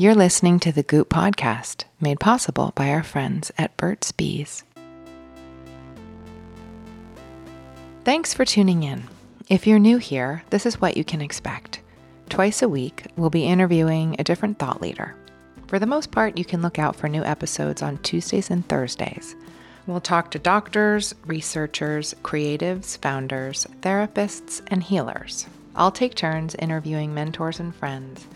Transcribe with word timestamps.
You're 0.00 0.14
listening 0.14 0.60
to 0.60 0.70
the 0.70 0.84
Goop 0.84 1.08
Podcast, 1.08 1.82
made 2.00 2.20
possible 2.20 2.72
by 2.76 2.90
our 2.90 3.02
friends 3.02 3.50
at 3.58 3.76
Burt's 3.76 4.12
Bees. 4.12 4.62
Thanks 8.04 8.32
for 8.32 8.44
tuning 8.44 8.84
in. 8.84 9.08
If 9.48 9.66
you're 9.66 9.80
new 9.80 9.98
here, 9.98 10.44
this 10.50 10.66
is 10.66 10.80
what 10.80 10.96
you 10.96 11.02
can 11.02 11.20
expect. 11.20 11.80
Twice 12.28 12.62
a 12.62 12.68
week, 12.68 13.06
we'll 13.16 13.28
be 13.28 13.46
interviewing 13.46 14.14
a 14.20 14.22
different 14.22 14.60
thought 14.60 14.80
leader. 14.80 15.16
For 15.66 15.80
the 15.80 15.86
most 15.86 16.12
part, 16.12 16.38
you 16.38 16.44
can 16.44 16.62
look 16.62 16.78
out 16.78 16.94
for 16.94 17.08
new 17.08 17.24
episodes 17.24 17.82
on 17.82 17.98
Tuesdays 17.98 18.50
and 18.50 18.64
Thursdays. 18.68 19.34
We'll 19.88 20.00
talk 20.00 20.30
to 20.30 20.38
doctors, 20.38 21.12
researchers, 21.26 22.14
creatives, 22.22 22.96
founders, 22.98 23.66
therapists, 23.80 24.62
and 24.68 24.80
healers. 24.80 25.48
I'll 25.74 25.90
take 25.90 26.14
turns 26.14 26.54
interviewing 26.54 27.14
mentors 27.14 27.58
and 27.58 27.74
friends. 27.74 28.28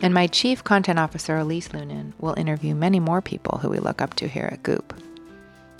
And 0.00 0.14
my 0.14 0.28
chief 0.28 0.62
content 0.62 0.98
officer, 0.98 1.36
Elise 1.36 1.68
Loehnen, 1.68 2.12
will 2.20 2.34
interview 2.38 2.74
many 2.74 3.00
more 3.00 3.20
people 3.20 3.58
who 3.58 3.68
we 3.68 3.80
look 3.80 4.00
up 4.00 4.14
to 4.14 4.28
here 4.28 4.48
at 4.52 4.62
Goop. 4.62 4.94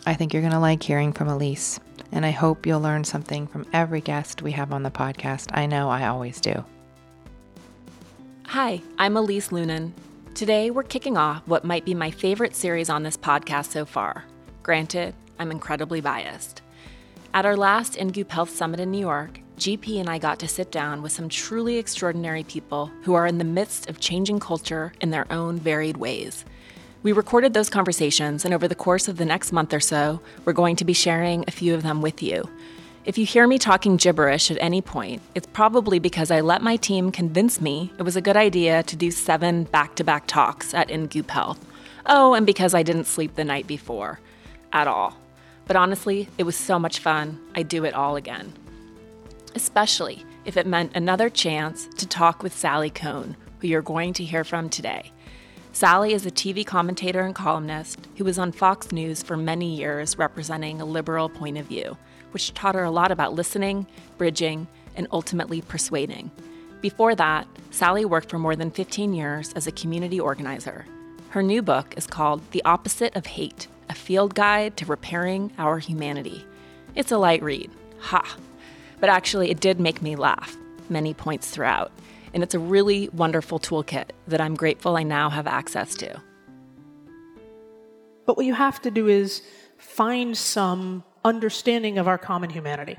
I 0.06 0.14
think 0.14 0.32
you're 0.32 0.42
going 0.42 0.52
to 0.52 0.58
like 0.58 0.82
hearing 0.82 1.12
from 1.12 1.28
Elise, 1.28 1.78
and 2.10 2.26
I 2.26 2.30
hope 2.30 2.66
you'll 2.66 2.80
learn 2.80 3.04
something 3.04 3.46
from 3.46 3.66
every 3.72 4.00
guest 4.00 4.42
we 4.42 4.52
have 4.52 4.72
on 4.72 4.82
the 4.82 4.90
podcast. 4.90 5.56
I 5.56 5.66
know 5.66 5.88
I 5.88 6.08
always 6.08 6.40
do. 6.40 6.64
Hi, 8.46 8.82
I'm 8.98 9.16
Elise 9.16 9.50
Loehnen. 9.50 9.92
Today, 10.34 10.70
we're 10.70 10.82
kicking 10.82 11.16
off 11.16 11.42
what 11.46 11.64
might 11.64 11.84
be 11.84 11.94
my 11.94 12.10
favorite 12.10 12.56
series 12.56 12.90
on 12.90 13.04
this 13.04 13.16
podcast 13.16 13.66
so 13.66 13.84
far. 13.84 14.24
Granted, 14.64 15.14
I'm 15.38 15.52
incredibly 15.52 16.00
biased. 16.00 16.62
At 17.34 17.46
our 17.46 17.56
last 17.56 17.92
InGoop 17.94 18.30
Health 18.30 18.50
Summit 18.50 18.80
in 18.80 18.90
New 18.90 18.98
York, 18.98 19.40
GP 19.58 20.00
and 20.00 20.08
I 20.08 20.18
got 20.18 20.38
to 20.38 20.48
sit 20.48 20.70
down 20.70 21.02
with 21.02 21.12
some 21.12 21.28
truly 21.28 21.76
extraordinary 21.76 22.44
people 22.44 22.90
who 23.02 23.14
are 23.14 23.26
in 23.26 23.38
the 23.38 23.44
midst 23.44 23.88
of 23.88 24.00
changing 24.00 24.40
culture 24.40 24.92
in 25.00 25.10
their 25.10 25.30
own 25.32 25.58
varied 25.58 25.96
ways. 25.96 26.44
We 27.02 27.12
recorded 27.12 27.54
those 27.54 27.70
conversations, 27.70 28.44
and 28.44 28.52
over 28.52 28.66
the 28.66 28.74
course 28.74 29.08
of 29.08 29.18
the 29.18 29.24
next 29.24 29.52
month 29.52 29.72
or 29.72 29.80
so, 29.80 30.20
we're 30.44 30.52
going 30.52 30.76
to 30.76 30.84
be 30.84 30.92
sharing 30.92 31.44
a 31.46 31.52
few 31.52 31.74
of 31.74 31.82
them 31.82 32.02
with 32.02 32.22
you. 32.22 32.48
If 33.04 33.16
you 33.16 33.24
hear 33.24 33.46
me 33.46 33.58
talking 33.58 33.96
gibberish 33.96 34.50
at 34.50 34.58
any 34.60 34.82
point, 34.82 35.22
it's 35.34 35.46
probably 35.46 35.98
because 35.98 36.30
I 36.30 36.40
let 36.40 36.60
my 36.60 36.76
team 36.76 37.10
convince 37.10 37.60
me 37.60 37.92
it 37.98 38.02
was 38.02 38.16
a 38.16 38.20
good 38.20 38.36
idea 38.36 38.82
to 38.82 38.96
do 38.96 39.10
seven 39.10 39.64
back 39.64 39.94
to 39.94 40.04
back 40.04 40.26
talks 40.26 40.74
at 40.74 40.88
InGoop 40.88 41.30
Health. 41.30 41.64
Oh, 42.06 42.34
and 42.34 42.44
because 42.44 42.74
I 42.74 42.82
didn't 42.82 43.06
sleep 43.06 43.34
the 43.34 43.44
night 43.44 43.66
before. 43.66 44.20
At 44.72 44.88
all. 44.88 45.16
But 45.66 45.76
honestly, 45.76 46.28
it 46.36 46.44
was 46.44 46.56
so 46.56 46.78
much 46.78 46.98
fun, 46.98 47.40
I'd 47.54 47.68
do 47.68 47.84
it 47.84 47.94
all 47.94 48.16
again. 48.16 48.52
Especially 49.54 50.24
if 50.44 50.56
it 50.56 50.66
meant 50.66 50.96
another 50.96 51.28
chance 51.28 51.88
to 51.96 52.06
talk 52.06 52.42
with 52.42 52.56
Sally 52.56 52.90
Kohn, 52.90 53.36
who 53.60 53.68
you're 53.68 53.82
going 53.82 54.12
to 54.14 54.24
hear 54.24 54.44
from 54.44 54.68
today. 54.68 55.12
Sally 55.72 56.12
is 56.12 56.26
a 56.26 56.30
TV 56.30 56.66
commentator 56.66 57.20
and 57.20 57.34
columnist 57.34 58.08
who 58.16 58.24
was 58.24 58.38
on 58.38 58.52
Fox 58.52 58.90
News 58.90 59.22
for 59.22 59.36
many 59.36 59.76
years 59.76 60.18
representing 60.18 60.80
a 60.80 60.84
liberal 60.84 61.28
point 61.28 61.58
of 61.58 61.66
view 61.66 61.96
which 62.32 62.54
taught 62.54 62.74
her 62.74 62.84
a 62.84 62.90
lot 62.90 63.10
about 63.10 63.34
listening, 63.34 63.86
bridging, 64.16 64.66
and 64.96 65.06
ultimately 65.12 65.60
persuading. 65.62 66.30
Before 66.80 67.14
that, 67.14 67.46
Sally 67.70 68.04
worked 68.04 68.30
for 68.30 68.38
more 68.38 68.56
than 68.56 68.70
15 68.70 69.12
years 69.12 69.52
as 69.54 69.66
a 69.66 69.72
community 69.72 70.20
organizer. 70.20 70.84
Her 71.30 71.42
new 71.42 71.62
book 71.62 71.94
is 71.96 72.06
called 72.06 72.48
The 72.52 72.64
Opposite 72.64 73.16
of 73.16 73.26
Hate 73.26 73.68
A 73.88 73.94
Field 73.94 74.34
Guide 74.34 74.76
to 74.76 74.86
Repairing 74.86 75.52
Our 75.58 75.78
Humanity. 75.78 76.44
It's 76.94 77.12
a 77.12 77.18
light 77.18 77.42
read. 77.42 77.70
Ha! 78.00 78.36
But 79.00 79.10
actually, 79.10 79.50
it 79.50 79.60
did 79.60 79.78
make 79.78 80.02
me 80.02 80.16
laugh 80.16 80.56
many 80.88 81.14
points 81.14 81.50
throughout. 81.50 81.92
And 82.34 82.42
it's 82.42 82.54
a 82.54 82.58
really 82.58 83.08
wonderful 83.10 83.58
toolkit 83.58 84.10
that 84.26 84.40
I'm 84.40 84.54
grateful 84.54 84.96
I 84.96 85.02
now 85.02 85.30
have 85.30 85.46
access 85.46 85.94
to. 85.96 86.20
But 88.26 88.36
what 88.36 88.44
you 88.44 88.54
have 88.54 88.82
to 88.82 88.90
do 88.90 89.08
is 89.08 89.42
find 89.78 90.36
some 90.36 91.04
understanding 91.24 91.98
of 91.98 92.06
our 92.06 92.18
common 92.18 92.50
humanity. 92.50 92.98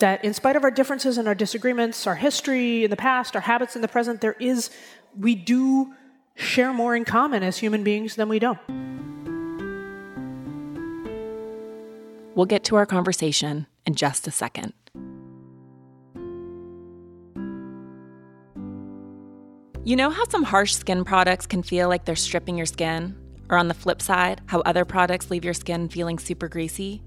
That 0.00 0.24
in 0.24 0.34
spite 0.34 0.56
of 0.56 0.64
our 0.64 0.70
differences 0.70 1.18
and 1.18 1.28
our 1.28 1.34
disagreements, 1.34 2.06
our 2.06 2.16
history 2.16 2.84
in 2.84 2.90
the 2.90 2.96
past, 2.96 3.36
our 3.36 3.42
habits 3.42 3.76
in 3.76 3.82
the 3.82 3.88
present, 3.88 4.20
there 4.20 4.36
is, 4.40 4.70
we 5.16 5.36
do 5.36 5.94
share 6.34 6.72
more 6.72 6.96
in 6.96 7.04
common 7.04 7.44
as 7.44 7.58
human 7.58 7.84
beings 7.84 8.16
than 8.16 8.28
we 8.28 8.40
don't. 8.40 8.58
We'll 12.34 12.46
get 12.46 12.64
to 12.64 12.76
our 12.76 12.86
conversation 12.86 13.68
in 13.86 13.94
just 13.94 14.26
a 14.26 14.32
second. 14.32 14.72
You 19.86 19.96
know 19.96 20.08
how 20.08 20.24
some 20.24 20.44
harsh 20.44 20.72
skin 20.72 21.04
products 21.04 21.46
can 21.46 21.62
feel 21.62 21.90
like 21.90 22.06
they're 22.06 22.16
stripping 22.16 22.56
your 22.56 22.64
skin? 22.64 23.14
Or 23.50 23.58
on 23.58 23.68
the 23.68 23.74
flip 23.74 24.00
side, 24.00 24.40
how 24.46 24.60
other 24.60 24.86
products 24.86 25.30
leave 25.30 25.44
your 25.44 25.52
skin 25.52 25.90
feeling 25.90 26.18
super 26.18 26.48
greasy? 26.48 27.02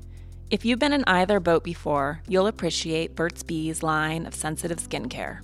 If 0.51 0.63
you've 0.63 0.77
been 0.77 0.93
in 0.93 1.03
either 1.07 1.39
boat 1.39 1.63
before, 1.63 2.21
you'll 2.27 2.45
appreciate 2.45 3.15
Burt's 3.15 3.41
Bees 3.41 3.81
line 3.81 4.27
of 4.27 4.35
sensitive 4.35 4.77
skincare. 4.77 5.39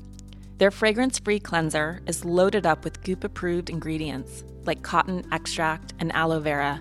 Their 0.60 0.70
fragrance 0.70 1.18
free 1.18 1.40
cleanser 1.40 2.04
is 2.06 2.24
loaded 2.24 2.68
up 2.68 2.84
with 2.84 3.02
Goop 3.02 3.24
approved 3.24 3.72
ingredients 3.72 4.44
like 4.66 4.84
cotton 4.84 5.26
extract 5.32 5.96
and 5.98 6.14
aloe 6.14 6.40
vera, 6.40 6.80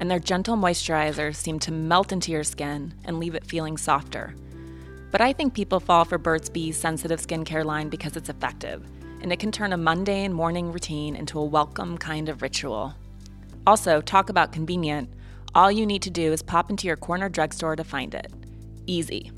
and 0.00 0.10
their 0.10 0.18
gentle 0.18 0.56
moisturizers 0.56 1.36
seem 1.36 1.60
to 1.60 1.70
melt 1.70 2.10
into 2.10 2.32
your 2.32 2.42
skin 2.42 2.92
and 3.04 3.20
leave 3.20 3.36
it 3.36 3.46
feeling 3.46 3.76
softer. 3.76 4.34
But 5.12 5.20
I 5.20 5.32
think 5.32 5.54
people 5.54 5.78
fall 5.78 6.04
for 6.04 6.18
Burt's 6.18 6.48
Bees 6.48 6.76
sensitive 6.76 7.20
skincare 7.20 7.64
line 7.64 7.88
because 7.88 8.16
it's 8.16 8.28
effective, 8.28 8.84
and 9.22 9.32
it 9.32 9.38
can 9.38 9.52
turn 9.52 9.72
a 9.72 9.76
mundane 9.76 10.32
morning 10.32 10.72
routine 10.72 11.16
into 11.16 11.38
a 11.38 11.44
welcome 11.44 11.96
kind 11.96 12.28
of 12.28 12.42
ritual. 12.42 12.94
Also, 13.66 14.00
talk 14.00 14.28
about 14.28 14.52
convenient. 14.52 15.08
All 15.54 15.70
you 15.70 15.86
need 15.86 16.02
to 16.02 16.10
do 16.10 16.32
is 16.32 16.42
pop 16.42 16.70
into 16.70 16.86
your 16.86 16.96
corner 16.96 17.28
drugstore 17.28 17.76
to 17.76 17.84
find 17.84 18.14
it. 18.14 18.32
Easy. 18.86 19.30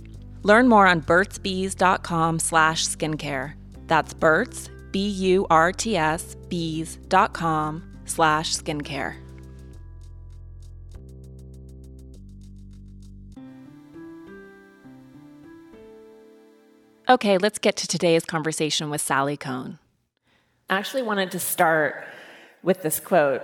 Learn 0.42 0.68
more 0.68 0.86
on 0.86 1.02
burtsbees.com 1.02 2.38
slash 2.38 2.86
skincare. 2.86 3.54
That's 3.86 4.14
Burt's, 4.14 4.70
B-U-R-T-S, 4.92 6.36
bees.com 6.48 7.98
slash 8.04 8.56
skincare. 8.56 9.23
Okay, 17.06 17.36
let's 17.36 17.58
get 17.58 17.76
to 17.76 17.86
today's 17.86 18.24
conversation 18.24 18.88
with 18.88 19.00
Sally 19.00 19.36
Kohn. 19.36 19.78
I 20.70 20.78
actually 20.78 21.02
wanted 21.02 21.30
to 21.32 21.38
start 21.38 22.06
with 22.62 22.82
this 22.82 22.98
quote 22.98 23.42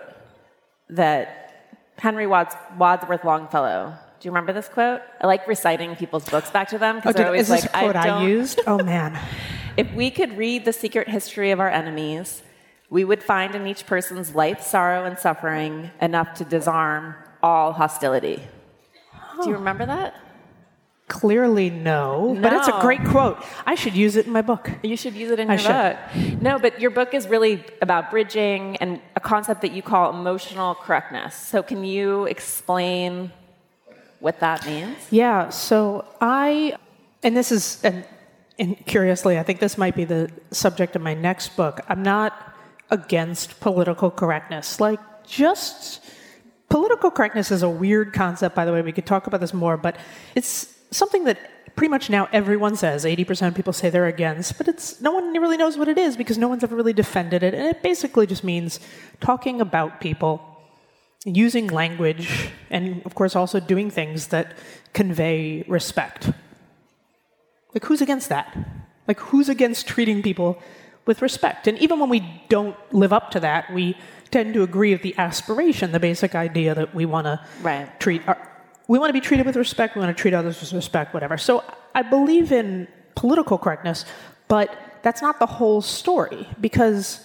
that 0.89 1.75
Henry 1.99 2.27
Wads- 2.27 2.57
Wadsworth 2.79 3.23
Longfellow. 3.23 3.95
Do 4.19 4.27
you 4.27 4.31
remember 4.31 4.55
this 4.55 4.69
quote? 4.69 5.03
I 5.21 5.27
like 5.27 5.47
reciting 5.47 5.95
people's 5.97 6.27
books 6.29 6.51
back 6.51 6.69
to 6.69 6.79
them 6.79 6.97
because 6.97 7.15
oh, 7.15 7.19
they're 7.19 7.27
always 7.27 7.43
is 7.43 7.49
this 7.49 7.63
like, 7.65 7.75
a 7.75 7.79
quote 7.85 7.97
I, 7.97 8.09
I 8.09 8.23
used? 8.27 8.61
Oh 8.67 8.79
man. 8.83 9.19
if 9.77 9.93
we 9.93 10.11
could 10.11 10.39
read 10.39 10.65
the 10.65 10.73
secret 10.73 11.09
history 11.09 11.51
of 11.51 11.61
our 11.61 11.69
enemies, 11.69 12.43
we 12.89 13.05
would 13.05 13.23
find 13.23 13.55
in 13.55 13.67
each 13.67 13.87
person's 13.87 14.35
life, 14.35 14.63
sorrow, 14.63 15.05
and 15.05 15.19
suffering 15.19 15.91
enough 16.01 16.33
to 16.35 16.45
disarm 16.45 17.15
all 17.43 17.73
hostility. 17.73 18.43
Oh. 19.15 19.45
Do 19.45 19.51
you 19.51 19.57
remember 19.57 19.85
that? 19.85 20.15
Clearly, 21.11 21.71
no, 21.71 22.35
no, 22.35 22.41
But 22.41 22.53
it's 22.53 22.69
a 22.69 22.79
great 22.81 23.05
quote. 23.05 23.45
I 23.67 23.75
should 23.75 23.97
use 23.97 24.15
it 24.15 24.27
in 24.27 24.33
my 24.33 24.43
book. 24.43 24.71
You 24.85 24.97
should 24.97 25.15
use 25.15 25.33
it 25.33 25.41
in 25.41 25.49
your 25.49 25.59
book. 25.59 25.97
No, 26.41 26.57
but 26.61 26.81
your 26.81 26.91
book 26.93 27.15
is 27.15 27.27
really 27.27 27.65
about 27.83 28.13
bridging 28.13 28.77
and 28.77 29.01
a 29.17 29.21
concept 29.21 29.63
that 29.63 29.73
you 29.73 29.83
call 29.83 30.11
emotional 30.11 30.77
correctness. 30.77 31.35
So, 31.35 31.65
can 31.65 31.83
you 31.83 32.27
explain 32.27 33.33
what 34.21 34.39
that 34.39 34.65
means? 34.65 34.99
Yeah. 35.11 35.49
So, 35.51 36.05
I, 36.21 36.77
and 37.25 37.37
this 37.37 37.51
is, 37.51 37.83
and, 37.83 38.05
and 38.61 38.87
curiously, 38.87 39.37
I 39.37 39.43
think 39.43 39.59
this 39.59 39.77
might 39.77 39.97
be 39.97 40.05
the 40.05 40.31
subject 40.53 40.95
of 40.95 41.03
my 41.03 41.15
next 41.15 41.57
book. 41.57 41.81
I'm 41.89 42.05
not 42.05 42.55
against 42.89 43.59
political 43.59 44.13
correctness. 44.13 44.79
Like, 44.79 45.01
just 45.27 46.05
political 46.69 47.11
correctness 47.11 47.51
is 47.51 47.65
a 47.65 47.69
weird 47.69 48.13
concept, 48.13 48.55
by 48.55 48.65
the 48.65 48.73
way. 48.73 48.81
We 48.81 48.93
could 48.93 49.07
talk 49.07 49.27
about 49.27 49.41
this 49.41 49.53
more, 49.53 49.77
but 49.77 49.97
it's 50.37 50.77
something 50.91 51.25
that 51.25 51.39
pretty 51.77 51.91
much 51.91 52.11
now 52.11 52.29
everyone 52.33 52.77
says. 52.77 53.05
80% 53.05 53.49
of 53.49 53.55
people 53.55 53.73
say 53.73 53.91
they're 53.91 54.07
against 54.07 54.59
but 54.59 54.69
it's 54.69 55.01
no 55.01 55.13
one 55.13 55.33
really 55.33 55.57
knows 55.57 55.79
what 55.79 55.89
it 55.89 55.99
is 55.99 56.17
because 56.17 56.39
no 56.39 56.49
one's 56.49 56.65
ever 56.65 56.77
really 56.77 56.93
defended 56.93 57.43
it. 57.43 57.55
And 57.55 57.65
it 57.67 57.83
basically 57.83 58.27
just 58.27 58.45
means 58.45 58.81
talking 59.21 59.61
about 59.61 60.01
people 60.01 60.45
using 61.25 61.69
language 61.69 62.51
and 62.71 63.03
of 63.05 63.15
course 63.15 63.37
also 63.37 63.61
doing 63.61 63.91
things 63.91 64.29
that 64.29 64.57
convey 64.93 65.63
respect. 65.69 66.33
Like 67.75 67.85
who's 67.85 68.01
against 68.01 68.29
that? 68.31 68.57
Like 69.07 69.21
who's 69.21 69.49
against 69.49 69.87
treating 69.87 70.23
people 70.23 70.61
with 71.07 71.23
respect? 71.23 71.67
And 71.67 71.79
even 71.79 71.99
when 72.01 72.09
we 72.09 72.43
don't 72.49 72.77
live 72.93 73.13
up 73.13 73.31
to 73.33 73.41
that 73.41 73.73
we 73.73 73.97
tend 74.31 74.55
to 74.55 74.63
agree 74.63 74.93
with 74.93 75.03
the 75.03 75.15
aspiration 75.19 75.93
the 75.93 76.01
basic 76.01 76.35
idea 76.35 76.75
that 76.75 76.95
we 76.95 77.05
want 77.05 77.27
to 77.27 77.41
treat 77.99 78.27
our, 78.29 78.50
we 78.91 78.99
want 78.99 79.09
to 79.09 79.13
be 79.13 79.21
treated 79.21 79.47
with 79.47 79.55
respect, 79.55 79.95
we 79.95 80.01
want 80.01 80.17
to 80.17 80.21
treat 80.21 80.35
others 80.35 80.61
with 80.61 80.73
respect, 80.73 81.15
whatever. 81.15 81.39
So 81.39 81.63
I 81.95 82.03
believe 82.03 82.51
in 82.51 82.89
political 83.15 83.57
correctness, 83.57 84.05
but 84.49 84.77
that's 85.03 85.23
not 85.23 85.39
the 85.39 85.47
whole 85.47 85.81
story 85.81 86.49
because 86.61 87.25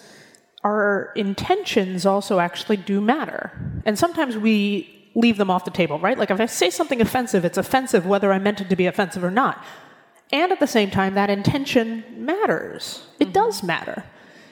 our 0.64 1.12
intentions 1.16 2.06
also 2.06 2.38
actually 2.38 2.78
do 2.78 3.02
matter. 3.02 3.52
And 3.84 3.98
sometimes 3.98 4.38
we 4.38 5.10
leave 5.16 5.38
them 5.38 5.50
off 5.50 5.66
the 5.66 5.72
table, 5.72 5.98
right? 5.98 6.20
Like 6.20 6.30
if 6.30 6.40
I 6.40 6.46
say 6.46 6.70
something 6.70 7.02
offensive, 7.02 7.44
it's 7.44 7.58
offensive 7.58 8.06
whether 8.06 8.32
I 8.32 8.38
meant 8.38 8.62
it 8.62 8.70
to 8.70 8.76
be 8.76 8.86
offensive 8.86 9.24
or 9.24 9.32
not. 9.32 9.66
And 10.32 10.52
at 10.52 10.60
the 10.60 10.68
same 10.68 10.92
time, 10.92 11.16
that 11.16 11.32
intention 11.32 12.04
matters. 12.16 13.08
It 13.20 13.24
mm-hmm. 13.24 13.32
does 13.34 13.64
matter. 13.64 14.04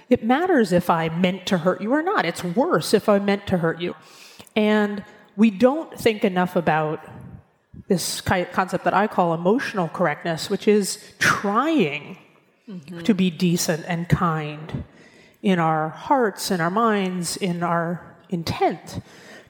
It 0.09 0.23
matters 0.23 0.71
if 0.71 0.89
I 0.89 1.09
meant 1.09 1.45
to 1.45 1.59
hurt 1.59 1.79
you 1.79 1.93
or 1.93 2.01
not. 2.01 2.25
It's 2.25 2.43
worse 2.43 2.91
if 2.91 3.07
I 3.07 3.19
meant 3.19 3.45
to 3.47 3.59
hurt 3.59 3.79
you. 3.79 3.95
And 4.55 5.03
we 5.35 5.49
don't 5.49 5.97
think 5.97 6.23
enough 6.23 6.55
about 6.55 7.03
this 7.87 8.21
concept 8.21 8.83
that 8.83 8.93
I 8.93 9.07
call 9.07 9.33
emotional 9.33 9.89
correctness, 9.89 10.49
which 10.49 10.67
is 10.67 11.13
trying 11.19 12.17
mm-hmm. 12.69 12.99
to 12.99 13.13
be 13.13 13.29
decent 13.29 13.85
and 13.87 14.07
kind 14.07 14.83
in 15.41 15.59
our 15.59 15.89
hearts, 15.89 16.51
in 16.51 16.61
our 16.61 16.69
minds, 16.69 17.35
in 17.37 17.63
our 17.63 18.15
intent, 18.29 19.01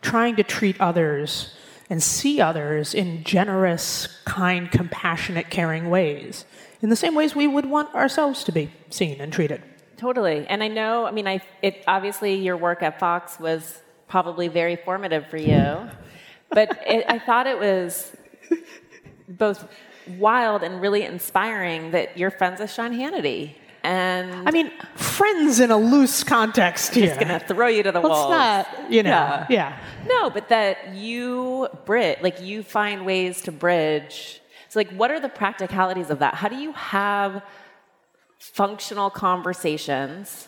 trying 0.02 0.36
to 0.38 0.44
treat 0.44 0.80
others 0.82 1.56
and 1.90 2.02
see 2.02 2.42
others 2.42 2.94
in 2.96 3.24
generous, 3.24 4.08
kind, 4.26 4.72
compassionate, 4.72 5.50
caring 5.50 5.90
ways, 5.90 6.46
in 6.82 6.90
the 6.90 6.96
same 6.96 7.14
ways 7.14 7.36
we 7.36 7.46
would 7.46 7.66
want 7.66 7.94
ourselves 7.94 8.44
to 8.46 8.52
be 8.52 8.72
seen 8.90 9.22
and 9.22 9.32
treated. 9.32 9.62
Totally. 9.98 10.48
And 10.48 10.64
I 10.64 10.70
know, 10.70 11.06
I 11.06 11.12
mean, 11.12 11.28
I, 11.28 11.42
it, 11.62 11.84
obviously 11.88 12.36
your 12.36 12.58
work 12.58 12.82
at 12.82 13.00
Fox 13.00 13.40
was 13.40 13.83
probably 14.14 14.48
very 14.48 14.76
formative 14.76 15.26
for 15.26 15.38
you, 15.38 15.90
but 16.52 16.70
it, 16.86 17.04
I 17.10 17.18
thought 17.18 17.48
it 17.48 17.58
was 17.58 18.16
both 19.28 19.68
wild 20.20 20.62
and 20.62 20.80
really 20.80 21.02
inspiring 21.02 21.90
that 21.96 22.16
you're 22.16 22.30
friends 22.30 22.60
with 22.60 22.72
Sean 22.72 22.92
Hannity. 22.92 23.56
And 23.84 24.48
I 24.48 24.52
mean, 24.52 24.72
friends 24.94 25.60
in 25.60 25.72
a 25.72 25.78
loose 25.78 26.24
context. 26.24 26.94
Just 26.94 27.20
gonna 27.20 27.40
throw 27.40 27.66
you 27.66 27.82
to 27.82 27.92
the 27.92 28.02
wall. 28.02 28.30
not, 28.30 28.68
you 28.88 29.02
know, 29.02 29.10
yeah. 29.10 29.48
yeah. 29.50 29.80
No, 30.06 30.30
but 30.30 30.48
that 30.50 30.94
you 30.94 31.68
bridge, 31.86 32.20
like 32.22 32.40
you 32.40 32.62
find 32.62 33.08
ways 33.08 33.42
to 33.42 33.52
bridge. 33.52 34.42
So, 34.70 34.80
like, 34.80 34.92
what 34.92 35.10
are 35.10 35.20
the 35.20 35.30
practicalities 35.30 36.12
of 36.12 36.20
that? 36.20 36.36
How 36.36 36.50
do 36.50 36.58
you 36.58 36.74
have 36.74 37.42
functional 38.38 39.10
conversations? 39.10 40.48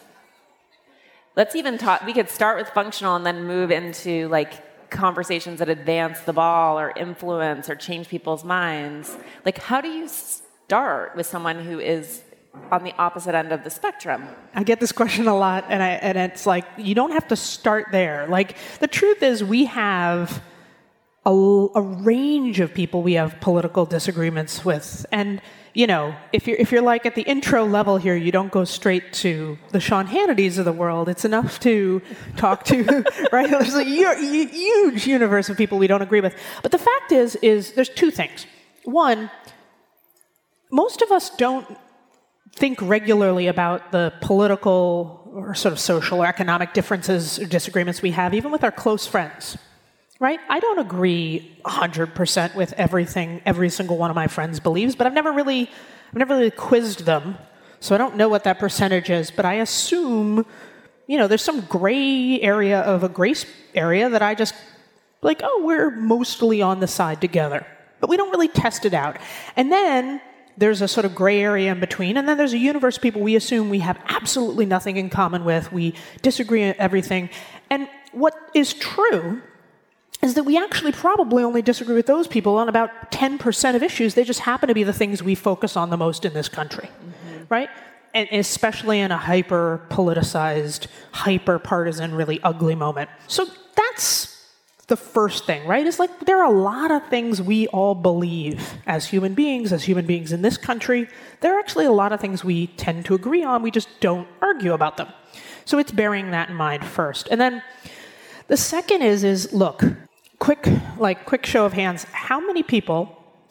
Let's 1.36 1.56
even 1.56 1.78
talk. 1.78 2.06
We 2.06 2.14
could 2.14 2.30
start 2.30 2.58
with 2.58 2.70
functional 2.70 3.16
and 3.16 3.26
then 3.26 3.44
move 3.46 3.70
into 3.72 4.28
like 4.30 4.90
conversations 4.90 5.60
that 5.60 5.68
advance 5.68 6.22
the 6.22 6.34
ball 6.34 6.80
or 6.80 6.94
influence 6.96 7.70
or 7.70 7.76
change 7.76 8.08
people's 8.08 8.44
minds. 8.44 9.18
Like, 9.44 9.58
how 9.58 9.82
do 9.82 9.90
you 9.90 10.08
start 10.08 11.16
with 11.16 11.26
someone 11.26 11.66
who 11.66 11.80
is 11.80 12.24
on 12.72 12.84
the 12.84 12.94
opposite 12.98 13.36
end 13.36 13.52
of 13.52 13.64
the 13.66 13.70
spectrum? 13.70 14.26
I 14.54 14.64
get 14.64 14.80
this 14.80 14.94
question 14.94 15.28
a 15.28 15.36
lot, 15.36 15.66
and, 15.68 15.84
I, 15.84 15.90
and 15.90 16.18
it's 16.18 16.46
like, 16.46 16.66
you 16.78 16.96
don't 16.96 17.12
have 17.12 17.28
to 17.28 17.36
start 17.36 17.88
there. 17.92 18.28
Like, 18.28 18.56
the 18.80 18.88
truth 18.88 19.22
is, 19.22 19.44
we 19.44 19.66
have 19.66 20.42
a, 21.26 21.32
a 21.32 21.82
range 21.82 22.62
of 22.62 22.74
people 22.74 23.04
we 23.04 23.14
have 23.14 23.42
political 23.42 23.86
disagreements 23.86 24.64
with. 24.64 25.06
And, 25.12 25.42
you 25.76 25.88
know, 25.88 26.16
if 26.32 26.48
you're, 26.48 26.58
if 26.58 26.72
you're 26.72 26.82
like 26.82 27.06
at 27.06 27.16
the 27.16 27.22
intro 27.24 27.66
level 27.66 27.98
here, 27.98 28.16
you 28.16 28.32
don't 28.32 28.50
go 28.50 28.64
straight 28.64 29.12
to 29.12 29.58
the 29.72 29.82
Sean 29.82 30.08
Hannitys 30.08 30.58
of 30.58 30.64
the 30.64 30.72
world. 30.72 31.10
It's 31.10 31.26
enough 31.26 31.60
to 31.60 32.02
talk 32.38 32.64
to, 32.66 33.04
right? 33.34 33.50
There's 33.50 33.76
a 33.76 33.84
huge 33.84 35.06
universe 35.06 35.50
of 35.50 35.58
people 35.58 35.78
we 35.78 35.88
don't 35.88 36.02
agree 36.02 36.22
with. 36.22 36.34
But 36.64 36.72
the 36.72 36.78
fact 36.78 37.12
is, 37.12 37.36
is 37.38 37.74
there's 37.74 37.90
two 37.90 38.10
things. 38.10 38.48
One, 38.86 39.30
most 40.72 41.02
of 41.02 41.12
us 41.12 41.30
don't 41.32 41.68
think 42.54 42.82
regularly 42.82 43.48
about 43.48 43.92
the 43.92 44.14
political 44.22 45.30
or 45.34 45.56
sort 45.56 45.74
of 45.74 45.80
social 45.80 46.24
or 46.24 46.26
economic 46.26 46.74
differences 46.74 47.38
or 47.38 47.46
disagreements 47.46 48.02
we 48.02 48.12
have, 48.12 48.34
even 48.34 48.50
with 48.50 48.64
our 48.64 48.72
close 48.72 49.06
friends. 49.06 49.58
Right? 50.18 50.40
I 50.48 50.62
don't 50.62 50.80
agree 50.80 51.58
100% 51.66 52.56
with 52.56 52.72
everything 52.74 53.42
every 53.46 53.70
single 53.70 53.98
one 53.98 54.10
of 54.10 54.16
my 54.16 54.28
friends 54.28 54.62
believes, 54.62 54.96
but 54.96 55.06
I've 55.06 55.14
never 55.14 55.34
really, 55.34 55.70
I've 56.10 56.16
never 56.16 56.38
really 56.38 56.52
quizzed 56.52 57.06
them, 57.06 57.38
so 57.82 57.94
I 57.94 57.98
don't 57.98 58.16
know 58.16 58.30
what 58.30 58.46
that 58.46 58.58
percentage 58.58 59.10
is. 59.10 59.30
But 59.30 59.44
I 59.44 59.56
assume, 59.56 60.46
you 61.08 61.18
know, 61.18 61.28
there's 61.28 61.42
some 61.42 61.62
gray 61.62 62.40
area 62.40 62.80
of 62.80 63.04
a 63.04 63.10
grace 63.10 63.46
area 63.74 64.10
that 64.10 64.22
I 64.22 64.36
just 64.36 64.56
like. 65.22 65.42
Oh, 65.44 65.64
we're 65.66 65.92
mostly 65.92 66.62
on 66.62 66.80
the 66.80 66.88
side 66.88 67.20
together, 67.20 67.68
but 68.00 68.10
we 68.10 68.16
don't 68.16 68.32
really 68.32 68.48
test 68.48 68.86
it 68.86 68.94
out. 68.94 69.18
And 69.58 69.70
then 69.70 70.22
there's 70.58 70.82
a 70.82 70.88
sort 70.88 71.06
of 71.06 71.14
gray 71.14 71.42
area 71.42 71.74
in 71.74 71.82
between, 71.82 72.16
and 72.16 72.26
then 72.26 72.38
there's 72.38 72.54
a 72.54 72.58
universe 72.58 72.96
of 72.96 73.04
people 73.04 73.22
we 73.22 73.36
assume 73.36 73.70
we 73.70 73.80
have 73.80 74.00
absolutely 74.08 74.66
nothing 74.66 74.96
in 74.96 75.10
common 75.10 75.44
with. 75.44 75.74
We 75.74 75.94
disagree 76.22 76.64
on 76.70 76.76
everything. 76.78 77.30
And 77.70 77.90
what 78.14 78.34
is 78.54 78.74
true 78.74 79.42
is 80.26 80.34
that 80.34 80.44
we 80.44 80.58
actually 80.58 80.92
probably 80.92 81.44
only 81.44 81.62
disagree 81.62 81.96
with 81.96 82.08
those 82.08 82.28
people 82.28 82.58
on 82.58 82.68
about 82.68 83.12
10% 83.12 83.76
of 83.76 83.84
issues. 83.84 84.16
They 84.16 84.24
just 84.24 84.42
happen 84.42 84.68
to 84.68 84.74
be 84.74 84.84
the 84.84 84.94
things 84.94 85.22
we 85.22 85.36
focus 85.36 85.78
on 85.78 85.90
the 85.90 85.98
most 85.98 86.26
in 86.26 86.34
this 86.34 86.50
country, 86.50 86.90
mm-hmm. 86.90 87.44
right? 87.50 87.70
And 88.14 88.28
especially 88.32 89.00
in 89.00 89.12
a 89.12 89.18
hyper 89.18 89.86
politicized, 89.90 90.88
hyper 91.12 91.60
partisan, 91.60 92.16
really 92.16 92.42
ugly 92.44 92.76
moment. 92.76 93.10
So 93.28 93.46
that's 93.76 94.36
the 94.88 94.98
first 94.98 95.46
thing, 95.46 95.68
right? 95.68 95.86
Is 95.86 96.00
like 96.00 96.20
there 96.22 96.40
are 96.40 96.52
a 96.52 96.58
lot 96.58 96.92
of 96.92 97.08
things 97.08 97.42
we 97.42 97.68
all 97.68 97.96
believe 97.96 98.76
as 98.86 99.08
human 99.08 99.34
beings, 99.34 99.74
as 99.74 99.84
human 99.84 100.06
beings 100.06 100.32
in 100.32 100.42
this 100.42 100.58
country. 100.58 101.08
There 101.42 101.56
are 101.56 101.60
actually 101.60 101.86
a 101.86 101.92
lot 101.92 102.14
of 102.14 102.20
things 102.20 102.44
we 102.44 102.68
tend 102.68 103.06
to 103.06 103.16
agree 103.16 103.44
on, 103.44 103.62
we 103.62 103.72
just 103.72 103.90
don't 104.00 104.28
argue 104.42 104.74
about 104.74 104.98
them. 104.98 105.08
So 105.66 105.80
it's 105.80 105.92
bearing 105.92 106.32
that 106.32 106.50
in 106.50 106.56
mind 106.56 106.86
first. 106.86 107.28
And 107.30 107.42
then 107.42 107.64
the 108.48 108.58
second 108.58 109.02
is 109.02 109.24
is 109.24 109.52
look, 109.54 109.84
quick 110.46 110.70
like 111.00 111.26
quick 111.26 111.44
show 111.44 111.66
of 111.66 111.74
hands, 111.74 112.04
how 112.12 112.40
many 112.40 112.62
people 112.62 113.00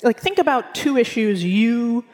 like 0.04 0.20
think 0.20 0.38
about 0.38 0.76
two 0.76 0.96
issues 0.96 1.42
you 1.42 2.04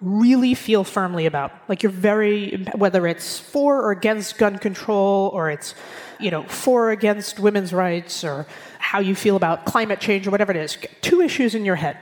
really 0.00 0.54
feel 0.54 0.84
firmly 0.84 1.26
about. 1.26 1.50
Like 1.68 1.82
you're 1.82 1.90
very 1.90 2.64
whether 2.76 3.08
it's 3.08 3.40
for 3.40 3.82
or 3.82 3.90
against 3.90 4.38
gun 4.38 4.58
control 4.58 5.32
or 5.34 5.50
it's 5.50 5.74
you 6.20 6.30
know, 6.30 6.44
for 6.44 6.86
or 6.86 6.90
against 6.92 7.40
women's 7.40 7.72
rights 7.72 8.22
or 8.22 8.46
how 8.78 9.00
you 9.00 9.16
feel 9.16 9.34
about 9.34 9.64
climate 9.64 9.98
change 9.98 10.28
or 10.28 10.30
whatever 10.30 10.52
it 10.52 10.58
is. 10.58 10.78
Two 11.00 11.20
issues 11.20 11.56
in 11.56 11.64
your 11.64 11.76
head. 11.76 11.96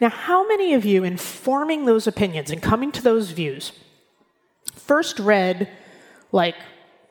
Now, 0.00 0.10
how 0.10 0.46
many 0.46 0.74
of 0.74 0.84
you, 0.84 1.02
in 1.04 1.16
forming 1.16 1.84
those 1.84 2.06
opinions 2.06 2.50
and 2.50 2.60
coming 2.62 2.92
to 2.92 3.02
those 3.02 3.30
views, 3.30 3.72
first 4.74 5.18
read 5.18 5.68
like 6.32 6.56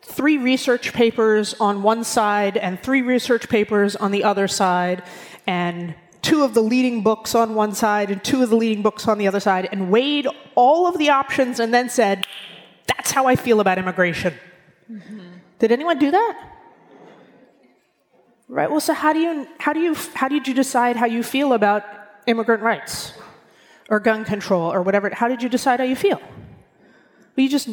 three 0.02 0.38
research 0.38 0.94
papers 0.94 1.56
on 1.60 1.84
one 1.84 2.04
side 2.04 2.58
and 2.58 2.82
three 2.82 3.02
research 3.02 3.50
papers 3.50 3.96
on 3.96 4.12
the 4.12 4.24
other 4.24 4.48
side, 4.48 5.04
and 5.48 5.96
two 6.22 6.44
of 6.44 6.54
the 6.54 6.62
leading 6.62 7.02
books 7.02 7.36
on 7.36 7.56
one 7.56 7.74
side 7.74 8.12
and 8.12 8.24
two 8.24 8.44
of 8.44 8.50
the 8.50 8.56
leading 8.56 8.82
books 8.82 9.08
on 9.08 9.18
the 9.18 9.28
other 9.28 9.40
side, 9.40 9.70
and 9.72 9.90
weighed 9.90 10.28
all 10.56 10.88
of 10.88 10.98
the 10.98 11.10
options 11.10 11.60
and 11.60 11.74
then 11.74 11.90
said, 11.90 12.26
That's 12.88 13.12
how 13.12 13.26
I 13.28 13.36
feel 13.36 13.60
about 13.60 13.78
immigration? 13.78 14.34
Mm-hmm. 14.92 15.20
Did 15.60 15.72
anyone 15.72 16.00
do 16.00 16.12
that? 16.12 16.52
Right. 18.52 18.70
Well, 18.70 18.82
so 18.82 18.94
how 18.94 19.14
do 19.14 19.20
you 19.20 19.48
how 19.60 19.72
do 19.72 19.80
you 19.80 19.96
how 20.14 20.28
did 20.28 20.46
you 20.46 20.54
decide 20.54 20.98
how 20.98 21.06
you 21.06 21.24
feel 21.24 21.54
about 21.54 21.86
immigrant 22.28 22.62
rights 22.62 23.14
or 23.90 24.02
gun 24.02 24.26
control 24.26 24.74
or 24.74 24.82
whatever? 24.82 25.10
How 25.10 25.30
did 25.30 25.42
you 25.42 25.48
decide 25.48 25.80
how 25.80 25.86
you 25.86 25.96
feel? 25.96 26.20
Well, 26.20 27.44
you 27.46 27.48
just 27.48 27.70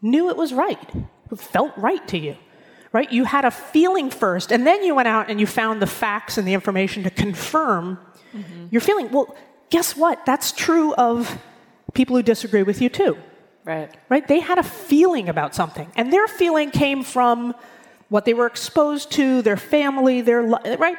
knew 0.00 0.30
it 0.30 0.36
was 0.36 0.54
right. 0.54 0.90
Felt 1.34 1.72
right 1.76 2.06
to 2.08 2.18
you. 2.18 2.36
Right? 2.92 3.10
You 3.12 3.24
had 3.24 3.44
a 3.44 3.50
feeling 3.50 4.10
first, 4.10 4.52
and 4.52 4.66
then 4.66 4.82
you 4.82 4.94
went 4.94 5.08
out 5.08 5.28
and 5.28 5.38
you 5.38 5.46
found 5.46 5.82
the 5.82 5.86
facts 5.86 6.38
and 6.38 6.48
the 6.48 6.54
information 6.54 7.02
to 7.02 7.10
confirm 7.10 7.98
mm-hmm. 8.34 8.66
your 8.70 8.80
feeling. 8.80 9.10
Well, 9.10 9.36
guess 9.70 9.96
what? 9.96 10.24
That's 10.24 10.52
true 10.52 10.94
of 10.94 11.38
people 11.92 12.16
who 12.16 12.22
disagree 12.22 12.62
with 12.62 12.80
you 12.80 12.88
too. 12.88 13.18
Right. 13.64 13.94
Right? 14.08 14.26
They 14.26 14.40
had 14.40 14.58
a 14.58 14.62
feeling 14.62 15.28
about 15.28 15.54
something, 15.54 15.90
and 15.94 16.12
their 16.12 16.26
feeling 16.26 16.70
came 16.70 17.02
from 17.02 17.54
what 18.08 18.24
they 18.24 18.32
were 18.32 18.46
exposed 18.46 19.10
to, 19.12 19.42
their 19.42 19.56
family, 19.56 20.20
their 20.20 20.42
right? 20.42 20.96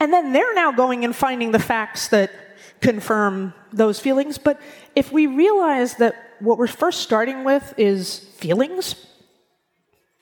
And 0.00 0.12
then 0.12 0.32
they're 0.32 0.54
now 0.54 0.72
going 0.72 1.04
and 1.04 1.14
finding 1.14 1.52
the 1.52 1.60
facts 1.60 2.08
that 2.08 2.32
confirm 2.80 3.54
those 3.72 4.00
feelings. 4.00 4.36
But 4.36 4.60
if 4.96 5.12
we 5.12 5.28
realize 5.28 5.94
that 5.94 6.14
what 6.40 6.58
we're 6.58 6.66
first 6.66 7.00
starting 7.00 7.44
with 7.44 7.72
is 7.78 8.18
feelings, 8.18 9.06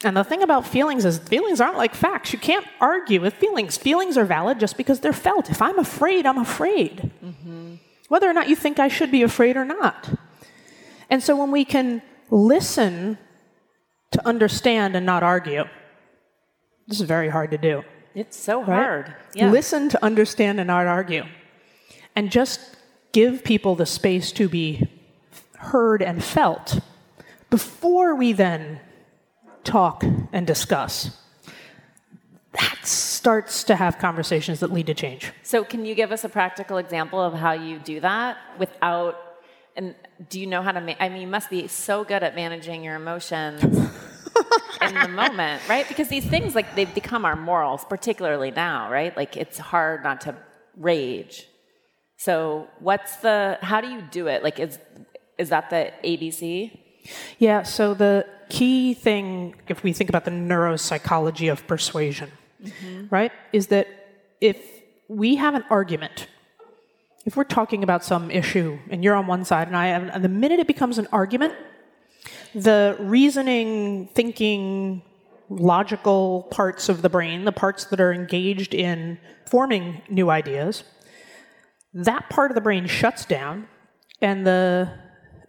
and 0.02 0.16
the 0.16 0.24
thing 0.24 0.42
about 0.42 0.66
feelings 0.66 1.04
is 1.04 1.18
feelings 1.18 1.60
aren't 1.60 1.76
like 1.76 1.94
facts. 1.94 2.32
You 2.32 2.38
can't 2.38 2.66
argue 2.80 3.20
with 3.20 3.34
feelings. 3.34 3.76
Feelings 3.76 4.16
are 4.16 4.24
valid 4.24 4.58
just 4.58 4.76
because 4.76 5.00
they're 5.00 5.12
felt. 5.12 5.50
If 5.50 5.60
I'm 5.60 5.78
afraid, 5.78 6.26
I'm 6.26 6.38
afraid. 6.38 7.10
Mm-hmm. 7.22 7.74
Whether 8.08 8.28
or 8.28 8.32
not 8.32 8.48
you 8.48 8.56
think 8.56 8.78
I 8.78 8.88
should 8.88 9.10
be 9.10 9.22
afraid 9.22 9.56
or 9.56 9.64
not. 9.64 10.08
And 11.10 11.22
so 11.22 11.36
when 11.36 11.50
we 11.50 11.64
can 11.64 12.02
listen 12.30 13.18
to 14.12 14.26
understand 14.26 14.96
and 14.96 15.04
not 15.04 15.22
argue, 15.22 15.64
this 16.86 17.00
is 17.00 17.06
very 17.06 17.28
hard 17.28 17.50
to 17.50 17.58
do. 17.58 17.84
It's 18.14 18.36
so 18.36 18.64
hard. 18.64 19.14
Yeah. 19.34 19.50
Listen 19.50 19.88
to 19.90 20.04
understand 20.04 20.58
and 20.58 20.66
not 20.66 20.86
argue. 20.86 21.24
And 22.16 22.30
just 22.30 22.76
give 23.12 23.44
people 23.44 23.74
the 23.76 23.86
space 23.86 24.32
to 24.32 24.48
be 24.48 24.88
heard 25.58 26.02
and 26.02 26.24
felt 26.24 26.80
before 27.50 28.14
we 28.14 28.32
then 28.32 28.80
talk 29.64 30.04
and 30.32 30.46
discuss, 30.46 31.16
that 32.52 32.78
starts 32.82 33.64
to 33.64 33.76
have 33.76 33.98
conversations 33.98 34.60
that 34.60 34.72
lead 34.72 34.86
to 34.86 34.94
change. 34.94 35.32
So, 35.42 35.62
can 35.64 35.84
you 35.84 35.94
give 35.94 36.12
us 36.12 36.24
a 36.24 36.28
practical 36.28 36.78
example 36.78 37.20
of 37.20 37.34
how 37.34 37.52
you 37.52 37.78
do 37.78 38.00
that 38.00 38.38
without? 38.58 39.16
And 39.76 39.94
do 40.28 40.40
you 40.40 40.46
know 40.46 40.62
how 40.62 40.72
to? 40.72 40.80
Ma- 40.80 40.96
I 40.98 41.08
mean, 41.08 41.22
you 41.22 41.28
must 41.28 41.48
be 41.48 41.68
so 41.68 42.02
good 42.02 42.22
at 42.22 42.34
managing 42.34 42.82
your 42.82 42.96
emotions 42.96 43.62
in 44.82 44.94
the 44.94 45.08
moment, 45.08 45.62
right? 45.68 45.86
Because 45.86 46.08
these 46.08 46.24
things, 46.24 46.54
like, 46.54 46.74
they've 46.74 46.92
become 46.92 47.24
our 47.24 47.36
morals, 47.36 47.84
particularly 47.84 48.50
now, 48.50 48.90
right? 48.90 49.16
Like, 49.16 49.36
it's 49.36 49.58
hard 49.58 50.02
not 50.02 50.22
to 50.22 50.34
rage. 50.76 51.46
So, 52.16 52.66
what's 52.80 53.16
the? 53.16 53.58
How 53.62 53.80
do 53.80 53.88
you 53.88 54.02
do 54.10 54.26
it? 54.26 54.42
Like, 54.42 54.58
is 54.58 54.78
is 55.40 55.48
that 55.48 55.70
the 55.70 55.92
ABC? 56.04 56.78
Yeah. 57.38 57.62
So 57.62 57.94
the 57.94 58.26
key 58.50 58.94
thing, 58.94 59.54
if 59.68 59.82
we 59.82 59.92
think 59.92 60.10
about 60.10 60.24
the 60.24 60.30
neuropsychology 60.30 61.50
of 61.50 61.66
persuasion, 61.66 62.30
mm-hmm. 62.62 63.06
right, 63.10 63.32
is 63.52 63.68
that 63.68 63.86
if 64.40 64.58
we 65.08 65.36
have 65.36 65.54
an 65.54 65.64
argument, 65.70 66.26
if 67.26 67.36
we're 67.36 67.44
talking 67.44 67.82
about 67.82 68.04
some 68.04 68.30
issue 68.30 68.78
and 68.90 69.02
you're 69.04 69.14
on 69.14 69.26
one 69.26 69.44
side 69.44 69.66
and 69.68 69.76
I 69.76 69.86
am, 69.86 70.08
and 70.08 70.24
the 70.24 70.28
minute 70.28 70.60
it 70.60 70.66
becomes 70.66 70.98
an 70.98 71.08
argument, 71.12 71.54
the 72.54 72.96
reasoning, 72.98 74.08
thinking, 74.14 75.02
logical 75.48 76.48
parts 76.50 76.88
of 76.88 77.02
the 77.02 77.08
brain, 77.08 77.44
the 77.44 77.52
parts 77.52 77.84
that 77.86 78.00
are 78.00 78.12
engaged 78.12 78.74
in 78.74 79.18
forming 79.46 80.02
new 80.08 80.30
ideas, 80.30 80.84
that 81.92 82.30
part 82.30 82.50
of 82.50 82.54
the 82.54 82.60
brain 82.60 82.86
shuts 82.86 83.24
down 83.24 83.66
and 84.22 84.46
the 84.46 84.88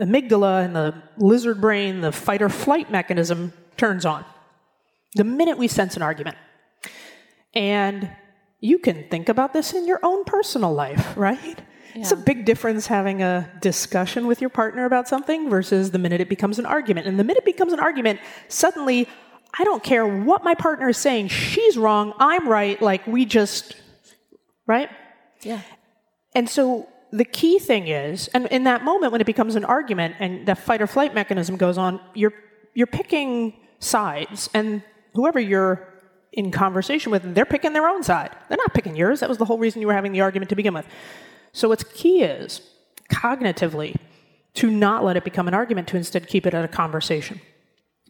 amygdala 0.01 0.65
and 0.65 0.75
the 0.75 1.01
lizard 1.17 1.61
brain, 1.61 2.01
the 2.01 2.11
fight 2.11 2.41
or 2.41 2.49
flight 2.49 2.91
mechanism 2.91 3.53
turns 3.77 4.05
on 4.05 4.25
the 5.15 5.23
minute 5.23 5.57
we 5.57 5.67
sense 5.67 5.95
an 5.95 6.01
argument. 6.01 6.37
And 7.53 8.09
you 8.59 8.79
can 8.79 9.07
think 9.09 9.29
about 9.29 9.53
this 9.53 9.73
in 9.73 9.87
your 9.87 9.99
own 10.03 10.23
personal 10.23 10.73
life, 10.73 11.13
right? 11.17 11.61
Yeah. 11.93 12.01
It's 12.01 12.11
a 12.11 12.17
big 12.17 12.45
difference 12.45 12.87
having 12.87 13.21
a 13.21 13.51
discussion 13.59 14.25
with 14.25 14.39
your 14.39 14.49
partner 14.49 14.85
about 14.85 15.09
something 15.09 15.49
versus 15.49 15.91
the 15.91 15.99
minute 15.99 16.21
it 16.21 16.29
becomes 16.29 16.57
an 16.57 16.65
argument. 16.65 17.07
And 17.07 17.19
the 17.19 17.23
minute 17.23 17.39
it 17.39 17.45
becomes 17.45 17.73
an 17.73 17.81
argument, 17.81 18.21
suddenly, 18.47 19.09
I 19.57 19.65
don't 19.65 19.83
care 19.83 20.07
what 20.07 20.43
my 20.43 20.55
partner 20.55 20.89
is 20.89 20.97
saying, 20.97 21.27
she's 21.27 21.77
wrong, 21.77 22.13
I'm 22.17 22.47
right, 22.47 22.81
like 22.81 23.05
we 23.05 23.25
just, 23.25 23.75
right? 24.67 24.89
Yeah. 25.41 25.61
And 26.33 26.49
so 26.49 26.87
the 27.11 27.25
key 27.25 27.59
thing 27.59 27.87
is, 27.87 28.29
and 28.29 28.47
in 28.47 28.63
that 28.63 28.83
moment 28.83 29.11
when 29.11 29.21
it 29.21 29.25
becomes 29.25 29.55
an 29.55 29.65
argument 29.65 30.15
and 30.19 30.45
the 30.45 30.55
fight 30.55 30.81
or 30.81 30.87
flight 30.87 31.13
mechanism 31.13 31.57
goes 31.57 31.77
on, 31.77 31.99
you're, 32.13 32.33
you're 32.73 32.87
picking 32.87 33.53
sides. 33.79 34.49
And 34.53 34.81
whoever 35.13 35.39
you're 35.39 35.87
in 36.31 36.51
conversation 36.51 37.11
with, 37.11 37.35
they're 37.35 37.45
picking 37.45 37.73
their 37.73 37.87
own 37.87 38.03
side. 38.03 38.31
They're 38.47 38.57
not 38.57 38.73
picking 38.73 38.95
yours. 38.95 39.19
That 39.19 39.29
was 39.29 39.37
the 39.37 39.45
whole 39.45 39.57
reason 39.57 39.81
you 39.81 39.87
were 39.87 39.93
having 39.93 40.13
the 40.13 40.21
argument 40.21 40.49
to 40.49 40.55
begin 40.55 40.73
with. 40.73 40.85
So, 41.51 41.67
what's 41.67 41.83
key 41.83 42.23
is 42.23 42.61
cognitively 43.11 43.97
to 44.53 44.69
not 44.69 45.03
let 45.03 45.17
it 45.17 45.25
become 45.25 45.49
an 45.49 45.53
argument, 45.53 45.89
to 45.89 45.97
instead 45.97 46.27
keep 46.27 46.45
it 46.45 46.53
at 46.53 46.63
a 46.63 46.67
conversation, 46.67 47.41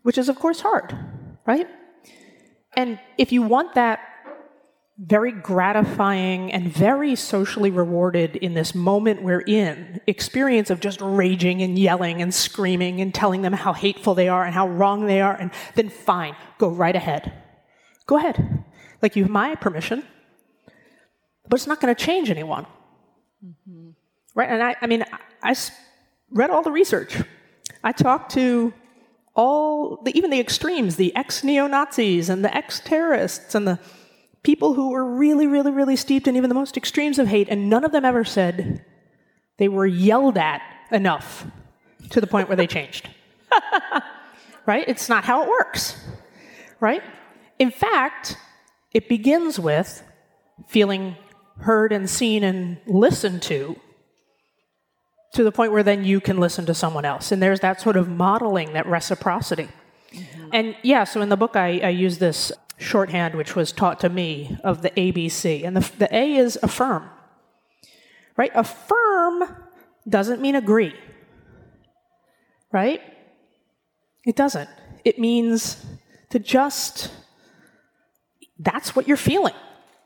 which 0.03 0.17
is, 0.17 0.29
of 0.29 0.38
course, 0.38 0.62
hard, 0.62 0.96
right? 1.48 1.67
And 2.75 3.00
if 3.17 3.31
you 3.31 3.41
want 3.41 3.74
that 3.75 4.00
very 4.98 5.31
gratifying 5.31 6.51
and 6.51 6.71
very 6.71 7.15
socially 7.15 7.71
rewarded 7.71 8.36
in 8.36 8.53
this 8.53 8.75
moment 8.75 9.24
we're 9.24 9.41
in 9.41 10.00
experience 10.05 10.69
of 10.69 10.79
just 10.79 11.00
raging 11.01 11.62
and 11.62 11.79
yelling 11.79 12.21
and 12.21 12.33
screaming 12.33 13.01
and 13.01 13.13
telling 13.13 13.41
them 13.41 13.53
how 13.53 13.74
hateful 13.74 14.13
they 14.13 14.27
are 14.27 14.43
and 14.43 14.53
how 14.53 14.67
wrong 14.67 15.05
they 15.05 15.21
are, 15.21 15.33
and 15.33 15.51
then 15.75 15.89
fine, 15.89 16.36
go 16.57 16.69
right 16.69 16.95
ahead. 16.95 17.33
Go 18.05 18.17
ahead. 18.17 18.63
Like 19.01 19.15
you 19.15 19.24
have 19.24 19.31
my 19.31 19.55
permission, 19.55 20.03
but 21.48 21.55
it's 21.60 21.67
not 21.67 21.79
going 21.79 21.93
to 21.93 22.05
change 22.05 22.29
anyone. 22.29 22.65
Mm-hmm. 23.43 23.89
Right? 24.36 24.50
And 24.50 24.62
I, 24.62 24.75
I 24.81 24.88
mean, 24.88 25.03
I, 25.41 25.51
I 25.51 25.55
read 26.29 26.50
all 26.50 26.62
the 26.62 26.71
research. 26.71 27.17
I 27.83 27.91
talked 27.91 28.33
to 28.33 28.74
all, 29.36 30.01
the, 30.03 30.15
even 30.15 30.29
the 30.29 30.39
extremes, 30.39 30.98
the 30.98 31.15
ex 31.15 31.43
neo 31.43 31.65
Nazis 31.67 32.29
and 32.29 32.43
the 32.43 32.55
ex 32.55 32.79
terrorists 32.81 33.55
and 33.55 33.67
the 33.67 33.79
people 34.43 34.74
who 34.74 34.91
were 34.91 35.05
really, 35.05 35.48
really, 35.48 35.71
really 35.71 35.95
steeped 35.95 36.27
in 36.27 36.36
even 36.36 36.50
the 36.50 36.55
most 36.55 36.77
extremes 36.77 37.19
of 37.19 37.27
hate, 37.27 37.48
and 37.50 37.69
none 37.69 37.83
of 37.83 37.91
them 37.91 38.05
ever 38.05 38.24
said 38.24 38.83
they 39.57 39.67
were 39.67 39.86
yelled 39.86 40.38
at 40.38 40.62
enough 40.91 41.45
to 42.10 42.21
the 42.21 42.27
point 42.27 42.48
where 42.48 42.55
they 42.55 42.67
changed. 42.67 43.10
right? 44.65 44.86
It's 44.88 45.10
not 45.10 45.24
how 45.24 45.43
it 45.43 45.50
works. 45.50 45.95
Right? 46.79 47.03
In 47.60 47.71
fact, 47.71 48.38
it 48.93 49.07
begins 49.07 49.60
with 49.60 50.03
feeling 50.67 51.15
heard 51.60 51.91
and 51.93 52.10
seen 52.10 52.43
and 52.43 52.77
listened 52.88 53.41
to 53.43 53.79
to 55.33 55.43
the 55.43 55.51
point 55.51 55.71
where 55.71 55.83
then 55.83 56.03
you 56.03 56.19
can 56.19 56.38
listen 56.39 56.65
to 56.65 56.74
someone 56.74 57.05
else. 57.05 57.31
And 57.31 57.41
there's 57.41 57.62
that 57.62 57.79
sort 57.79 57.95
of 57.95 58.10
modeling, 58.10 58.74
that 58.74 58.86
reciprocity. 58.86 59.69
Mm-hmm. 60.12 60.50
And 60.51 60.75
yeah, 60.83 61.05
so 61.05 61.21
in 61.21 61.29
the 61.29 61.38
book, 61.38 61.55
I, 61.55 61.79
I 61.79 61.89
use 61.89 62.17
this 62.17 62.51
shorthand 62.81 63.35
which 63.35 63.55
was 63.55 63.71
taught 63.71 64.00
to 64.01 64.09
me 64.09 64.57
of 64.63 64.81
the 64.81 64.89
ABC. 64.91 65.65
And 65.65 65.77
the, 65.77 65.91
the 65.97 66.15
A 66.15 66.35
is 66.35 66.57
affirm. 66.61 67.09
Right? 68.35 68.51
Affirm 68.55 69.43
doesn't 70.07 70.41
mean 70.41 70.55
agree. 70.55 70.95
Right? 72.71 73.01
It 74.25 74.35
doesn't. 74.35 74.69
It 75.05 75.19
means 75.19 75.83
to 76.29 76.39
just, 76.39 77.11
that's 78.59 78.95
what 78.95 79.07
you're 79.07 79.17
feeling. 79.17 79.53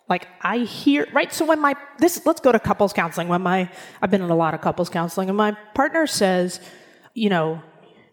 Like 0.08 0.28
I 0.42 0.60
hear, 0.60 1.08
right? 1.14 1.34
So 1.34 1.46
when 1.46 1.60
my, 1.60 1.76
this, 1.98 2.26
let's 2.26 2.42
go 2.42 2.52
to 2.52 2.60
couples 2.60 2.94
counseling. 2.94 3.28
When 3.28 3.42
my, 3.42 3.70
I've 4.02 4.12
been 4.12 4.22
in 4.22 4.30
a 4.30 4.36
lot 4.36 4.54
of 4.54 4.62
couples 4.62 4.90
counseling, 4.90 5.30
and 5.30 5.38
my 5.38 5.54
partner 5.74 6.06
says, 6.06 6.60
you 7.14 7.30
know, 7.30 7.62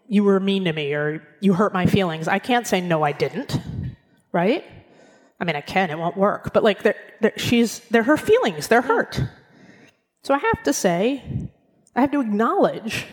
you 0.07 0.23
were 0.23 0.39
mean 0.39 0.65
to 0.65 0.73
me 0.73 0.93
or 0.93 1.25
you 1.39 1.53
hurt 1.53 1.73
my 1.73 1.85
feelings, 1.85 2.27
I 2.27 2.39
can't 2.39 2.65
say, 2.65 2.81
no, 2.81 3.03
I 3.03 3.11
didn't 3.11 3.59
right? 4.33 4.65
I 5.39 5.45
mean, 5.45 5.55
I 5.55 5.61
can, 5.61 5.89
it 5.89 5.97
won't 5.97 6.17
work, 6.17 6.53
but 6.53 6.63
like, 6.63 6.83
they're, 6.83 6.95
they're, 7.21 7.37
she's, 7.37 7.79
they're 7.89 8.03
her 8.03 8.17
feelings, 8.17 8.67
they're 8.67 8.81
hurt. 8.81 9.21
So 10.23 10.33
I 10.33 10.39
have 10.39 10.63
to 10.63 10.73
say, 10.73 11.23
I 11.95 12.01
have 12.01 12.11
to 12.11 12.19
acknowledge, 12.21 13.05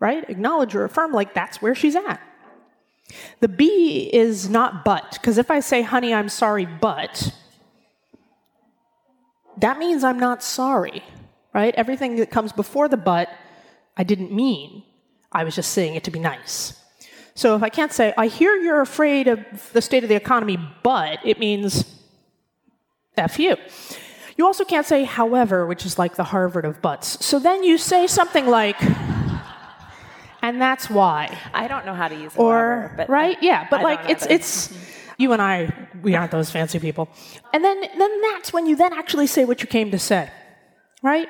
right? 0.00 0.28
Acknowledge 0.30 0.74
or 0.74 0.84
affirm, 0.84 1.12
like, 1.12 1.34
that's 1.34 1.60
where 1.60 1.74
she's 1.74 1.96
at. 1.96 2.20
The 3.40 3.48
B 3.48 4.10
is 4.12 4.48
not 4.48 4.84
but, 4.84 5.12
because 5.12 5.38
if 5.38 5.50
I 5.50 5.60
say, 5.60 5.82
honey, 5.82 6.14
I'm 6.14 6.28
sorry, 6.28 6.66
but, 6.66 7.32
that 9.56 9.78
means 9.78 10.04
I'm 10.04 10.20
not 10.20 10.42
sorry, 10.42 11.02
right? 11.52 11.74
Everything 11.74 12.16
that 12.16 12.30
comes 12.30 12.52
before 12.52 12.88
the 12.88 12.96
but, 12.96 13.28
I 13.96 14.04
didn't 14.04 14.32
mean. 14.32 14.84
I 15.32 15.44
was 15.44 15.54
just 15.54 15.72
saying 15.72 15.94
it 15.96 16.04
to 16.04 16.10
be 16.10 16.20
nice. 16.20 16.77
So 17.38 17.54
if 17.54 17.62
I 17.62 17.68
can't 17.68 17.92
say, 17.92 18.12
I 18.18 18.26
hear 18.26 18.56
you're 18.56 18.80
afraid 18.80 19.28
of 19.28 19.38
the 19.72 19.80
state 19.80 20.02
of 20.02 20.08
the 20.08 20.16
economy, 20.16 20.58
but 20.82 21.20
it 21.24 21.38
means 21.38 21.84
F 23.16 23.38
you. 23.38 23.54
You 24.36 24.44
also 24.44 24.64
can't 24.64 24.84
say, 24.84 25.04
however, 25.04 25.64
which 25.64 25.86
is 25.86 26.00
like 26.00 26.16
the 26.16 26.24
Harvard 26.24 26.64
of 26.64 26.82
buts. 26.82 27.24
So 27.24 27.38
then 27.38 27.62
you 27.62 27.78
say 27.78 28.08
something 28.08 28.48
like, 28.48 28.74
and 30.42 30.60
that's 30.60 30.90
why. 30.90 31.38
I 31.54 31.68
don't 31.68 31.86
know 31.86 31.94
how 31.94 32.08
to 32.08 32.16
use. 32.16 32.32
Or, 32.34 32.92
however, 32.96 33.12
right? 33.12 33.38
Yeah, 33.40 33.68
but 33.70 33.80
I 33.80 33.82
like 33.84 34.10
it's, 34.10 34.26
it's, 34.26 34.76
you 35.16 35.32
and 35.32 35.40
I, 35.40 35.72
we 36.02 36.16
aren't 36.16 36.32
those 36.32 36.50
fancy 36.50 36.80
people. 36.80 37.08
And 37.52 37.62
then, 37.62 37.80
then 37.82 38.20
that's 38.32 38.52
when 38.52 38.66
you 38.66 38.74
then 38.74 38.92
actually 38.92 39.28
say 39.28 39.44
what 39.44 39.60
you 39.60 39.68
came 39.68 39.92
to 39.92 39.98
say, 40.00 40.28
right? 41.04 41.28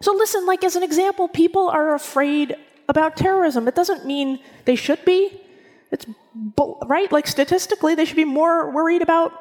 So 0.00 0.14
listen, 0.14 0.46
like 0.46 0.64
as 0.64 0.74
an 0.74 0.82
example, 0.82 1.28
people 1.28 1.68
are 1.68 1.94
afraid 1.94 2.56
about 2.88 3.14
terrorism. 3.14 3.68
It 3.68 3.74
doesn't 3.74 4.06
mean 4.06 4.40
they 4.64 4.74
should 4.74 5.04
be. 5.04 5.39
It's 5.90 6.06
right. 6.86 7.10
Like 7.10 7.26
statistically, 7.26 7.94
they 7.94 8.04
should 8.04 8.16
be 8.16 8.24
more 8.24 8.70
worried 8.72 9.02
about, 9.02 9.32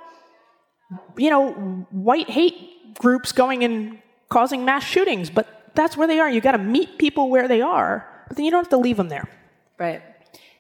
you 1.18 1.30
know, 1.30 1.52
white 1.92 2.30
hate 2.30 2.96
groups 2.98 3.32
going 3.32 3.64
and 3.64 4.00
causing 4.30 4.66
mass 4.66 4.84
shootings. 4.84 5.30
But 5.30 5.72
that's 5.76 5.96
where 5.96 6.08
they 6.08 6.20
are. 6.20 6.30
You 6.30 6.42
got 6.42 6.54
to 6.54 6.58
meet 6.58 6.98
people 6.98 7.30
where 7.30 7.48
they 7.48 7.62
are, 7.62 8.08
but 8.28 8.38
then 8.38 8.46
you 8.46 8.52
don't 8.52 8.64
have 8.64 8.70
to 8.70 8.78
leave 8.78 8.98
them 8.98 9.10
there. 9.10 9.30
Right. 9.78 10.02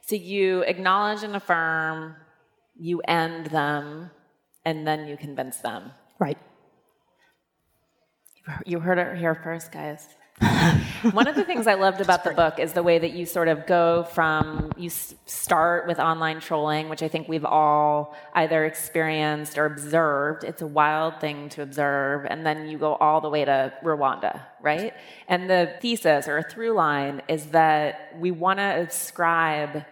So 0.01 0.15
you 0.15 0.61
acknowledge 0.61 1.23
and 1.23 1.35
affirm, 1.35 2.15
you 2.79 3.01
end 3.01 3.47
them, 3.47 4.11
and 4.65 4.87
then 4.87 5.07
you 5.07 5.17
convince 5.17 5.57
them. 5.57 5.91
Right. 6.19 6.37
You 8.65 8.79
heard 8.79 8.97
it 8.97 9.17
here 9.17 9.35
first, 9.35 9.71
guys. 9.71 10.07
One 11.11 11.27
of 11.27 11.35
the 11.35 11.43
things 11.43 11.67
I 11.67 11.73
loved 11.73 12.01
about 12.01 12.23
the 12.23 12.31
book 12.31 12.59
is 12.59 12.73
the 12.73 12.83
way 12.83 12.97
that 12.99 13.11
you 13.11 13.25
sort 13.25 13.47
of 13.47 13.65
go 13.65 14.03
from 14.03 14.71
you 14.77 14.89
start 14.89 15.87
with 15.87 15.99
online 15.99 16.39
trolling, 16.39 16.87
which 16.87 17.03
I 17.03 17.07
think 17.07 17.27
we've 17.27 17.45
all 17.45 18.15
either 18.33 18.65
experienced 18.65 19.57
or 19.57 19.65
observed. 19.65 20.43
It's 20.43 20.61
a 20.61 20.67
wild 20.67 21.19
thing 21.19 21.49
to 21.49 21.61
observe, 21.61 22.25
and 22.25 22.45
then 22.45 22.69
you 22.69 22.77
go 22.77 22.95
all 22.95 23.21
the 23.21 23.29
way 23.29 23.43
to 23.43 23.73
Rwanda, 23.83 24.41
right? 24.61 24.93
And 25.27 25.49
the 25.49 25.73
thesis 25.81 26.27
or 26.27 26.37
a 26.37 26.43
through 26.43 26.73
line 26.73 27.21
is 27.27 27.47
that 27.47 28.15
we 28.17 28.31
want 28.31 28.59
to 28.59 28.63
ascribe 28.63 29.85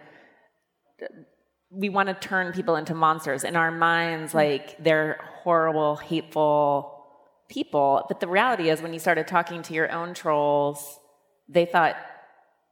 we 1.70 1.90
want 1.90 2.08
to 2.08 2.14
turn 2.14 2.52
people 2.52 2.76
into 2.76 2.94
monsters 2.94 3.44
in 3.44 3.54
our 3.54 3.70
minds, 3.70 4.32
hmm. 4.32 4.38
like 4.38 4.82
they're 4.82 5.20
horrible, 5.42 5.96
hateful 5.96 6.97
people. 7.48 8.04
But 8.08 8.20
the 8.20 8.28
reality 8.28 8.70
is, 8.70 8.82
when 8.82 8.92
you 8.92 8.98
started 8.98 9.26
talking 9.26 9.62
to 9.62 9.74
your 9.74 9.90
own 9.90 10.14
trolls, 10.14 10.98
they 11.48 11.64
thought 11.64 11.96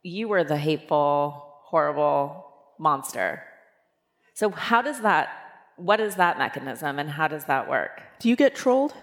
you 0.03 0.27
were 0.27 0.43
the 0.43 0.57
hateful, 0.57 1.43
horrible 1.63 2.45
monster. 2.79 3.43
So, 4.33 4.49
how 4.49 4.81
does 4.81 5.01
that, 5.01 5.29
what 5.77 5.99
is 5.99 6.15
that 6.15 6.37
mechanism 6.37 6.99
and 6.99 7.09
how 7.09 7.27
does 7.27 7.45
that 7.45 7.69
work? 7.69 8.01
Do 8.19 8.29
you 8.29 8.35
get 8.35 8.55
trolled? 8.55 8.93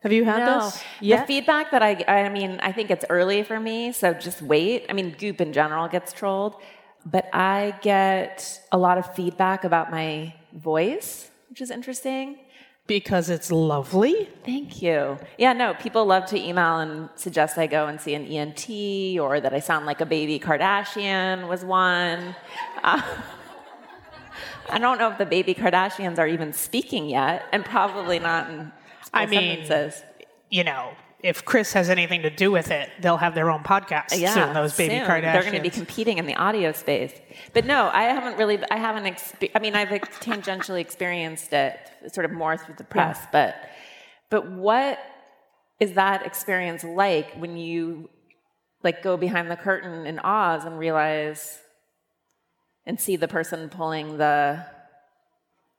Have 0.00 0.12
you 0.12 0.24
had 0.24 0.38
No. 0.44 0.64
this? 0.66 0.84
Yeah. 1.00 1.20
The 1.20 1.26
feedback 1.26 1.72
that 1.72 1.82
I, 1.82 2.04
I 2.06 2.28
mean, 2.28 2.60
I 2.62 2.70
think 2.70 2.90
it's 2.90 3.04
early 3.10 3.42
for 3.42 3.58
me, 3.58 3.92
so 3.92 4.14
just 4.14 4.40
wait. 4.40 4.86
I 4.88 4.92
mean, 4.92 5.16
Goop 5.18 5.40
in 5.40 5.52
general 5.52 5.88
gets 5.88 6.12
trolled, 6.12 6.54
but 7.04 7.28
I 7.32 7.74
get 7.82 8.60
a 8.70 8.78
lot 8.78 8.98
of 8.98 9.14
feedback 9.14 9.64
about 9.64 9.90
my 9.90 10.34
voice, 10.52 11.30
which 11.48 11.60
is 11.60 11.70
interesting. 11.70 12.38
Because 12.86 13.30
it's 13.30 13.50
lovely. 13.50 14.28
Thank 14.44 14.80
you. 14.80 15.18
Yeah, 15.38 15.52
no, 15.52 15.74
people 15.74 16.04
love 16.04 16.26
to 16.26 16.38
email 16.38 16.78
and 16.78 17.08
suggest 17.16 17.58
I 17.58 17.66
go 17.66 17.86
and 17.86 18.00
see 18.00 18.14
an 18.14 18.24
ENT 18.26 19.18
or 19.20 19.40
that 19.40 19.52
I 19.52 19.60
sound 19.60 19.86
like 19.86 20.00
a 20.00 20.06
baby 20.06 20.38
Kardashian 20.38 21.48
was 21.48 21.64
one. 21.64 22.36
Uh, 22.82 23.02
I 24.68 24.78
don't 24.78 24.98
know 24.98 25.10
if 25.10 25.18
the 25.18 25.26
baby 25.26 25.54
Kardashians 25.54 26.18
are 26.18 26.26
even 26.26 26.52
speaking 26.52 27.08
yet, 27.08 27.46
and 27.52 27.64
probably 27.64 28.18
not 28.18 28.50
in 28.50 28.72
I 29.12 29.26
mean. 29.26 29.64
You 30.50 30.64
know, 30.64 30.92
if 31.26 31.44
Kris 31.44 31.72
has 31.72 31.90
anything 31.90 32.22
to 32.22 32.30
do 32.30 32.52
with 32.52 32.70
it, 32.70 32.88
they'll 33.00 33.16
have 33.16 33.34
their 33.34 33.50
own 33.50 33.64
podcast 33.64 34.10
soon. 34.10 34.54
Those 34.54 34.76
baby 34.76 34.94
soon. 34.94 35.06
Kardashians. 35.06 35.32
They're 35.32 35.42
going 35.42 35.54
to 35.54 35.60
be 35.60 35.70
competing 35.70 36.18
in 36.18 36.26
the 36.26 36.36
audio 36.36 36.70
space. 36.72 37.12
But 37.52 37.66
no, 37.66 37.90
I 37.92 38.04
haven't 38.04 38.38
really. 38.38 38.60
I 38.70 38.76
haven't. 38.76 39.04
Expe- 39.04 39.50
I 39.54 39.58
mean, 39.58 39.74
I've 39.74 39.88
tangentially 39.88 40.80
experienced 40.80 41.52
it, 41.52 41.78
sort 42.12 42.24
of 42.24 42.30
more 42.30 42.56
through 42.56 42.76
the 42.78 42.84
press. 42.84 43.20
But, 43.32 43.56
but 44.30 44.50
what 44.50 44.98
is 45.80 45.94
that 45.94 46.24
experience 46.24 46.84
like 46.84 47.34
when 47.34 47.56
you 47.56 48.08
like 48.84 49.02
go 49.02 49.16
behind 49.16 49.50
the 49.50 49.56
curtain 49.56 50.06
in 50.06 50.20
Oz 50.20 50.64
and 50.64 50.78
realize 50.78 51.58
and 52.86 53.00
see 53.00 53.16
the 53.16 53.28
person 53.28 53.68
pulling 53.68 54.18
the 54.18 54.64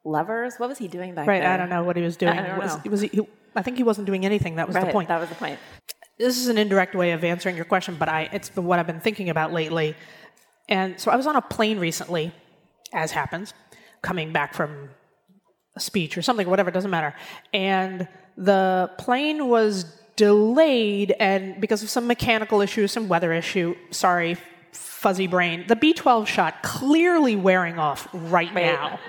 levers? 0.03 0.55
What 0.57 0.67
was 0.67 0.77
he 0.77 0.89
doing 0.89 1.15
back 1.15 1.25
right. 1.25 1.41
there? 1.41 1.51
I 1.51 1.57
don't 1.57 1.69
know 1.69 1.83
what 1.83 1.95
he 1.95 2.03
was 2.03 2.17
doing. 2.17 2.37
I 2.37 2.47
don't 2.47 2.59
was, 2.59 2.75
know. 2.75 2.91
was 2.91 3.01
he- 3.01 3.27
I 3.55 3.61
think 3.61 3.77
he 3.77 3.83
wasn't 3.83 4.05
doing 4.07 4.25
anything. 4.25 4.55
That 4.55 4.67
was 4.67 4.75
Right, 4.75 4.85
the 4.85 4.91
point. 4.91 5.07
That 5.09 5.19
was 5.19 5.29
the 5.29 5.35
point. 5.35 5.59
this 6.19 6.37
is 6.37 6.47
an 6.47 6.57
indirect 6.57 6.95
way 6.95 7.11
of 7.11 7.23
answering 7.23 7.55
your 7.55 7.65
question, 7.65 7.95
but 7.97 8.09
I, 8.09 8.29
it's 8.31 8.49
been 8.49 8.65
what 8.65 8.79
I've 8.79 8.87
been 8.87 8.99
thinking 8.99 9.29
about 9.29 9.51
lately. 9.53 9.95
And 10.69 10.99
so 10.99 11.11
I 11.11 11.15
was 11.15 11.25
on 11.27 11.35
a 11.35 11.41
plane 11.41 11.79
recently, 11.79 12.31
as 12.93 13.11
happens, 13.11 13.53
coming 14.01 14.31
back 14.33 14.53
from 14.53 14.89
a 15.75 15.79
speech 15.79 16.17
or 16.17 16.21
something, 16.21 16.49
whatever, 16.49 16.69
it 16.69 16.73
doesn't 16.73 16.91
matter. 16.91 17.15
And 17.53 18.07
the 18.35 18.91
plane 18.97 19.47
was 19.47 19.85
delayed, 20.15 21.15
and 21.19 21.59
because 21.61 21.83
of 21.83 21.89
some 21.89 22.07
mechanical 22.07 22.61
issue, 22.61 22.87
some 22.87 23.07
weather 23.07 23.31
issue, 23.31 23.75
sorry, 23.91 24.37
fuzzy 24.73 25.27
brain, 25.27 25.63
the 25.67 25.75
B12 25.75 26.25
shot 26.27 26.63
clearly 26.63 27.35
wearing 27.35 27.77
off 27.79 28.07
right, 28.13 28.53
Right. 28.53 28.65
now. 28.65 28.99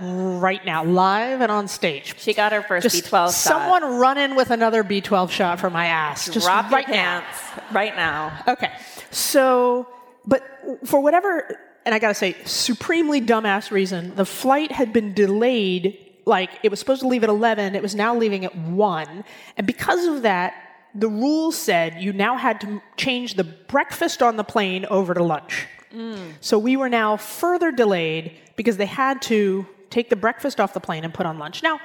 Right 0.00 0.64
now, 0.64 0.84
live 0.84 1.40
and 1.40 1.50
on 1.50 1.68
stage. 1.68 2.14
She 2.18 2.34
got 2.34 2.52
her 2.52 2.62
first 2.62 2.82
Just 2.82 3.04
B12 3.04 3.10
shot. 3.10 3.30
someone 3.32 3.82
run 3.98 4.18
in 4.18 4.34
with 4.36 4.50
another 4.50 4.82
B12 4.84 5.30
shot 5.30 5.60
for 5.60 5.70
my 5.70 5.86
ass. 5.86 6.28
Just 6.28 6.46
Drop 6.46 6.70
right 6.70 6.86
your 6.86 6.96
now. 6.96 7.20
pants 7.20 7.72
right 7.72 7.96
now. 7.96 8.42
Okay. 8.48 8.72
So, 9.10 9.86
but 10.26 10.42
for 10.84 11.00
whatever, 11.00 11.58
and 11.84 11.94
I 11.94 11.98
gotta 11.98 12.14
say, 12.14 12.34
supremely 12.44 13.20
dumbass 13.20 13.70
reason, 13.70 14.14
the 14.16 14.24
flight 14.26 14.72
had 14.72 14.92
been 14.92 15.14
delayed. 15.14 15.98
Like, 16.26 16.50
it 16.62 16.70
was 16.70 16.78
supposed 16.80 17.02
to 17.02 17.08
leave 17.08 17.22
at 17.22 17.28
11, 17.30 17.74
it 17.74 17.82
was 17.82 17.94
now 17.94 18.16
leaving 18.16 18.44
at 18.44 18.56
1. 18.56 19.24
And 19.56 19.66
because 19.66 20.06
of 20.06 20.22
that, 20.22 20.54
the 20.94 21.08
rules 21.08 21.56
said 21.56 22.00
you 22.00 22.12
now 22.12 22.36
had 22.36 22.60
to 22.62 22.80
change 22.96 23.34
the 23.34 23.44
breakfast 23.44 24.22
on 24.22 24.36
the 24.36 24.44
plane 24.44 24.86
over 24.86 25.12
to 25.12 25.22
lunch. 25.22 25.66
Mm. 25.92 26.32
So 26.40 26.58
we 26.58 26.76
were 26.76 26.88
now 26.88 27.16
further 27.16 27.70
delayed 27.70 28.32
because 28.56 28.76
they 28.76 28.86
had 28.86 29.20
to 29.22 29.66
take 29.94 30.10
the 30.10 30.16
breakfast 30.16 30.60
off 30.60 30.74
the 30.74 30.80
plane 30.80 31.04
and 31.04 31.14
put 31.14 31.24
on 31.24 31.38
lunch. 31.38 31.62
Now, 31.62 31.80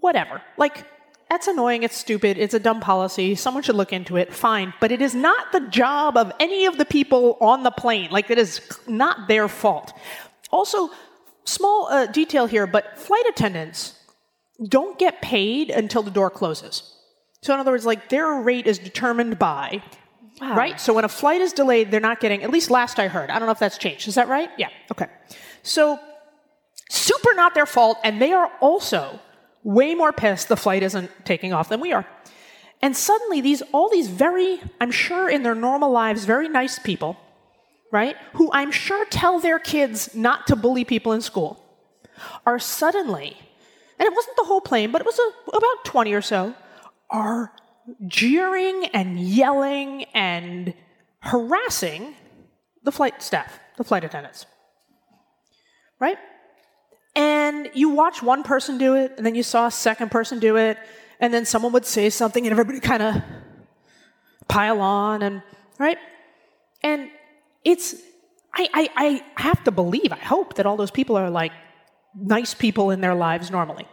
whatever. 0.00 0.40
Like, 0.56 0.86
that's 1.28 1.46
annoying, 1.46 1.82
it's 1.82 1.96
stupid, 1.96 2.38
it's 2.38 2.54
a 2.54 2.58
dumb 2.58 2.80
policy, 2.80 3.34
someone 3.34 3.62
should 3.62 3.76
look 3.76 3.92
into 3.92 4.16
it, 4.16 4.32
fine. 4.32 4.72
But 4.80 4.90
it 4.90 5.00
is 5.00 5.14
not 5.14 5.52
the 5.52 5.60
job 5.60 6.16
of 6.16 6.32
any 6.40 6.66
of 6.66 6.78
the 6.78 6.84
people 6.84 7.36
on 7.40 7.62
the 7.62 7.70
plane. 7.70 8.10
Like, 8.10 8.30
it 8.30 8.38
is 8.38 8.60
not 8.88 9.28
their 9.28 9.46
fault. 9.46 9.92
Also, 10.50 10.88
small 11.44 11.86
uh, 11.88 12.06
detail 12.06 12.46
here, 12.46 12.66
but 12.66 12.98
flight 12.98 13.26
attendants 13.28 13.94
don't 14.66 14.98
get 14.98 15.22
paid 15.22 15.70
until 15.70 16.02
the 16.02 16.10
door 16.10 16.30
closes. 16.30 16.96
So, 17.42 17.54
in 17.54 17.60
other 17.60 17.70
words, 17.70 17.86
like, 17.86 18.08
their 18.08 18.26
rate 18.40 18.66
is 18.66 18.78
determined 18.78 19.38
by. 19.38 19.82
Right? 20.40 20.80
So 20.80 20.94
when 20.94 21.04
a 21.04 21.08
flight 21.08 21.42
is 21.42 21.52
delayed, 21.52 21.90
they're 21.90 22.00
not 22.00 22.18
getting, 22.18 22.42
at 22.42 22.50
least 22.50 22.70
last 22.70 22.98
I 22.98 23.08
heard. 23.08 23.28
I 23.28 23.38
don't 23.38 23.44
know 23.44 23.52
if 23.52 23.58
that's 23.58 23.76
changed. 23.76 24.08
Is 24.08 24.14
that 24.14 24.26
right? 24.26 24.48
Yeah. 24.56 24.70
Okay. 24.90 25.06
So 25.62 26.00
super 26.90 27.32
not 27.34 27.54
their 27.54 27.66
fault, 27.66 27.98
and 28.02 28.20
they 28.20 28.32
are 28.32 28.50
also 28.60 29.20
way 29.62 29.94
more 29.94 30.12
pissed 30.12 30.48
the 30.48 30.56
flight 30.56 30.82
isn't 30.82 31.10
taking 31.24 31.52
off 31.52 31.68
than 31.68 31.80
we 31.80 31.92
are. 31.92 32.06
And 32.82 32.96
suddenly, 32.96 33.40
these 33.40 33.62
all 33.72 33.88
these 33.90 34.08
very, 34.08 34.60
I'm 34.80 34.90
sure 34.90 35.28
in 35.28 35.42
their 35.42 35.54
normal 35.54 35.90
lives, 35.90 36.24
very 36.24 36.48
nice 36.48 36.78
people, 36.78 37.16
right, 37.92 38.16
who 38.34 38.50
I'm 38.52 38.72
sure 38.72 39.04
tell 39.06 39.38
their 39.38 39.58
kids 39.58 40.14
not 40.14 40.46
to 40.48 40.56
bully 40.56 40.84
people 40.84 41.12
in 41.12 41.20
school, 41.20 41.62
are 42.44 42.58
suddenly, 42.58 43.36
and 43.98 44.06
it 44.06 44.14
wasn't 44.14 44.36
the 44.36 44.44
whole 44.44 44.60
plane, 44.60 44.90
but 44.90 45.00
it 45.00 45.06
was 45.06 45.18
a, 45.18 45.56
about 45.56 45.84
20 45.84 46.12
or 46.12 46.22
so, 46.22 46.54
are 47.10 47.52
jeering 48.06 48.86
and 48.86 49.20
yelling 49.20 50.04
and 50.14 50.74
harassing 51.20 52.14
the 52.82 52.92
flight 52.92 53.22
staff, 53.22 53.60
the 53.76 53.84
flight 53.84 54.04
attendants. 54.04 54.46
Right? 56.00 56.18
And 57.14 57.70
you 57.74 57.90
watch 57.90 58.22
one 58.22 58.42
person 58.42 58.78
do 58.78 58.94
it, 58.94 59.14
and 59.16 59.26
then 59.26 59.34
you 59.34 59.42
saw 59.42 59.66
a 59.66 59.70
second 59.70 60.10
person 60.10 60.38
do 60.38 60.56
it, 60.56 60.78
and 61.18 61.34
then 61.34 61.44
someone 61.44 61.72
would 61.72 61.86
say 61.86 62.08
something, 62.10 62.46
and 62.46 62.52
everybody 62.52 62.80
kind 62.80 63.02
of 63.02 63.22
pile 64.48 64.80
on, 64.80 65.22
and 65.22 65.42
right? 65.78 65.98
And 66.82 67.10
it's, 67.64 67.94
I, 68.54 68.68
I, 68.72 69.22
I 69.36 69.42
have 69.42 69.64
to 69.64 69.70
believe, 69.70 70.12
I 70.12 70.18
hope 70.18 70.54
that 70.54 70.66
all 70.66 70.76
those 70.76 70.90
people 70.90 71.16
are 71.16 71.30
like 71.30 71.52
nice 72.14 72.54
people 72.54 72.90
in 72.90 73.00
their 73.00 73.14
lives 73.14 73.50
normally. 73.50 73.86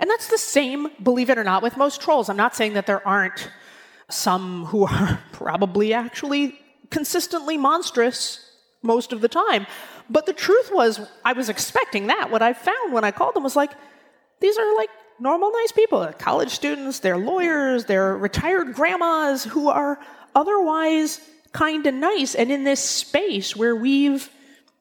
And 0.00 0.08
that's 0.08 0.28
the 0.28 0.38
same, 0.38 0.88
believe 1.02 1.30
it 1.30 1.38
or 1.38 1.44
not, 1.44 1.62
with 1.62 1.76
most 1.76 2.00
trolls. 2.00 2.28
I'm 2.28 2.36
not 2.36 2.54
saying 2.54 2.74
that 2.74 2.86
there 2.86 3.06
aren't 3.06 3.50
some 4.08 4.66
who 4.66 4.84
are 4.86 5.22
probably 5.32 5.92
actually 5.92 6.58
consistently 6.90 7.56
monstrous 7.56 8.50
most 8.82 9.12
of 9.12 9.20
the 9.20 9.28
time. 9.28 9.66
But 10.10 10.26
the 10.26 10.32
truth 10.32 10.70
was, 10.72 11.00
I 11.24 11.32
was 11.32 11.48
expecting 11.48 12.08
that. 12.08 12.30
What 12.30 12.42
I 12.42 12.52
found 12.52 12.92
when 12.92 13.04
I 13.04 13.10
called 13.10 13.34
them 13.34 13.42
was 13.42 13.56
like, 13.56 13.72
these 14.40 14.58
are 14.58 14.76
like 14.76 14.90
normal, 15.20 15.50
nice 15.52 15.72
people 15.72 16.12
college 16.18 16.50
students, 16.50 16.98
they're 16.98 17.18
lawyers, 17.18 17.84
they're 17.84 18.16
retired 18.16 18.74
grandmas 18.74 19.44
who 19.44 19.68
are 19.68 19.98
otherwise 20.34 21.20
kind 21.52 21.86
of 21.86 21.94
nice. 21.94 22.34
And 22.34 22.50
in 22.50 22.64
this 22.64 22.80
space 22.80 23.54
where 23.54 23.76
we've 23.76 24.28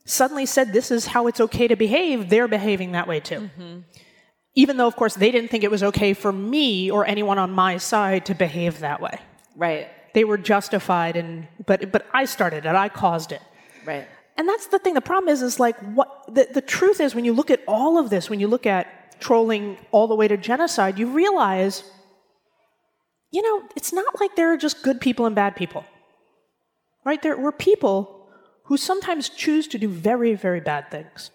suddenly 0.06 0.46
said 0.46 0.74
this 0.74 0.92
is 0.92 1.06
how 1.06 1.28
it's 1.28 1.40
okay 1.40 1.68
to 1.68 1.76
behave, 1.76 2.30
they're 2.30 2.48
behaving 2.48 2.94
that 2.94 3.08
way 3.08 3.20
too. 3.20 3.50
Mm-hmm. 3.60 3.80
Even 4.56 4.78
though, 4.78 4.88
of 4.88 4.96
course, 4.96 5.16
they 5.16 5.32
didn't 5.32 5.50
think 5.50 5.64
it 5.64 5.72
was 5.72 5.84
okay 5.84 6.14
for 6.14 6.32
me 6.32 6.92
or 6.92 7.06
anyone 7.06 7.38
on 7.38 7.52
my 7.52 7.78
side 7.78 8.26
to 8.26 8.36
behave 8.36 8.80
that 8.80 9.00
way. 9.00 9.20
Right. 9.56 9.88
They 10.14 10.26
were 10.26 10.38
justified, 10.38 11.16
and 11.16 11.48
but 11.66 11.90
but 11.90 12.06
I 12.14 12.26
started 12.26 12.66
it. 12.66 12.76
I 12.76 12.90
caused 12.90 13.32
it. 13.32 13.42
Right. 13.86 14.08
And 14.42 14.50
that's 14.50 14.66
the 14.66 14.80
thing. 14.80 14.96
The 14.96 15.02
problem 15.02 15.32
is, 15.32 15.44
is 15.44 15.60
like 15.60 15.78
what 15.94 16.26
the, 16.28 16.48
the 16.52 16.62
truth 16.62 17.00
is 17.00 17.14
when 17.14 17.26
you 17.26 17.32
look 17.32 17.52
at 17.52 17.62
all 17.68 18.00
of 18.00 18.10
this, 18.10 18.28
when 18.28 18.40
you 18.40 18.48
look 18.48 18.66
at 18.66 19.20
trolling 19.22 19.78
all 19.92 20.08
the 20.08 20.16
way 20.16 20.28
to 20.28 20.36
genocide, 20.36 20.98
you 20.98 21.06
realize, 21.06 21.84
you 23.30 23.44
know, 23.44 23.70
it's 23.76 23.94
not 23.94 24.20
like 24.20 24.36
there 24.36 24.52
are 24.52 24.58
just 24.58 24.82
good 24.82 25.00
people 25.00 25.28
and 25.28 25.36
bad 25.36 25.56
people. 25.56 25.86
Right? 27.06 27.22
There 27.22 27.38
were 27.38 27.52
people 27.52 28.30
who 28.64 28.78
sometimes 28.78 29.30
choose 29.30 29.68
to 29.68 29.78
do 29.78 29.88
very, 29.88 30.34
very 30.34 30.60
bad 30.60 30.90
things, 30.90 31.30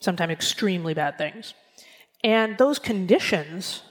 sometimes 0.00 0.32
extremely 0.32 0.94
bad 0.94 1.18
things. 1.18 1.54
And 2.24 2.58
those 2.58 2.80
conditions 2.80 3.84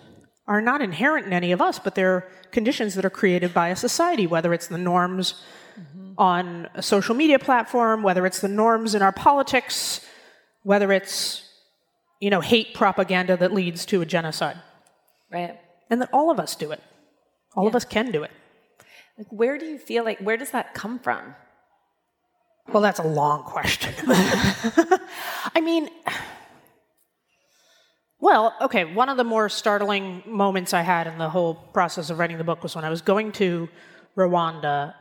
are 0.47 0.59
not 0.59 0.81
inherent 0.81 1.27
in 1.27 1.31
any 1.31 1.53
of 1.53 1.61
us, 1.61 1.79
but 1.79 1.95
they're 1.95 2.27
conditions 2.51 2.95
that 2.95 3.05
are 3.05 3.09
created 3.09 3.53
by 3.53 3.69
a 3.69 3.75
society, 3.77 4.27
whether 4.27 4.53
it's 4.53 4.67
the 4.67 4.77
norms 4.77 5.41
on 6.21 6.69
a 6.75 6.83
social 6.83 7.15
media 7.15 7.39
platform, 7.39 8.03
whether 8.03 8.27
it's 8.27 8.41
the 8.41 8.47
norms 8.47 8.93
in 8.93 9.01
our 9.01 9.11
politics, 9.11 10.05
whether 10.61 10.91
it's 10.91 11.43
you 12.19 12.29
know 12.29 12.41
hate 12.41 12.75
propaganda 12.75 13.35
that 13.35 13.51
leads 13.51 13.85
to 13.87 14.01
a 14.01 14.05
genocide, 14.05 14.57
Right. 15.33 15.59
and 15.89 15.99
that 16.01 16.09
all 16.13 16.29
of 16.29 16.39
us 16.39 16.55
do 16.55 16.71
it. 16.71 16.79
All 17.55 17.65
of 17.65 17.75
us 17.75 17.85
can 17.85 18.11
do 18.11 18.21
it. 18.21 18.29
Like, 19.17 19.27
where 19.31 19.57
do 19.57 19.65
you 19.65 19.79
feel 19.79 20.03
like, 20.05 20.19
where 20.19 20.37
does 20.37 20.51
that 20.51 20.73
come 20.75 20.99
from? 20.99 21.33
Well, 22.71 22.83
that's 22.83 22.99
a 22.99 23.07
long 23.07 23.41
question. 23.43 23.93
I 24.07 25.59
mean, 25.61 25.89
well, 28.19 28.53
okay, 28.61 28.85
one 28.85 29.09
of 29.09 29.17
the 29.17 29.23
more 29.23 29.49
startling 29.49 30.21
moments 30.27 30.71
I 30.73 30.81
had 30.81 31.07
in 31.07 31.17
the 31.17 31.29
whole 31.29 31.55
process 31.55 32.11
of 32.11 32.19
writing 32.19 32.37
the 32.37 32.43
book 32.43 32.61
was 32.61 32.75
when 32.75 32.85
I 32.85 32.89
was 32.91 33.01
going 33.01 33.31
to 33.33 33.67
Rwanda, 34.15 34.93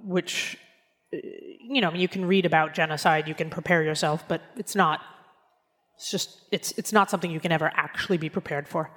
which, 0.00 0.58
you 1.22 1.80
know, 1.80 1.92
you 1.92 2.08
can 2.08 2.24
read 2.24 2.46
about 2.46 2.74
genocide, 2.74 3.28
you 3.28 3.34
can 3.34 3.50
prepare 3.50 3.82
yourself, 3.82 4.24
but 4.28 4.42
it's 4.56 4.74
not, 4.74 5.00
it's 5.96 6.10
just, 6.10 6.40
it's, 6.50 6.72
it's 6.72 6.92
not 6.92 7.10
something 7.10 7.30
you 7.30 7.40
can 7.40 7.52
ever 7.52 7.70
actually 7.74 8.18
be 8.18 8.28
prepared 8.28 8.66
for. 8.68 8.90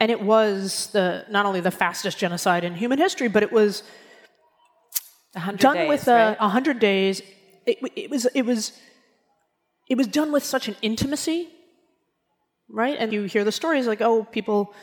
And 0.00 0.10
it 0.10 0.20
was 0.20 0.88
the, 0.88 1.24
not 1.30 1.46
only 1.46 1.60
the 1.60 1.70
fastest 1.70 2.18
genocide 2.18 2.64
in 2.64 2.74
human 2.74 2.98
history, 2.98 3.28
but 3.28 3.42
it 3.42 3.52
was 3.52 3.82
done 5.56 5.76
days, 5.76 5.88
with 5.88 6.08
a 6.08 6.36
right? 6.38 6.38
hundred 6.38 6.78
days. 6.78 7.22
It, 7.66 7.78
it 7.94 8.10
was, 8.10 8.26
it 8.34 8.42
was, 8.42 8.72
it 9.88 9.96
was 9.96 10.06
done 10.06 10.32
with 10.32 10.44
such 10.44 10.68
an 10.68 10.76
intimacy, 10.82 11.48
right? 12.68 12.96
And 12.98 13.12
you 13.12 13.24
hear 13.24 13.44
the 13.44 13.52
stories 13.52 13.86
like, 13.86 14.00
oh, 14.00 14.24
people 14.24 14.74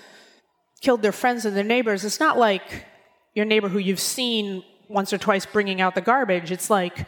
killed 0.81 1.01
their 1.01 1.11
friends 1.11 1.45
and 1.45 1.57
their 1.57 1.63
neighbors. 1.63 2.05
It's 2.05 2.19
not 2.19 2.37
like 2.37 2.85
your 3.33 3.45
neighbor 3.45 3.69
who 3.69 3.79
you've 3.79 3.99
seen 3.99 4.63
once 4.89 5.11
or 5.13 5.17
twice 5.17 5.45
bringing 5.45 5.81
out 5.81 5.95
the 5.95 6.01
garbage. 6.01 6.51
It's 6.51 6.69
like 6.69 7.07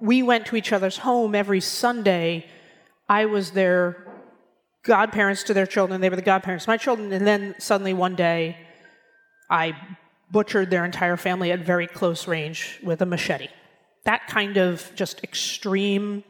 we 0.00 0.22
went 0.22 0.46
to 0.46 0.56
each 0.56 0.72
other's 0.72 0.98
home 0.98 1.34
every 1.34 1.60
Sunday. 1.60 2.46
I 3.08 3.26
was 3.26 3.52
their 3.52 4.06
godparents 4.82 5.42
to 5.44 5.54
their 5.54 5.66
children. 5.66 6.00
They 6.00 6.10
were 6.10 6.16
the 6.16 6.22
godparents 6.22 6.64
to 6.64 6.70
my 6.70 6.76
children. 6.76 7.12
And 7.12 7.26
then 7.26 7.54
suddenly 7.58 7.94
one 7.94 8.14
day, 8.14 8.56
I 9.50 9.76
butchered 10.30 10.70
their 10.70 10.84
entire 10.84 11.16
family 11.16 11.52
at 11.52 11.60
very 11.60 11.86
close 11.86 12.26
range 12.26 12.80
with 12.82 13.00
a 13.02 13.06
machete. 13.06 13.48
That 14.04 14.26
kind 14.26 14.56
of 14.56 14.90
just 14.94 15.22
extreme 15.22 16.24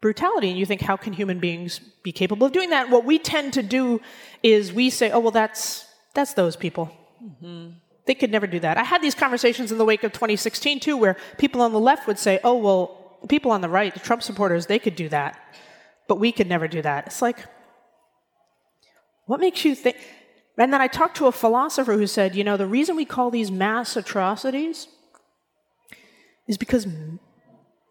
brutality. 0.00 0.50
And 0.50 0.58
you 0.58 0.66
think, 0.66 0.80
how 0.80 0.96
can 0.96 1.12
human 1.12 1.40
beings 1.40 1.78
be 2.02 2.12
capable 2.12 2.46
of 2.46 2.52
doing 2.52 2.70
that? 2.70 2.90
What 2.90 3.04
we 3.04 3.18
tend 3.18 3.52
to 3.54 3.62
do 3.62 4.00
is 4.42 4.72
we 4.72 4.90
say, 4.90 5.10
oh, 5.10 5.20
well, 5.20 5.30
that's, 5.30 5.86
that's 6.14 6.34
those 6.34 6.56
people. 6.56 6.90
Mm-hmm. 7.22 7.70
They 8.06 8.14
could 8.14 8.30
never 8.30 8.46
do 8.46 8.60
that. 8.60 8.76
I 8.76 8.84
had 8.84 9.02
these 9.02 9.14
conversations 9.14 9.70
in 9.70 9.78
the 9.78 9.84
wake 9.84 10.04
of 10.04 10.12
2016 10.12 10.80
too, 10.80 10.96
where 10.96 11.16
people 11.38 11.60
on 11.60 11.72
the 11.72 11.80
left 11.80 12.06
would 12.06 12.18
say, 12.18 12.40
oh, 12.42 12.56
well, 12.56 13.18
people 13.28 13.50
on 13.50 13.60
the 13.60 13.68
right, 13.68 13.92
the 13.92 14.00
Trump 14.00 14.22
supporters, 14.22 14.66
they 14.66 14.78
could 14.78 14.96
do 14.96 15.08
that, 15.10 15.38
but 16.08 16.16
we 16.16 16.32
could 16.32 16.48
never 16.48 16.66
do 16.66 16.82
that. 16.82 17.06
It's 17.06 17.22
like, 17.22 17.38
what 19.26 19.40
makes 19.40 19.64
you 19.64 19.74
think? 19.74 19.96
And 20.58 20.72
then 20.72 20.80
I 20.80 20.88
talked 20.88 21.16
to 21.18 21.26
a 21.26 21.32
philosopher 21.32 21.92
who 21.94 22.06
said, 22.06 22.34
you 22.34 22.44
know, 22.44 22.56
the 22.56 22.66
reason 22.66 22.96
we 22.96 23.04
call 23.04 23.30
these 23.30 23.50
mass 23.50 23.96
atrocities 23.96 24.88
is 26.48 26.58
because 26.58 26.86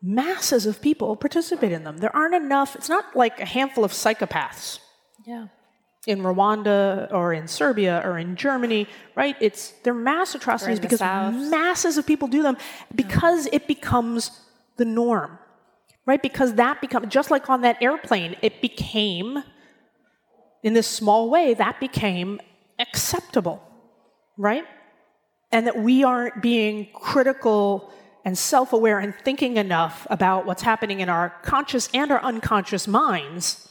masses 0.02 0.65
of 0.65 0.82
people 0.82 1.15
participate 1.15 1.72
in 1.72 1.84
them. 1.84 1.98
There 1.98 2.15
aren't 2.15 2.36
enough, 2.36 2.76
it's 2.76 2.89
not 2.89 3.15
like 3.15 3.39
a 3.39 3.45
handful 3.45 3.84
of 3.84 3.91
psychopaths 3.91 4.80
Yeah. 5.26 5.48
In 6.08 6.20
Rwanda 6.20 7.12
or 7.12 7.34
in 7.34 7.48
Serbia 7.48 8.02
or 8.06 8.18
in 8.18 8.36
Germany, 8.36 8.88
right? 9.16 9.36
It's 9.40 9.72
they're 9.84 9.94
mass 9.94 10.34
atrocities 10.34 10.80
because 10.80 11.02
masses 11.52 11.98
of 11.98 12.06
people 12.06 12.28
do 12.28 12.42
them 12.42 12.58
because 12.96 13.48
it 13.52 13.68
becomes 13.68 14.32
the 14.78 14.86
norm, 14.86 15.38
right? 16.06 16.22
Because 16.22 16.54
that 16.56 16.82
becomes 16.82 17.08
just 17.10 17.32
like 17.32 17.50
on 17.50 17.62
that 17.62 17.82
airplane, 17.82 18.36
it 18.42 18.62
became 18.62 19.44
in 20.64 20.74
this 20.74 20.88
small 20.88 21.30
way 21.30 21.54
that 21.54 21.80
became 21.80 22.40
acceptable, 22.80 23.62
right? 24.38 24.66
And 25.52 25.68
that 25.68 25.78
we 25.78 26.04
aren't 26.04 26.42
being 26.42 26.88
critical 26.94 27.92
and 28.24 28.38
self 28.38 28.74
aware 28.74 29.00
and 29.00 29.14
thinking 29.24 29.58
enough 29.58 30.08
about 30.10 30.46
what's 30.46 30.62
happening 30.62 31.02
in 31.02 31.10
our 31.10 31.34
conscious 31.44 31.90
and 31.94 32.12
our 32.12 32.22
unconscious 32.22 32.88
minds 32.88 33.70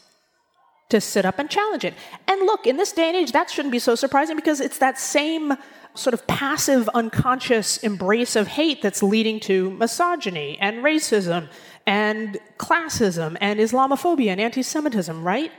to 0.88 1.00
sit 1.00 1.24
up 1.24 1.38
and 1.38 1.50
challenge 1.50 1.84
it. 1.84 1.94
And 2.26 2.40
look, 2.42 2.66
in 2.66 2.76
this 2.76 2.92
day 2.92 3.08
and 3.08 3.16
age, 3.16 3.32
that 3.32 3.50
shouldn't 3.50 3.72
be 3.72 3.78
so 3.78 3.94
surprising 3.94 4.36
because 4.36 4.60
it's 4.60 4.78
that 4.78 4.98
same 4.98 5.54
sort 5.94 6.14
of 6.14 6.26
passive, 6.26 6.88
unconscious 6.90 7.78
embrace 7.78 8.36
of 8.36 8.46
hate 8.46 8.82
that's 8.82 9.02
leading 9.02 9.40
to 9.40 9.70
misogyny 9.70 10.56
and 10.60 10.78
racism 10.78 11.48
and 11.86 12.38
classism 12.58 13.36
and 13.40 13.58
Islamophobia 13.58 14.28
and 14.28 14.40
anti 14.40 14.62
Semitism, 14.62 15.22
right? 15.24 15.50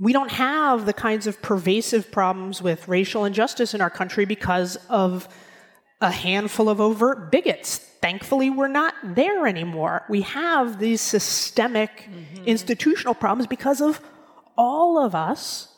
We 0.00 0.12
don't 0.12 0.30
have 0.30 0.86
the 0.86 0.92
kinds 0.92 1.26
of 1.26 1.42
pervasive 1.42 2.12
problems 2.12 2.62
with 2.62 2.86
racial 2.86 3.24
injustice 3.24 3.74
in 3.74 3.80
our 3.80 3.90
country 3.90 4.24
because 4.24 4.76
of 4.88 5.28
a 6.00 6.10
handful 6.10 6.68
of 6.68 6.80
overt 6.80 7.32
bigots. 7.32 7.78
Thankfully, 7.78 8.50
we're 8.50 8.68
not 8.68 8.94
there 9.02 9.48
anymore. 9.48 10.04
We 10.08 10.22
have 10.22 10.78
these 10.78 11.00
systemic 11.00 11.90
mm-hmm. 12.02 12.44
institutional 12.44 13.14
problems 13.14 13.48
because 13.48 13.80
of 13.80 14.00
all 14.58 14.98
of 14.98 15.14
us 15.14 15.68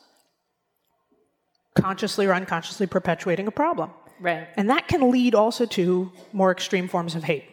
consciously 1.75 2.27
or 2.27 2.35
unconsciously 2.35 2.87
perpetuating 2.87 3.47
a 3.47 3.53
problem. 3.53 3.91
Right. 4.19 4.49
And 4.57 4.69
that 4.71 4.89
can 4.89 5.11
lead 5.11 5.35
also 5.35 5.67
to 5.67 6.11
more 6.33 6.51
extreme 6.51 6.89
forms 6.89 7.15
of 7.15 7.23
hate. 7.23 7.45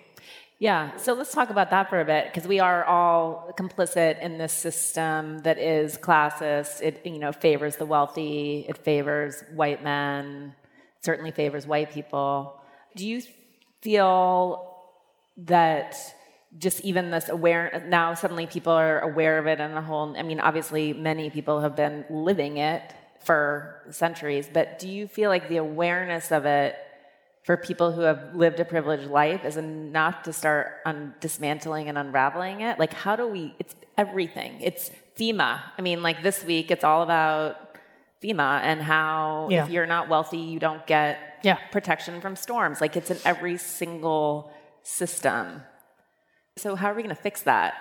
Yeah, 0.59 0.97
so 0.97 1.13
let's 1.13 1.31
talk 1.31 1.51
about 1.51 1.69
that 1.69 1.87
for 1.87 2.01
a 2.01 2.05
bit 2.05 2.33
because 2.33 2.47
we 2.47 2.59
are 2.59 2.83
all 2.83 3.53
complicit 3.55 4.19
in 4.23 4.39
this 4.39 4.53
system 4.53 5.39
that 5.39 5.59
is 5.59 5.99
classist. 5.99 6.81
It 6.81 7.05
you 7.05 7.19
know 7.19 7.31
favors 7.31 7.75
the 7.75 7.85
wealthy. 7.85 8.65
It 8.67 8.79
favors 8.79 9.43
white 9.53 9.83
men. 9.83 10.55
Certainly 11.01 11.31
favors 11.31 11.67
white 11.67 11.91
people. 11.91 12.59
Do 12.95 13.07
you 13.07 13.21
feel 13.81 14.73
that 15.37 15.95
just 16.57 16.81
even 16.81 17.11
this 17.11 17.29
aware 17.29 17.85
now 17.87 18.13
suddenly 18.13 18.47
people 18.47 18.73
are 18.73 18.99
aware 18.99 19.37
of 19.37 19.47
it 19.47 19.59
and 19.59 19.73
a 19.77 19.81
whole? 19.81 20.15
I 20.17 20.23
mean, 20.23 20.39
obviously 20.39 20.93
many 20.93 21.29
people 21.29 21.61
have 21.61 21.75
been 21.75 22.05
living 22.09 22.57
it 22.57 22.81
for 23.19 23.81
centuries, 23.91 24.49
but 24.51 24.79
do 24.79 24.87
you 24.87 25.07
feel 25.07 25.29
like 25.29 25.49
the 25.49 25.57
awareness 25.57 26.31
of 26.31 26.45
it? 26.45 26.75
for 27.43 27.55
people 27.55 27.93
who 27.93 28.01
have 28.01 28.35
lived 28.35 28.59
a 28.59 28.65
privileged 28.65 29.09
life 29.09 29.45
is 29.45 29.55
enough 29.55 30.21
to 30.21 30.33
start 30.33 30.81
un- 30.85 31.13
dismantling 31.21 31.87
and 31.87 31.97
unraveling 31.97 32.59
it. 32.59 32.77
Like, 32.77 32.91
how 32.91 33.15
do 33.15 33.25
we? 33.25 33.55
It's 33.57 33.73
everything. 33.97 34.59
It's 34.59 34.91
FEMA. 35.17 35.61
I 35.77 35.81
mean, 35.81 36.03
like 36.03 36.21
this 36.23 36.43
week, 36.43 36.71
it's 36.71 36.83
all 36.83 37.03
about 37.03 37.55
FEMA 38.21 38.59
and 38.63 38.81
how 38.81 39.47
Yeah. 39.49 39.63
if 39.63 39.69
you're 39.69 39.85
not 39.85 40.09
wealthy, 40.09 40.39
you 40.39 40.59
don't 40.59 40.85
get 40.85 41.39
Yeah. 41.41 41.55
protection 41.71 42.19
from 42.19 42.35
storms. 42.35 42.81
Like, 42.81 42.97
it's 42.97 43.11
in 43.11 43.17
every 43.23 43.55
single 43.55 44.51
system. 44.83 45.63
So, 46.57 46.75
how 46.75 46.87
are 46.91 46.95
we 46.95 47.03
going 47.03 47.15
to 47.15 47.21
fix 47.21 47.43
that? 47.43 47.75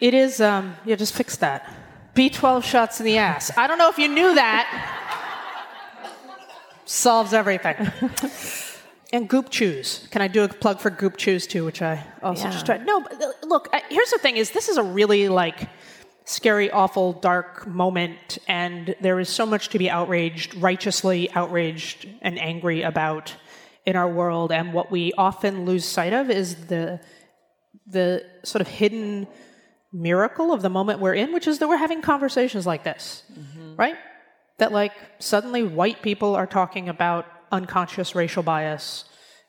It 0.00 0.14
is, 0.14 0.40
um, 0.40 0.76
yeah, 0.84 0.94
just 0.94 1.12
fix 1.14 1.36
that. 1.38 1.68
B12 2.14 2.62
shots 2.62 3.00
in 3.00 3.06
the 3.06 3.18
ass. 3.18 3.50
I 3.56 3.66
don't 3.66 3.78
know 3.78 3.88
if 3.88 3.98
you 3.98 4.06
knew 4.08 4.34
that. 4.36 4.66
Solves 6.84 7.32
everything. 7.32 7.74
and 9.12 9.28
Goop 9.28 9.50
Chews. 9.50 10.06
Can 10.12 10.22
I 10.22 10.28
do 10.28 10.44
a 10.44 10.48
plug 10.48 10.78
for 10.78 10.90
Goop 10.90 11.16
Chews 11.16 11.46
too, 11.48 11.64
which 11.64 11.82
I 11.82 12.04
also 12.22 12.44
Yeah. 12.44 12.50
just 12.52 12.66
tried? 12.66 12.86
No, 12.86 13.00
but 13.00 13.20
uh, 13.20 13.32
look, 13.46 13.68
I- 13.72 13.82
here's 13.88 14.10
the 14.10 14.18
thing: 14.18 14.36
is 14.36 14.50
this 14.52 14.68
is 14.68 14.76
a 14.76 14.82
really 14.82 15.28
like 15.28 15.68
scary, 16.26 16.70
awful, 16.70 17.12
dark 17.14 17.66
moment, 17.66 18.38
and 18.46 18.94
there 19.00 19.18
is 19.18 19.28
so 19.28 19.44
much 19.46 19.68
to 19.70 19.78
be 19.78 19.90
outraged, 19.90 20.54
righteously 20.56 21.30
outraged 21.32 22.06
and 22.22 22.38
angry 22.38 22.82
about 22.82 23.34
in 23.84 23.96
our 23.96 24.08
world. 24.08 24.52
And 24.52 24.72
what 24.72 24.90
we 24.92 25.12
often 25.18 25.64
lose 25.64 25.84
sight 25.84 26.12
of 26.12 26.30
is 26.30 26.66
the 26.66 27.00
the 27.86 28.24
sort 28.42 28.60
of 28.60 28.68
hidden 28.68 29.26
miracle 29.92 30.52
of 30.52 30.62
the 30.62 30.68
moment 30.68 31.00
we're 31.00 31.14
in, 31.14 31.32
which 31.32 31.46
is 31.46 31.58
that 31.58 31.68
we're 31.68 31.76
having 31.76 32.02
conversations 32.02 32.66
like 32.66 32.84
this, 32.84 33.22
mm-hmm. 33.32 33.76
right? 33.76 33.96
That 34.58 34.72
like 34.72 34.92
suddenly 35.18 35.62
white 35.62 36.02
people 36.02 36.34
are 36.34 36.46
talking 36.46 36.88
about 36.88 37.26
unconscious 37.52 38.14
racial 38.14 38.42
bias 38.42 39.04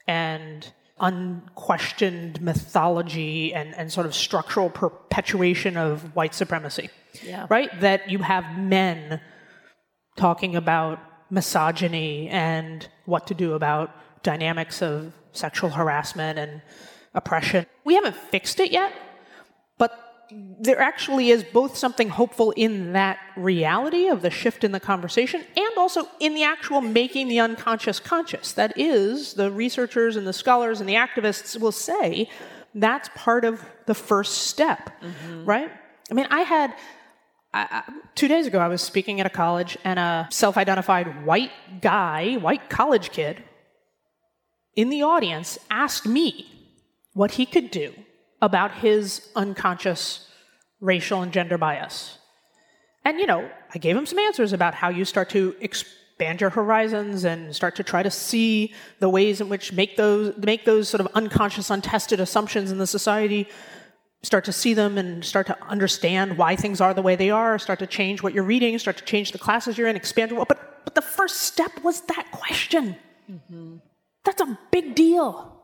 and 0.08 0.72
unquestioned 1.00 2.42
mythology 2.42 3.54
and, 3.54 3.76
and 3.76 3.92
sort 3.92 4.06
of 4.06 4.16
structural 4.16 4.70
perpetuation 4.70 5.76
of 5.78 6.16
white 6.16 6.34
supremacy, 6.34 6.90
Yeah. 7.24 7.48
right? 7.50 7.70
That 7.82 8.10
you 8.10 8.20
have 8.20 8.58
men 8.58 9.20
talking 10.16 10.56
about 10.56 11.00
misogyny 11.30 12.30
and 12.30 12.88
what 13.06 13.28
to 13.28 13.34
do 13.34 13.54
about 13.54 13.92
dynamics 14.24 14.82
of 14.82 15.12
sexual 15.34 15.72
harassment 15.72 16.40
and 16.40 16.62
oppression. 17.16 17.66
We 17.84 17.96
haven't 17.96 18.16
fixed 18.16 18.60
it 18.60 18.72
yet, 18.72 18.94
but 19.78 19.92
there 20.60 20.80
actually 20.80 21.30
is 21.30 21.44
both 21.44 21.78
something 21.78 22.10
hopeful 22.10 22.52
in 22.52 22.94
that 22.94 23.18
reality 23.36 24.08
of 24.08 24.22
the 24.22 24.30
shift 24.30 24.64
in 24.64 24.72
the 24.72 24.80
conversation 24.80 25.44
and 25.56 25.78
also 25.78 26.08
in 26.20 26.34
the 26.34 26.44
actual 26.44 26.82
making 26.82 27.28
the 27.28 27.40
unconscious 27.40 28.00
conscious. 28.00 28.52
That 28.54 28.78
is, 28.78 29.34
the 29.34 29.52
researchers 29.52 30.16
and 30.16 30.28
the 30.28 30.34
scholars 30.34 30.80
and 30.80 30.90
the 30.90 30.96
activists 30.96 31.60
will 31.60 31.72
say 31.72 32.30
that's 32.74 33.10
part 33.16 33.46
of 33.46 33.64
the 33.86 33.96
first 33.96 34.48
step, 34.48 34.92
mm-hmm. 35.02 35.46
right? 35.46 35.72
I 36.12 36.14
mean, 36.14 36.28
I 36.30 36.42
had 36.42 36.74
I, 37.56 37.84
two 38.16 38.28
days 38.28 38.48
ago, 38.48 38.60
I 38.60 38.68
was 38.68 38.82
speaking 38.82 39.22
at 39.22 39.26
a 39.26 39.30
college, 39.30 39.78
and 39.86 39.98
a 39.98 40.28
self 40.30 40.58
identified 40.58 41.26
white 41.26 41.52
guy, 41.82 42.36
white 42.36 42.70
college 42.70 43.12
kid, 43.12 43.42
in 44.76 44.90
the 44.90 45.04
audience 45.04 45.58
asked 45.72 46.06
me 46.06 46.55
what 47.16 47.32
he 47.32 47.46
could 47.48 47.72
do 47.72 47.92
about 48.42 48.72
his 48.76 49.30
unconscious 49.36 50.30
racial 50.80 51.22
and 51.24 51.32
gender 51.32 51.58
bias. 51.58 52.20
And, 53.04 53.20
you 53.20 53.26
know, 53.26 53.50
I 53.74 53.80
gave 53.80 53.96
him 53.96 54.06
some 54.06 54.20
answers 54.20 54.54
about 54.54 54.76
how 54.76 54.90
you 54.90 55.06
start 55.06 55.30
to 55.30 55.56
expand 55.62 56.42
your 56.42 56.50
horizons 56.50 57.24
and 57.24 57.56
start 57.56 57.76
to 57.78 57.84
try 57.84 58.04
to 58.04 58.12
see 58.12 58.74
the 59.00 59.10
ways 59.10 59.40
in 59.42 59.48
which 59.48 59.72
make 59.72 59.96
those, 59.96 60.36
make 60.38 60.66
those 60.66 60.90
sort 60.90 61.02
of 61.02 61.08
unconscious, 61.16 61.70
untested 61.70 62.20
assumptions 62.20 62.70
in 62.70 62.78
the 62.78 62.88
society, 62.88 63.48
start 64.22 64.44
to 64.44 64.52
see 64.52 64.74
them 64.74 64.98
and 64.98 65.24
start 65.24 65.48
to 65.48 65.58
understand 65.64 66.38
why 66.38 66.56
things 66.56 66.82
are 66.82 66.94
the 66.94 67.02
way 67.02 67.16
they 67.16 67.30
are, 67.30 67.58
start 67.58 67.80
to 67.80 67.88
change 67.88 68.22
what 68.22 68.34
you're 68.34 68.44
reading, 68.44 68.78
start 68.78 68.98
to 68.98 69.06
change 69.06 69.32
the 69.32 69.38
classes 69.38 69.78
you're 69.78 69.88
in, 69.88 69.96
expand 69.96 70.32
your, 70.32 70.46
but, 70.46 70.84
but 70.84 70.96
the 70.96 71.02
first 71.02 71.44
step 71.44 71.72
was 71.84 72.02
that 72.02 72.30
question. 72.32 72.98
Mm-hmm. 73.32 73.78
That's 74.26 74.42
a 74.42 74.60
big 74.72 74.96
deal, 74.96 75.55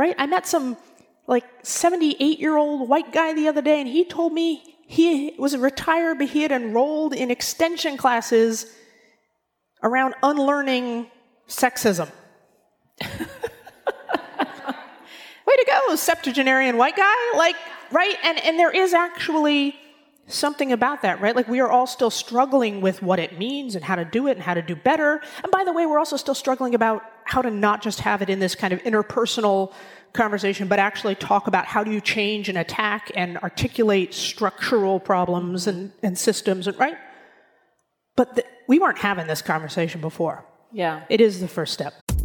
right? 0.00 0.14
I 0.16 0.24
met 0.24 0.46
some 0.46 0.78
like 1.26 1.44
78 1.62 2.40
year 2.40 2.56
old 2.56 2.88
white 2.88 3.12
guy 3.12 3.34
the 3.34 3.48
other 3.48 3.60
day, 3.60 3.80
and 3.80 3.88
he 3.88 4.06
told 4.06 4.32
me 4.32 4.62
he 4.86 5.34
was 5.38 5.54
retired, 5.54 6.16
but 6.18 6.28
he 6.28 6.40
had 6.40 6.52
enrolled 6.52 7.12
in 7.12 7.30
extension 7.30 7.98
classes 7.98 8.64
around 9.82 10.14
unlearning 10.22 11.10
sexism. 11.48 12.10
Way 13.02 13.08
to 15.56 15.66
go, 15.66 15.94
septuagenarian 15.96 16.78
white 16.78 16.96
guy. 16.96 17.36
Like, 17.36 17.56
right? 17.90 18.16
And, 18.24 18.42
and 18.42 18.58
there 18.58 18.70
is 18.70 18.94
actually 18.94 19.76
something 20.28 20.72
about 20.72 21.02
that, 21.02 21.20
right? 21.20 21.36
Like, 21.36 21.48
we 21.48 21.60
are 21.60 21.70
all 21.70 21.86
still 21.86 22.10
struggling 22.10 22.80
with 22.80 23.02
what 23.02 23.18
it 23.18 23.38
means 23.38 23.74
and 23.74 23.84
how 23.84 23.96
to 23.96 24.06
do 24.06 24.28
it 24.28 24.32
and 24.32 24.42
how 24.42 24.54
to 24.54 24.62
do 24.62 24.74
better. 24.74 25.20
And 25.42 25.52
by 25.52 25.64
the 25.64 25.74
way, 25.74 25.84
we're 25.84 25.98
also 25.98 26.16
still 26.16 26.34
struggling 26.34 26.74
about 26.74 27.02
how 27.30 27.42
to 27.42 27.50
not 27.50 27.82
just 27.82 28.00
have 28.00 28.22
it 28.22 28.28
in 28.28 28.40
this 28.40 28.54
kind 28.54 28.72
of 28.72 28.82
interpersonal 28.82 29.72
conversation, 30.12 30.66
but 30.66 30.78
actually 30.78 31.14
talk 31.14 31.46
about 31.46 31.64
how 31.64 31.84
do 31.84 31.92
you 31.92 32.00
change 32.00 32.48
and 32.48 32.58
attack 32.58 33.12
and 33.14 33.38
articulate 33.38 34.12
structural 34.12 34.98
problems 34.98 35.66
and, 35.66 35.92
and 36.02 36.18
systems, 36.18 36.66
and, 36.66 36.76
right? 36.78 36.96
But 38.16 38.34
the, 38.34 38.44
we 38.66 38.78
weren't 38.78 38.98
having 38.98 39.28
this 39.28 39.42
conversation 39.42 40.00
before. 40.00 40.44
Yeah. 40.72 41.04
It 41.08 41.20
is 41.20 41.40
the 41.40 41.48
first 41.48 41.72
step. 41.72 41.94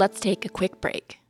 Let's 0.00 0.18
take 0.18 0.46
a 0.46 0.48
quick 0.48 0.80
break. 0.80 1.20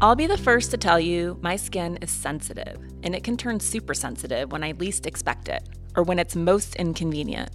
I'll 0.00 0.14
be 0.14 0.28
the 0.28 0.38
first 0.38 0.70
to 0.70 0.76
tell 0.76 1.00
you 1.00 1.40
my 1.42 1.56
skin 1.56 1.98
is 2.00 2.12
sensitive, 2.12 2.78
and 3.02 3.16
it 3.16 3.24
can 3.24 3.36
turn 3.36 3.58
super 3.58 3.94
sensitive 3.94 4.52
when 4.52 4.62
I 4.62 4.72
least 4.78 5.08
expect 5.08 5.48
it, 5.48 5.68
or 5.96 6.04
when 6.04 6.20
it's 6.20 6.36
most 6.36 6.76
inconvenient. 6.76 7.50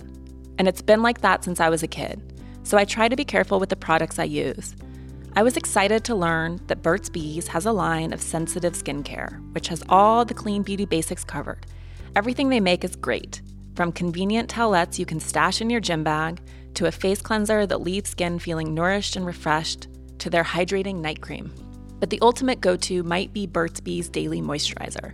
And 0.57 0.67
it's 0.67 0.81
been 0.81 1.01
like 1.01 1.21
that 1.21 1.45
since 1.45 1.61
I 1.61 1.69
was 1.69 1.81
a 1.81 1.87
kid, 1.87 2.21
so 2.63 2.77
I 2.77 2.83
try 2.83 3.07
to 3.07 3.15
be 3.15 3.23
careful 3.23 3.61
with 3.61 3.69
the 3.69 3.77
products 3.77 4.19
I 4.19 4.25
use. 4.25 4.75
I 5.37 5.43
was 5.43 5.55
excited 5.55 6.03
to 6.03 6.15
learn 6.15 6.59
that 6.67 6.83
Burt's 6.83 7.07
Bees 7.07 7.47
has 7.47 7.65
a 7.65 7.71
line 7.71 8.11
of 8.11 8.21
sensitive 8.21 8.73
skincare, 8.73 9.39
which 9.53 9.69
has 9.69 9.85
all 9.87 10.25
the 10.25 10.33
clean 10.33 10.63
beauty 10.63 10.83
basics 10.83 11.23
covered. 11.23 11.65
Everything 12.13 12.49
they 12.49 12.59
make 12.59 12.83
is 12.83 12.97
great, 12.97 13.41
from 13.75 13.91
convenient 13.91 14.49
towelettes 14.49 14.99
you 14.99 15.05
can 15.05 15.19
stash 15.19 15.61
in 15.61 15.69
your 15.69 15.79
gym 15.79 16.03
bag, 16.03 16.41
to 16.75 16.85
a 16.85 16.91
face 16.91 17.21
cleanser 17.21 17.65
that 17.65 17.81
leaves 17.81 18.09
skin 18.09 18.39
feeling 18.39 18.73
nourished 18.73 19.15
and 19.15 19.25
refreshed, 19.25 19.87
to 20.19 20.29
their 20.29 20.43
hydrating 20.43 20.97
night 20.97 21.21
cream. 21.21 21.51
But 21.99 22.09
the 22.09 22.19
ultimate 22.21 22.61
go 22.61 22.75
to 22.77 23.03
might 23.03 23.33
be 23.33 23.45
Burt's 23.45 23.79
Bees 23.79 24.09
Daily 24.09 24.41
Moisturizer. 24.41 25.13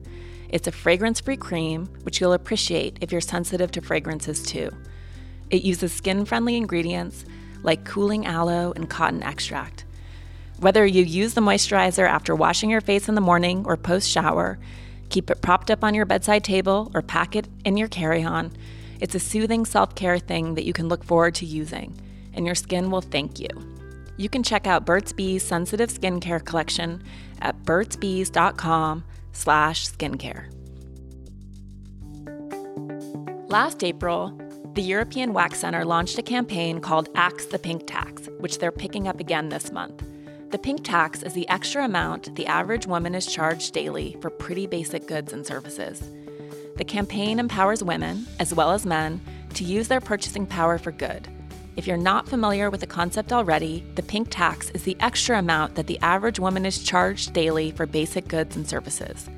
It's 0.50 0.68
a 0.68 0.72
fragrance 0.72 1.20
free 1.20 1.38
cream, 1.38 1.88
which 2.04 2.22
you'll 2.22 2.34
appreciate 2.34 2.98
if 3.02 3.12
you're 3.12 3.22
sensitive 3.22 3.72
to 3.72 3.82
fragrances 3.82 4.44
too. 4.44 4.72
It 5.50 5.64
uses 5.64 5.92
skin 5.92 6.26
friendly 6.26 6.56
ingredients 6.56 7.26
like 7.64 7.86
cooling 7.86 8.26
aloe 8.26 8.74
and 8.76 8.90
cotton 8.90 9.24
extract. 9.24 9.86
Whether 10.60 10.86
you 10.86 11.04
use 11.04 11.34
the 11.34 11.42
moisturizer 11.42 12.08
after 12.08 12.36
washing 12.36 12.70
your 12.70 12.82
face 12.82 13.10
in 13.10 13.16
the 13.16 13.22
morning 13.22 13.66
or 13.66 13.78
post 13.78 14.10
shower, 14.10 14.58
Keep 15.10 15.30
it 15.30 15.42
propped 15.42 15.72
up 15.72 15.84
on 15.84 15.94
your 15.94 16.06
bedside 16.06 16.44
table 16.44 16.92
or 16.94 17.02
pack 17.02 17.36
it 17.36 17.48
in 17.66 17.78
your 17.78 17.88
carry 17.88 18.24
on. 18.24 18.52
It's 19.00 19.16
a 19.16 19.20
soothing 19.20 19.66
self 19.66 19.96
care 19.96 20.20
thing 20.20 20.56
that 20.56 20.66
you 20.66 20.74
can 20.74 20.88
look 20.88 21.04
forward 21.04 21.36
to 21.36 21.46
using, 21.46 22.00
and 22.34 22.46
your 22.46 22.56
skin 22.56 22.90
will 22.92 23.02
thank 23.02 23.40
you. 23.40 23.50
You 24.18 24.30
can 24.30 24.44
check 24.44 24.66
out 24.66 24.86
Burt's 24.86 25.14
Bees 25.14 25.44
Sensitive 25.44 25.90
Skincare 25.90 26.44
Collection 26.44 27.04
at 27.40 27.64
burtsbees.com 27.64 29.04
slash 29.32 29.88
skincare. 29.88 30.52
Last 33.50 33.84
April, 33.84 34.38
the 34.74 34.82
European 34.82 35.34
Wax 35.34 35.60
Center 35.60 35.86
launched 35.86 36.18
a 36.18 36.24
campaign 36.24 36.82
called 36.82 37.10
Axe 37.16 37.46
the 37.46 37.60
Pink 37.60 37.88
Tax, 37.88 38.28
which 38.40 38.58
they're 38.58 38.72
picking 38.72 39.08
up 39.08 39.20
again 39.20 39.50
this 39.50 39.72
month. 39.72 40.04
The 40.50 40.58
pink 40.58 40.86
tax 40.86 41.24
is 41.24 41.34
the 41.34 41.48
extra 41.50 41.84
amount 41.84 42.34
the 42.38 42.48
average 42.48 42.88
woman 42.88 43.14
is 43.14 43.26
charged 43.26 43.74
daily 43.74 44.16
for 44.22 44.30
pretty 44.30 44.66
basic 44.66 45.06
goods 45.06 45.34
and 45.34 45.46
services. 45.46 46.02
The 46.78 46.86
campaign 46.86 47.38
empowers 47.38 47.84
women, 47.84 48.26
as 48.40 48.54
well 48.54 48.72
as 48.72 48.86
men, 48.86 49.20
to 49.56 49.66
use 49.66 49.90
their 49.90 50.00
purchasing 50.00 50.46
power 50.46 50.78
for 50.78 50.94
good. 50.94 51.28
If 51.76 51.86
you're 51.86 51.98
not 51.98 52.30
familiar 52.30 52.70
with 52.70 52.80
the 52.80 52.88
concept 52.88 53.34
already, 53.34 53.86
the 53.96 54.04
pink 54.04 54.30
tax 54.30 54.70
is 54.70 54.84
the 54.84 54.96
extra 55.02 55.38
amount 55.38 55.76
that 55.76 55.88
the 55.88 56.00
average 56.00 56.40
woman 56.40 56.66
is 56.66 56.82
charged 56.82 57.34
daily 57.34 57.72
for 57.72 57.86
basic 57.86 58.30
goods 58.30 58.56
and 58.56 58.66
services. 58.66 59.30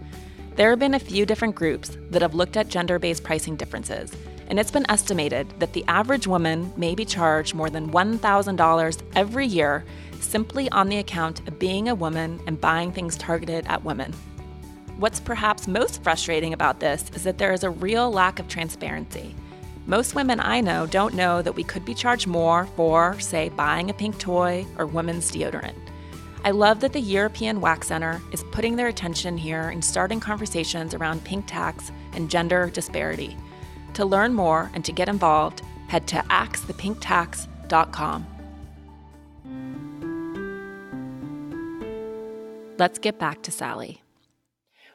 There 0.58 0.69
have 0.69 0.80
been 0.80 0.93
a 0.93 1.00
few 1.00 1.26
different 1.26 1.56
groups 1.56 1.98
that 2.12 2.22
have 2.22 2.36
looked 2.36 2.56
at 2.56 2.69
gender 2.69 3.00
based 3.00 3.24
pricing 3.24 3.56
differences, 3.56 4.12
and 4.48 4.60
it's 4.60 4.72
been 4.72 4.89
estimated 4.89 5.48
that 5.60 5.74
the 5.74 5.86
average 5.88 6.28
woman 6.28 6.72
may 6.78 6.93
be 6.93 7.06
charged 7.06 7.56
more 7.56 7.69
than 7.72 7.91
$1,000 7.91 9.02
every 9.15 9.48
year 9.48 9.84
simply 10.21 10.69
on 10.71 10.89
the 10.89 10.97
account 10.97 11.47
of 11.47 11.60
being 11.60 11.89
a 11.89 11.95
woman 11.95 12.39
and 12.47 12.60
buying 12.60 12.91
things 12.91 13.17
targeted 13.17 13.65
at 13.67 13.84
women. 13.84 14.13
What's 14.97 15.19
perhaps 15.19 15.67
most 15.67 16.03
frustrating 16.03 16.53
about 16.53 16.79
this 16.79 17.10
is 17.15 17.23
that 17.23 17.38
there 17.38 17.53
is 17.53 17.63
a 17.63 17.69
real 17.69 18.12
lack 18.12 18.39
of 18.39 18.47
transparency. 18.47 19.36
Most 19.86 20.13
women 20.13 20.39
I 20.39 20.62
know 20.62 20.86
don't 20.86 21.13
know 21.13 21.41
that 21.41 21.55
we 21.55 21.63
could 21.63 21.86
be 21.86 21.93
charged 21.93 22.27
more 22.27 22.67
for, 22.75 23.19
say, 23.19 23.49
buying 23.49 23.89
a 23.89 23.93
pink 23.93 24.19
toy 24.19 24.65
or 24.77 24.86
women's 24.86 25.32
deodorant. 25.32 25.75
I 26.43 26.51
love 26.51 26.79
that 26.82 26.93
the 26.93 27.01
European 27.01 27.60
Wax 27.60 27.88
Center 27.88 28.21
is 28.32 28.45
putting 28.51 28.75
their 28.75 28.88
attention 28.88 29.38
here 29.38 29.69
and 29.69 29.84
starting 29.84 30.19
conversations 30.19 30.93
around 30.93 31.23
pink 31.23 31.45
tax 31.47 31.91
and 32.13 32.29
gender 32.29 32.69
disparity. 32.69 33.36
To 33.95 34.05
learn 34.05 34.34
more 34.34 34.69
and 34.73 34.86
to 34.86 34.91
get 34.91 35.10
involved, 35.10 35.62
head 35.88 36.08
to 36.08 36.17
axethepinktax.com. 36.29 38.38
Let's 42.80 42.98
get 42.98 43.20
back 43.20 43.44
to 43.44 43.52
Sally. 43.52 44.02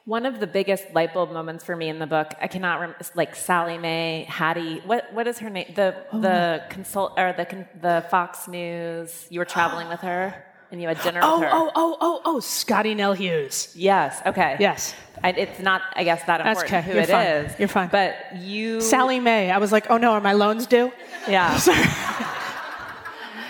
One 0.06 0.24
of 0.24 0.40
the 0.40 0.46
biggest 0.46 0.94
light 0.94 1.12
bulb 1.12 1.32
moments 1.32 1.64
for 1.64 1.76
me 1.76 1.90
in 1.90 1.98
the 1.98 2.06
book, 2.06 2.32
I 2.40 2.46
cannot 2.46 2.80
remember, 2.80 3.04
like 3.14 3.36
Sally 3.36 3.76
Mae, 3.76 4.26
Hattie. 4.26 4.80
What 4.86 5.12
what 5.12 5.26
is 5.26 5.38
her 5.38 5.50
name? 5.50 5.72
The 5.74 5.94
oh. 6.10 6.20
the 6.20 6.64
consult 6.70 7.12
or 7.18 7.34
the 7.34 7.66
the 7.80 8.04
Fox 8.10 8.48
News. 8.48 9.26
You 9.28 9.38
were 9.38 9.44
traveling 9.44 9.88
with 9.88 10.00
her 10.00 10.44
and 10.70 10.80
you 10.80 10.88
had 10.88 11.00
dinner 11.02 11.20
oh, 11.22 11.40
with 11.40 11.48
her. 11.48 11.54
Oh 11.54 11.70
oh 11.74 11.96
oh 12.00 12.20
oh 12.24 12.40
Scottie 12.40 12.94
Nell 12.94 13.12
Hughes. 13.12 13.72
Yes. 13.74 14.20
Okay. 14.24 14.56
Yes. 14.58 14.94
I, 15.22 15.30
it's 15.30 15.60
not, 15.60 15.82
I 15.94 16.04
guess, 16.04 16.22
that 16.24 16.40
important 16.40 16.70
That's 16.70 16.72
okay. 16.72 16.82
who 16.82 16.94
You're 16.94 17.02
it 17.02 17.08
fine. 17.08 17.26
is. 17.26 17.58
You're 17.58 17.68
fine. 17.68 17.88
But 17.88 18.36
you, 18.36 18.80
Sally 18.80 19.20
Mae. 19.20 19.50
I 19.50 19.58
was 19.58 19.72
like, 19.72 19.90
oh 19.90 19.98
no, 19.98 20.12
are 20.12 20.20
my 20.20 20.32
loans 20.32 20.66
due? 20.66 20.90
Yeah. 21.28 21.58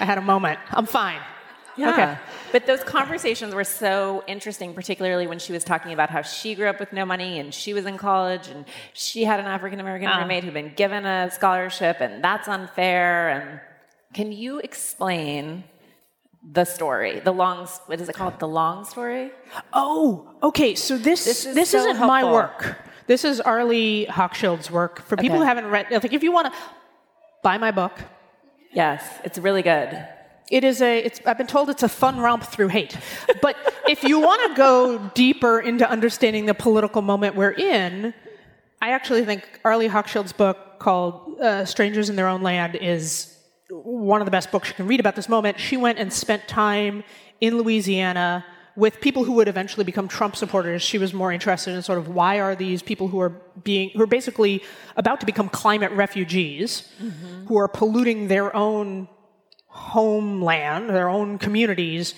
I 0.01 0.05
had 0.05 0.18
a 0.18 0.23
moment. 0.23 0.59
I'm 0.70 0.87
fine. 0.87 1.20
Yeah. 1.76 1.92
Okay. 1.92 2.18
But 2.52 2.66
those 2.66 2.84
conversations 2.84 3.54
were 3.54 3.64
so 3.64 4.22
interesting, 4.26 4.74
particularly 4.74 5.26
when 5.26 5.38
she 5.38 5.52
was 5.52 5.64
talking 5.64 5.92
about 5.92 6.10
how 6.10 6.22
she 6.22 6.54
grew 6.54 6.68
up 6.68 6.78
with 6.78 6.92
no 6.92 7.04
money 7.04 7.38
and 7.38 7.52
she 7.52 7.74
was 7.74 7.84
in 7.87 7.98
college 7.98 8.48
and 8.48 8.64
she 8.92 9.24
had 9.24 9.40
an 9.40 9.46
African 9.46 9.80
American 9.80 10.08
uh. 10.08 10.20
roommate 10.20 10.44
who'd 10.44 10.54
been 10.54 10.72
given 10.74 11.04
a 11.04 11.30
scholarship 11.30 12.00
and 12.00 12.22
that's 12.22 12.48
unfair. 12.48 13.28
And 13.30 13.60
can 14.12 14.32
you 14.32 14.60
explain 14.60 15.64
the 16.52 16.64
story, 16.64 17.20
the 17.20 17.32
long, 17.32 17.66
what 17.87 18.00
is 18.00 18.08
it 18.08 18.14
called? 18.14 18.38
The 18.38 18.48
long 18.48 18.84
story? 18.84 19.30
Oh, 19.72 20.28
okay. 20.42 20.74
So 20.74 20.98
this, 20.98 21.24
this, 21.24 21.46
is 21.46 21.54
this 21.54 21.70
so 21.70 21.84
helpful. 21.84 22.06
my 22.06 22.24
work. 22.24 22.78
This 23.06 23.24
is 23.24 23.40
Arlie 23.40 24.04
Hochschild's 24.06 24.70
work. 24.70 25.02
For 25.02 25.16
people 25.16 25.37
okay. 25.37 25.42
who 25.42 25.46
haven't 25.46 25.66
read, 25.66 25.87
like 25.90 26.12
if 26.12 26.22
you 26.22 26.32
want 26.32 26.52
to, 26.52 26.58
buy 27.42 27.58
my 27.58 27.70
book. 27.70 27.92
Yes, 28.72 29.04
it's 29.24 29.38
really 29.38 29.62
good. 29.62 30.06
It 30.50 30.64
is 30.64 30.83
a. 30.83 30.98
It's, 30.98 31.20
I've 31.26 31.38
been 31.38 31.46
told 31.46 31.70
it's 31.70 31.83
a 31.83 31.88
fun 31.88 32.18
romp 32.18 32.44
through 32.44 32.68
hate. 32.68 32.96
But 33.40 33.57
if 33.88 34.04
you 34.04 34.20
want 34.20 34.50
to 34.50 34.57
go 34.57 35.11
deeper 35.14 35.61
into 35.61 35.88
understanding 35.88 36.46
the 36.46 36.54
political 36.54 37.02
moment 37.02 37.35
we're 37.35 37.52
in, 37.52 38.12
I 38.83 38.90
actually 38.90 39.24
think 39.24 39.42
Arlie 39.64 39.88
Hochschild's 39.88 40.33
book 40.33 40.78
called 40.78 41.40
uh, 41.40 41.64
"Strangers 41.64 42.11
in 42.11 42.16
Their 42.16 42.28
Own 42.28 42.42
Land" 42.42 42.76
is 42.76 43.35
one 43.70 44.20
of 44.20 44.26
the 44.26 44.30
best 44.30 44.52
books 44.52 44.68
you 44.68 44.74
can 44.74 44.87
read 44.87 45.00
about 45.00 45.16
this 45.16 45.28
moment. 45.28 45.59
She 45.59 45.76
went 45.76 45.98
and 45.98 46.12
spent 46.12 46.46
time 46.46 47.04
in 47.40 47.57
Louisiana 47.57 48.44
with 48.76 49.00
people 49.00 49.24
who 49.24 49.33
would 49.33 49.48
eventually 49.48 49.85
become 49.85 50.09
Trump 50.09 50.37
supporters. 50.37 50.83
She 50.83 50.98
was 50.98 51.14
more 51.14 51.33
interested 51.33 51.74
in 51.74 51.83
sort 51.83 51.98
of 51.98 52.09
why 52.09 52.40
are 52.40 52.54
these 52.54 52.83
people 52.83 53.09
who 53.09 53.20
are 53.20 53.30
being 53.62 53.90
who 53.94 54.02
are 54.02 54.07
basically 54.07 54.62
about 54.96 55.20
to 55.20 55.26
become 55.26 55.48
climate 55.48 55.92
refugees, 55.92 56.92
mm-hmm. 57.00 57.46
who 57.46 57.57
are 57.57 57.68
polluting 57.68 58.28
their 58.28 58.54
own 58.54 59.09
homeland, 59.74 60.88
their 60.88 61.08
own 61.08 61.38
communities, 61.38 62.14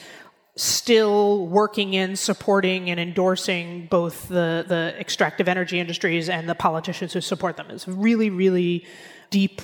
still 0.57 1.47
working 1.47 1.95
in 1.95 2.17
supporting 2.17 2.89
and 2.91 3.01
endorsing 3.01 3.87
both 3.87 4.29
the, 4.29 4.65
the 4.67 4.95
extractive 4.99 5.49
energy 5.49 5.81
industries 5.81 6.29
and 6.29 6.49
the 6.49 6.55
politicians 6.55 7.13
who 7.13 7.21
support 7.21 7.57
them. 7.57 7.71
It's 7.71 7.87
a 7.87 7.93
really, 7.93 8.31
really 8.31 8.87
deep 9.31 9.61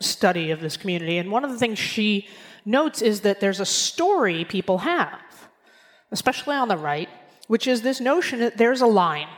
study 0.00 0.50
of 0.50 0.60
this 0.60 0.76
community. 0.76 1.18
And 1.18 1.30
one 1.30 1.44
of 1.44 1.50
the 1.50 1.58
things 1.58 1.78
she 1.78 2.28
notes 2.64 3.02
is 3.02 3.22
that 3.22 3.40
there's 3.40 3.60
a 3.60 3.66
story 3.66 4.44
people 4.44 4.78
have 4.78 5.20
especially 6.12 6.56
on 6.56 6.68
the 6.68 6.76
right, 6.76 7.08
which 7.46 7.66
is 7.66 7.82
this 7.82 8.00
notion 8.00 8.40
that 8.40 8.56
there's 8.56 8.80
a 8.80 8.86
line. 8.86 9.28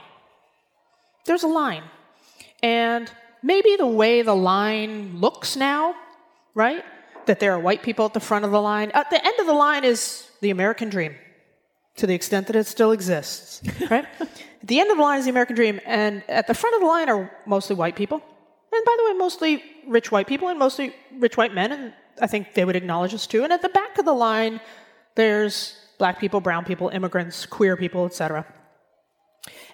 There's 1.25 1.43
a 1.43 1.49
line. 1.49 1.85
And 2.63 3.11
maybe 3.43 3.77
the 3.77 3.87
way 3.87 4.23
the 4.23 4.35
line 4.35 5.19
looks 5.19 5.57
now, 5.57 5.95
right? 6.55 6.85
That 7.27 7.41
there 7.41 7.53
are 7.53 7.61
white 7.61 7.83
people 7.83 8.05
at 8.05 8.15
the 8.15 8.21
front 8.21 8.45
of 8.45 8.51
the 8.51 8.61
line. 8.61 8.91
At 8.93 9.11
the 9.11 9.25
end 9.25 9.39
of 9.39 9.47
the 9.47 9.53
line 9.53 9.85
is 9.85 10.29
the 10.41 10.51
American 10.51 10.89
dream, 10.89 11.15
to 11.97 12.07
the 12.07 12.15
extent 12.15 12.47
that 12.49 12.57
it 12.57 12.67
still 12.67 12.93
exists, 12.93 13.63
right? 13.91 14.07
at 14.21 14.29
the 14.65 14.81
end 14.81 14.91
of 14.91 14.97
the 14.97 15.03
line 15.03 15.19
is 15.19 15.25
the 15.25 15.31
American 15.31 15.57
dream, 15.57 15.81
and 15.87 16.23
at 16.29 16.47
the 16.47 16.55
front 16.55 16.75
of 16.75 16.81
the 16.81 16.87
line 16.87 17.09
are 17.09 17.31
mostly 17.47 17.77
white 17.77 17.97
people. 17.97 18.21
And 18.73 18.85
by 18.85 18.95
the 18.97 19.05
way, 19.05 19.19
mostly 19.19 19.63
rich 19.87 20.11
white 20.11 20.27
people 20.27 20.49
and 20.49 20.59
mostly 20.59 20.95
rich 21.19 21.37
white 21.37 21.55
men, 21.55 21.73
and 21.73 21.93
I 22.21 22.27
think 22.27 22.55
they 22.55 22.65
would 22.65 22.77
acknowledge 22.77 23.13
this 23.13 23.27
too. 23.27 23.45
And 23.45 23.53
at 23.53 23.63
the 23.63 23.69
back 23.69 23.99
of 23.99 24.05
the 24.05 24.15
line, 24.15 24.61
there's 25.15 25.77
black 25.99 26.19
people, 26.19 26.41
brown 26.41 26.65
people, 26.65 26.89
immigrants, 26.89 27.47
queer 27.47 27.77
people, 27.77 28.07
etc. 28.07 28.47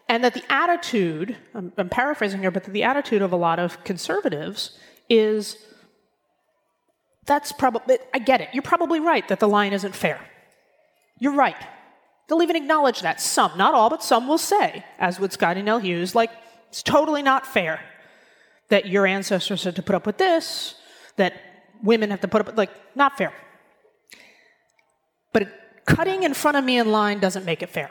And 0.08 0.24
that 0.24 0.34
the 0.34 0.42
attitude, 0.50 1.36
I'm, 1.54 1.72
I'm 1.76 1.88
paraphrasing 1.88 2.40
here, 2.40 2.50
but 2.50 2.64
the 2.64 2.82
attitude 2.82 3.22
of 3.22 3.32
a 3.32 3.36
lot 3.36 3.58
of 3.58 3.82
conservatives 3.84 4.78
is 5.08 5.56
that's 7.28 7.52
probably, 7.52 7.98
I 8.12 8.18
get 8.18 8.40
it. 8.40 8.48
You're 8.52 8.62
probably 8.62 8.98
right 8.98 9.26
that 9.28 9.38
the 9.38 9.48
line 9.48 9.72
isn't 9.72 9.94
fair. 9.94 10.20
You're 11.20 11.34
right. 11.34 11.56
They'll 12.26 12.42
even 12.42 12.56
acknowledge 12.56 13.02
that. 13.02 13.20
Some, 13.20 13.52
not 13.56 13.74
all, 13.74 13.88
but 13.88 14.02
some 14.02 14.26
will 14.26 14.38
say, 14.38 14.84
as 14.98 15.20
would 15.20 15.32
Scottie 15.32 15.62
Nell 15.62 15.78
Hughes, 15.78 16.14
like, 16.14 16.30
it's 16.68 16.82
totally 16.82 17.22
not 17.22 17.46
fair 17.46 17.80
that 18.68 18.86
your 18.86 19.06
ancestors 19.06 19.64
had 19.64 19.76
to 19.76 19.82
put 19.82 19.94
up 19.94 20.06
with 20.06 20.18
this, 20.18 20.74
that 21.16 21.34
women 21.82 22.10
have 22.10 22.20
to 22.20 22.28
put 22.28 22.40
up 22.40 22.48
with, 22.48 22.58
like, 22.58 22.70
not 22.94 23.16
fair. 23.16 23.32
But 25.32 25.48
cutting 25.86 26.22
in 26.24 26.34
front 26.34 26.56
of 26.56 26.64
me 26.64 26.78
in 26.78 26.90
line 26.90 27.20
doesn't 27.20 27.44
make 27.44 27.62
it 27.62 27.70
fair. 27.70 27.90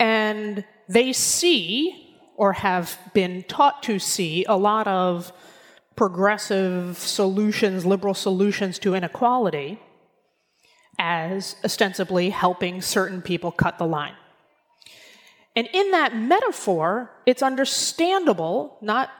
And 0.00 0.64
they 0.88 1.12
see, 1.12 2.16
or 2.36 2.52
have 2.52 2.98
been 3.14 3.44
taught 3.44 3.82
to 3.84 3.98
see, 3.98 4.44
a 4.48 4.56
lot 4.56 4.86
of 4.86 5.32
progressive 5.96 6.98
solutions, 6.98 7.86
liberal 7.86 8.14
solutions 8.14 8.78
to 8.80 8.94
inequality 8.94 9.80
as 10.98 11.56
ostensibly 11.64 12.30
helping 12.30 12.80
certain 12.80 13.20
people 13.22 13.50
cut 13.50 13.78
the 13.78 13.86
line. 13.86 14.14
And 15.54 15.68
in 15.72 15.90
that 15.90 16.14
metaphor, 16.14 17.10
it's 17.24 17.42
understandable, 17.42 18.76
not 18.82 19.10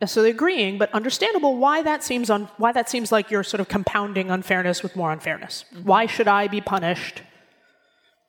necessarily 0.00 0.30
agreeing, 0.30 0.78
but 0.78 0.92
understandable 0.92 1.56
why 1.56 1.82
that 1.82 2.02
seems 2.02 2.30
un- 2.30 2.48
why 2.58 2.72
that 2.72 2.88
seems 2.88 3.10
like 3.10 3.30
you're 3.30 3.42
sort 3.42 3.60
of 3.60 3.68
compounding 3.68 4.30
unfairness 4.30 4.82
with 4.82 4.94
more 4.96 5.12
unfairness. 5.12 5.64
Why 5.82 6.06
should 6.06 6.28
I 6.28 6.48
be 6.48 6.60
punished 6.60 7.22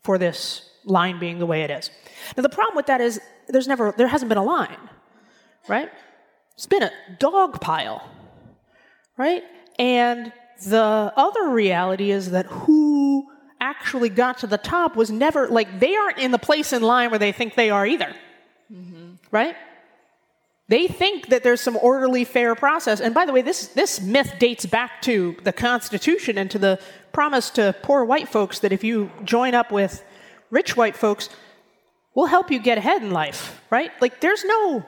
for 0.04 0.17
this 0.17 0.69
line 0.86 1.19
being 1.19 1.39
the 1.39 1.45
way 1.45 1.63
it 1.63 1.71
is? 1.71 1.89
Now 2.36 2.43
the 2.43 2.49
problem 2.49 2.75
with 2.75 2.88
that 2.88 3.01
is 3.01 3.19
there's 3.47 3.67
never 3.67 3.93
there 3.97 4.08
hasn't 4.08 4.30
been 4.30 4.38
a 4.38 4.43
line, 4.43 4.89
right? 5.67 5.89
It's 6.55 6.65
been 6.65 6.83
a 6.83 6.91
dog 7.19 7.59
pile, 7.61 8.07
right? 9.17 9.43
And 9.79 10.31
the 10.65 11.13
other 11.15 11.49
reality 11.49 12.11
is 12.11 12.31
that 12.31 12.45
who 12.45 13.27
actually 13.59 14.09
got 14.09 14.39
to 14.39 14.47
the 14.47 14.57
top 14.57 14.95
was 14.95 15.09
never 15.11 15.47
like 15.47 15.79
they 15.79 15.95
aren't 15.95 16.17
in 16.17 16.31
the 16.31 16.39
place 16.39 16.73
in 16.73 16.81
line 16.81 17.09
where 17.09 17.19
they 17.19 17.31
think 17.31 17.55
they 17.55 17.69
are 17.69 17.85
either, 17.85 18.13
mm-hmm. 18.71 19.13
right? 19.31 19.55
They 20.67 20.87
think 20.87 21.27
that 21.27 21.43
there's 21.43 21.59
some 21.59 21.77
orderly, 21.81 22.23
fair 22.23 22.55
process. 22.55 23.01
And 23.01 23.13
by 23.13 23.25
the 23.25 23.33
way, 23.33 23.41
this, 23.41 23.67
this 23.67 23.99
myth 23.99 24.35
dates 24.39 24.65
back 24.65 25.01
to 25.01 25.35
the 25.43 25.51
Constitution 25.51 26.37
and 26.37 26.49
to 26.49 26.57
the 26.57 26.79
promise 27.11 27.49
to 27.51 27.75
poor 27.81 28.05
white 28.05 28.29
folks 28.29 28.59
that 28.59 28.71
if 28.71 28.81
you 28.81 29.11
join 29.25 29.53
up 29.53 29.71
with 29.71 30.01
rich 30.49 30.77
white 30.77 30.95
folks, 30.95 31.27
we'll 32.15 32.27
help 32.27 32.49
you 32.49 32.57
get 32.57 32.77
ahead 32.77 33.03
in 33.03 33.11
life, 33.11 33.61
right? 33.69 33.91
Like 33.99 34.21
there's 34.21 34.45
no, 34.45 34.85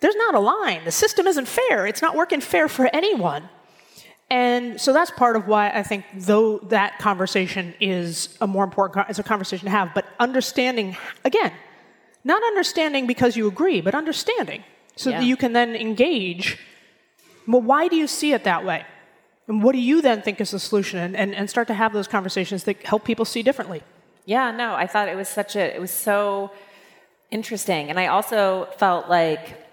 there's 0.00 0.16
not 0.16 0.34
a 0.34 0.40
line. 0.40 0.84
The 0.84 0.92
system 0.92 1.26
isn't 1.26 1.48
fair. 1.48 1.86
It's 1.86 2.02
not 2.02 2.14
working 2.14 2.40
fair 2.40 2.68
for 2.68 2.88
anyone. 2.92 3.48
And 4.28 4.80
so 4.80 4.92
that's 4.92 5.10
part 5.12 5.36
of 5.36 5.46
why 5.46 5.70
I 5.70 5.82
think 5.82 6.04
though 6.14 6.58
that 6.58 6.98
conversation 6.98 7.74
is 7.80 8.36
a 8.40 8.46
more 8.46 8.64
important 8.64 9.08
is 9.08 9.18
a 9.18 9.22
conversation 9.22 9.66
to 9.66 9.70
have, 9.70 9.94
but 9.94 10.04
understanding 10.18 10.96
again, 11.24 11.52
not 12.24 12.42
understanding 12.42 13.06
because 13.06 13.36
you 13.36 13.46
agree, 13.46 13.80
but 13.80 13.94
understanding 13.94 14.64
so 14.96 15.10
yeah. 15.10 15.20
that 15.20 15.26
you 15.26 15.36
can 15.36 15.52
then 15.52 15.76
engage. 15.76 16.58
Well, 17.46 17.62
why 17.62 17.86
do 17.86 17.94
you 17.94 18.08
see 18.08 18.32
it 18.32 18.42
that 18.44 18.64
way? 18.64 18.84
And 19.46 19.62
what 19.62 19.72
do 19.72 19.78
you 19.78 20.02
then 20.02 20.22
think 20.22 20.40
is 20.40 20.50
the 20.50 20.58
solution? 20.58 20.98
And, 20.98 21.16
and, 21.16 21.32
and 21.32 21.48
start 21.48 21.68
to 21.68 21.74
have 21.74 21.92
those 21.92 22.08
conversations 22.08 22.64
that 22.64 22.84
help 22.84 23.04
people 23.04 23.24
see 23.24 23.44
differently. 23.44 23.82
Yeah, 24.24 24.50
no, 24.50 24.74
I 24.74 24.88
thought 24.88 25.08
it 25.08 25.14
was 25.14 25.28
such 25.28 25.54
a, 25.54 25.72
it 25.72 25.80
was 25.80 25.92
so 25.92 26.50
interesting. 27.30 27.90
And 27.90 28.00
I 28.00 28.08
also 28.08 28.66
felt 28.76 29.08
like 29.08 29.65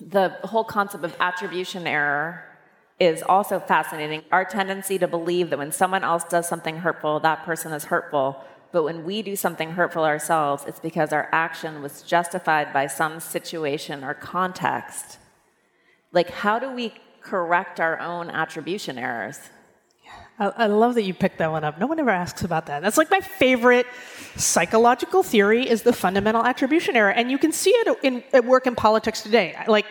the 0.00 0.36
whole 0.44 0.64
concept 0.64 1.04
of 1.04 1.14
attribution 1.20 1.86
error 1.86 2.44
is 2.98 3.22
also 3.22 3.60
fascinating. 3.60 4.22
Our 4.32 4.44
tendency 4.44 4.98
to 4.98 5.06
believe 5.06 5.50
that 5.50 5.58
when 5.58 5.72
someone 5.72 6.02
else 6.04 6.24
does 6.24 6.48
something 6.48 6.78
hurtful, 6.78 7.20
that 7.20 7.44
person 7.44 7.72
is 7.72 7.84
hurtful. 7.84 8.44
But 8.72 8.82
when 8.82 9.04
we 9.04 9.22
do 9.22 9.36
something 9.36 9.72
hurtful 9.72 10.04
ourselves, 10.04 10.64
it's 10.66 10.80
because 10.80 11.12
our 11.12 11.28
action 11.32 11.80
was 11.80 12.02
justified 12.02 12.72
by 12.72 12.86
some 12.86 13.20
situation 13.20 14.04
or 14.04 14.14
context. 14.14 15.18
Like, 16.12 16.30
how 16.30 16.58
do 16.58 16.70
we 16.70 16.94
correct 17.20 17.80
our 17.80 17.98
own 18.00 18.30
attribution 18.30 18.98
errors? 18.98 19.38
I, 20.38 20.48
I 20.48 20.66
love 20.66 20.94
that 20.94 21.02
you 21.02 21.14
picked 21.14 21.38
that 21.38 21.50
one 21.50 21.64
up. 21.64 21.78
No 21.78 21.86
one 21.86 21.98
ever 21.98 22.10
asks 22.10 22.42
about 22.42 22.66
that. 22.66 22.82
That's 22.82 22.96
like 22.96 23.10
my 23.10 23.20
favorite 23.20 23.86
psychological 24.36 25.22
theory 25.22 25.68
is 25.68 25.82
the 25.82 25.92
fundamental 25.92 26.44
attribution 26.44 26.96
error, 26.96 27.10
and 27.10 27.30
you 27.30 27.38
can 27.38 27.52
see 27.52 27.70
it 27.70 27.98
in, 28.02 28.22
at 28.32 28.44
work 28.44 28.66
in 28.66 28.74
politics 28.74 29.22
today. 29.22 29.56
Like 29.66 29.86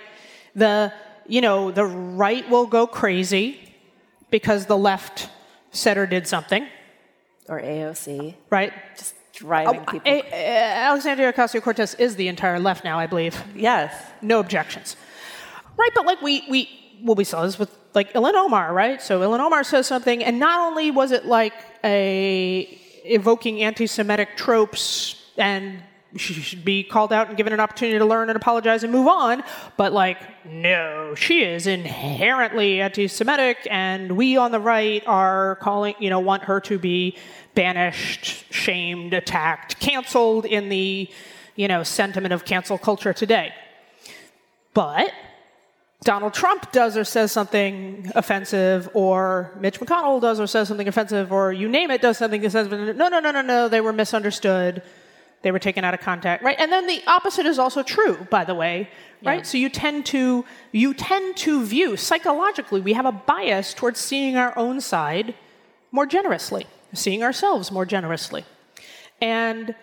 the 0.55 0.93
you 1.27 1.41
know 1.41 1.71
the 1.71 1.85
right 1.85 2.49
will 2.49 2.67
go 2.67 2.87
crazy 2.87 3.59
because 4.31 4.65
the 4.65 4.77
left 4.77 5.29
said 5.71 5.97
or 5.97 6.05
did 6.05 6.27
something, 6.27 6.67
or 7.47 7.61
AOC. 7.61 8.35
Right. 8.49 8.73
Just 8.97 9.15
driving 9.33 9.81
oh, 9.81 9.91
people. 9.91 10.11
A- 10.11 10.21
a- 10.21 10.73
Alexandria 10.89 11.31
Ocasio 11.31 11.61
Cortez 11.61 11.93
is 11.95 12.15
the 12.15 12.27
entire 12.27 12.59
left 12.59 12.83
now, 12.83 12.97
I 12.97 13.07
believe. 13.07 13.41
Yes. 13.55 13.93
No 14.21 14.39
objections. 14.39 14.95
Right, 15.77 15.91
but 15.93 16.05
like 16.05 16.21
we, 16.21 16.43
we 16.49 16.69
well, 17.03 17.15
we 17.15 17.23
saw 17.23 17.43
this 17.43 17.59
with 17.59 17.76
like 17.93 18.13
Ilhan 18.13 18.33
Omar, 18.33 18.73
right? 18.73 19.01
So 19.01 19.21
Ilhan 19.21 19.39
Omar 19.39 19.63
says 19.63 19.87
something, 19.87 20.23
and 20.23 20.39
not 20.39 20.59
only 20.59 20.91
was 20.91 21.11
it 21.11 21.25
like 21.25 21.53
a 21.83 22.79
evoking 23.03 23.61
anti-Semitic 23.61 24.35
tropes 24.35 25.23
and 25.37 25.81
she 26.15 26.33
should 26.33 26.63
be 26.63 26.83
called 26.83 27.11
out 27.11 27.27
and 27.27 27.37
given 27.37 27.53
an 27.53 27.59
opportunity 27.59 27.99
to 27.99 28.05
learn 28.05 28.29
and 28.29 28.37
apologize 28.37 28.83
and 28.83 28.91
move 28.91 29.07
on. 29.07 29.43
But, 29.75 29.93
like, 29.93 30.17
no, 30.45 31.13
she 31.15 31.43
is 31.43 31.67
inherently 31.67 32.81
anti 32.81 33.07
Semitic, 33.07 33.67
and 33.69 34.13
we 34.13 34.37
on 34.37 34.51
the 34.51 34.59
right 34.59 35.03
are 35.05 35.57
calling, 35.57 35.95
you 35.99 36.09
know, 36.09 36.19
want 36.19 36.43
her 36.43 36.59
to 36.61 36.79
be 36.79 37.17
banished, 37.55 38.51
shamed, 38.53 39.13
attacked, 39.13 39.79
canceled 39.79 40.45
in 40.45 40.69
the, 40.69 41.09
you 41.55 41.67
know, 41.67 41.83
sentiment 41.83 42.33
of 42.33 42.45
cancel 42.45 42.77
culture 42.77 43.13
today. 43.13 43.53
But 44.73 45.11
Donald 46.03 46.33
Trump 46.33 46.71
does 46.71 46.95
or 46.95 47.03
says 47.03 47.31
something 47.31 48.11
offensive, 48.15 48.89
or 48.93 49.51
Mitch 49.59 49.79
McConnell 49.79 50.21
does 50.21 50.39
or 50.39 50.47
says 50.47 50.67
something 50.67 50.87
offensive, 50.87 51.31
or 51.31 51.51
you 51.51 51.67
name 51.67 51.91
it, 51.91 52.01
does 52.01 52.17
something 52.17 52.45
offensive. 52.45 52.95
No, 52.95 53.07
no, 53.09 53.19
no, 53.19 53.31
no, 53.31 53.41
no, 53.41 53.67
they 53.67 53.81
were 53.81 53.93
misunderstood 53.93 54.83
they 55.41 55.51
were 55.51 55.59
taken 55.59 55.83
out 55.83 55.93
of 55.93 55.99
contact, 55.99 56.43
right? 56.43 56.57
And 56.59 56.71
then 56.71 56.87
the 56.87 57.01
opposite 57.07 57.45
is 57.45 57.59
also 57.59 57.83
true, 57.83 58.27
by 58.29 58.43
the 58.43 58.55
way, 58.55 58.89
right? 59.23 59.39
Yeah. 59.39 59.43
So 59.43 59.57
you 59.57 59.69
tend 59.69 60.05
to 60.07 60.45
you 60.71 60.93
tend 60.93 61.37
to 61.37 61.63
view 61.63 61.95
psychologically 61.95 62.81
we 62.81 62.93
have 62.93 63.05
a 63.05 63.11
bias 63.11 63.73
towards 63.73 63.99
seeing 63.99 64.35
our 64.35 64.57
own 64.57 64.81
side 64.81 65.35
more 65.91 66.05
generously, 66.05 66.65
seeing 66.93 67.23
ourselves 67.23 67.71
more 67.71 67.85
generously. 67.85 68.45
And 69.21 69.75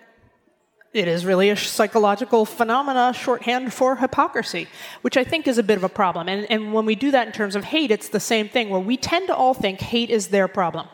it 0.95 1.09
is 1.09 1.27
really 1.27 1.51
a 1.51 1.57
psychological 1.57 2.45
phenomena, 2.47 3.13
shorthand 3.13 3.75
for 3.75 3.97
hypocrisy, 3.97 4.69
which 5.03 5.17
I 5.17 5.25
think 5.25 5.49
is 5.49 5.59
a 5.59 5.63
bit 5.65 5.77
of 5.77 5.83
a 5.83 5.89
problem. 5.89 6.29
And, 6.29 6.49
and 6.49 6.73
when 6.73 6.87
we 6.87 6.95
do 6.95 7.11
that 7.11 7.27
in 7.27 7.33
terms 7.33 7.57
of 7.57 7.65
hate, 7.65 7.91
it's 7.91 8.09
the 8.09 8.21
same 8.21 8.49
thing, 8.49 8.71
where 8.71 8.81
we 8.81 8.97
tend 8.97 9.27
to 9.27 9.35
all 9.35 9.55
think 9.55 9.81
hate 9.81 10.09
is 10.09 10.29
their 10.29 10.47
problem. 10.47 10.87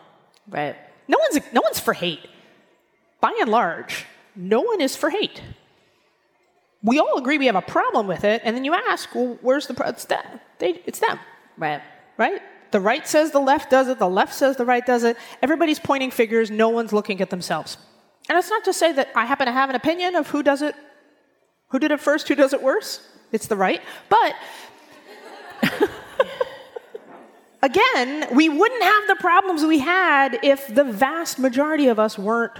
Right. 0.49 0.75
No 1.07 1.19
one's, 1.21 1.45
no 1.53 1.61
one's 1.61 1.79
for 1.79 1.93
hate. 1.93 2.27
By 3.21 3.37
and 3.41 3.51
large, 3.51 4.07
no 4.35 4.63
one 4.63 4.81
is 4.81 4.97
for 4.97 5.11
hate. 5.11 5.43
We 6.83 6.99
all 6.99 7.19
agree 7.19 7.37
we 7.37 7.45
have 7.47 7.57
a 7.57 7.63
problem 7.63 8.07
with 8.07 8.25
it, 8.25 8.41
and 8.43 8.57
then 8.57 8.65
you 8.65 8.73
ask, 8.73 9.15
well, 9.15 9.37
where's 9.43 9.67
the 9.67 9.75
problem? 9.75 9.97
It's 9.97 10.07
them. 10.07 10.41
They, 10.59 10.81
it's 10.87 10.99
them, 10.99 11.19
Right. 11.59 11.83
right? 12.17 12.41
The 12.71 12.81
right 12.81 13.07
says 13.07 13.33
the 13.33 13.41
left 13.41 13.69
does 13.69 13.89
it, 13.89 13.99
the 13.99 14.09
left 14.09 14.33
says 14.33 14.57
the 14.57 14.65
right 14.65 14.87
does 14.87 15.05
it. 15.05 15.19
Everybody's 15.43 15.79
pointing 15.79 16.11
fingers, 16.11 16.51
no 16.51 16.71
one's 16.71 16.93
looking 16.95 17.21
at 17.21 17.29
themselves. 17.29 17.77
And 18.31 18.39
it's 18.39 18.49
not 18.49 18.63
to 18.67 18.73
say 18.73 18.93
that 18.93 19.09
I 19.17 19.25
happen 19.25 19.47
to 19.47 19.53
have 19.53 19.71
an 19.71 19.75
opinion 19.75 20.15
of 20.15 20.29
who 20.29 20.45
does 20.45 20.63
it, 20.63 20.77
who 21.71 21.81
did 21.81 21.91
it 21.91 21.99
first, 21.99 22.29
who 22.29 22.37
does 22.37 22.53
it 22.53 22.63
worse. 22.63 23.05
It's 23.33 23.49
the 23.49 23.57
right. 23.57 23.83
But 24.09 24.37
again, 27.63 28.29
we 28.33 28.49
wouldn't 28.49 28.85
have 28.85 29.09
the 29.09 29.17
problems 29.17 29.65
we 29.65 29.81
had 29.81 30.39
if 30.45 30.73
the 30.73 30.85
vast 30.85 31.41
majority 31.41 31.89
of 31.89 31.99
us 31.99 32.17
weren't 32.17 32.53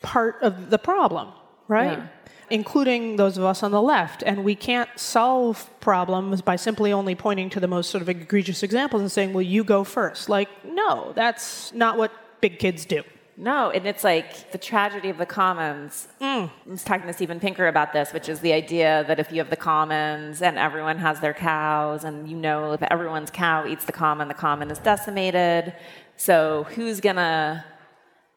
part 0.00 0.36
of 0.40 0.70
the 0.70 0.78
problem, 0.78 1.28
right? 1.68 1.98
Yeah. 1.98 2.06
Including 2.48 3.16
those 3.16 3.36
of 3.36 3.44
us 3.44 3.62
on 3.62 3.70
the 3.70 3.82
left. 3.82 4.22
And 4.24 4.44
we 4.44 4.54
can't 4.54 4.88
solve 4.96 5.68
problems 5.80 6.40
by 6.40 6.56
simply 6.56 6.90
only 6.90 7.14
pointing 7.14 7.50
to 7.50 7.60
the 7.60 7.68
most 7.68 7.90
sort 7.90 8.00
of 8.00 8.08
egregious 8.08 8.62
examples 8.62 9.02
and 9.02 9.12
saying, 9.12 9.34
well, 9.34 9.42
you 9.42 9.62
go 9.62 9.84
first. 9.84 10.30
Like, 10.30 10.48
no, 10.64 11.12
that's 11.14 11.70
not 11.74 11.98
what 11.98 12.12
big 12.40 12.58
kids 12.58 12.86
do. 12.86 13.02
No, 13.42 13.70
and 13.70 13.88
it's 13.88 14.04
like 14.04 14.52
the 14.52 14.58
tragedy 14.58 15.08
of 15.08 15.18
the 15.18 15.26
commons. 15.26 16.06
Mm. 16.20 16.48
I 16.48 16.70
was 16.70 16.84
talking 16.84 17.08
to 17.08 17.12
Steven 17.12 17.40
Pinker 17.40 17.66
about 17.66 17.92
this, 17.92 18.12
which 18.12 18.28
is 18.28 18.38
the 18.38 18.52
idea 18.52 19.04
that 19.08 19.18
if 19.18 19.32
you 19.32 19.38
have 19.38 19.50
the 19.50 19.56
commons 19.56 20.42
and 20.42 20.56
everyone 20.56 20.98
has 20.98 21.18
their 21.18 21.34
cows, 21.34 22.04
and 22.04 22.28
you 22.28 22.36
know 22.36 22.72
if 22.72 22.80
everyone's 22.84 23.32
cow 23.32 23.66
eats 23.66 23.84
the 23.84 23.90
common, 23.90 24.28
the 24.28 24.34
common 24.34 24.70
is 24.70 24.78
decimated. 24.78 25.74
So 26.16 26.68
who's 26.76 27.00
gonna 27.00 27.64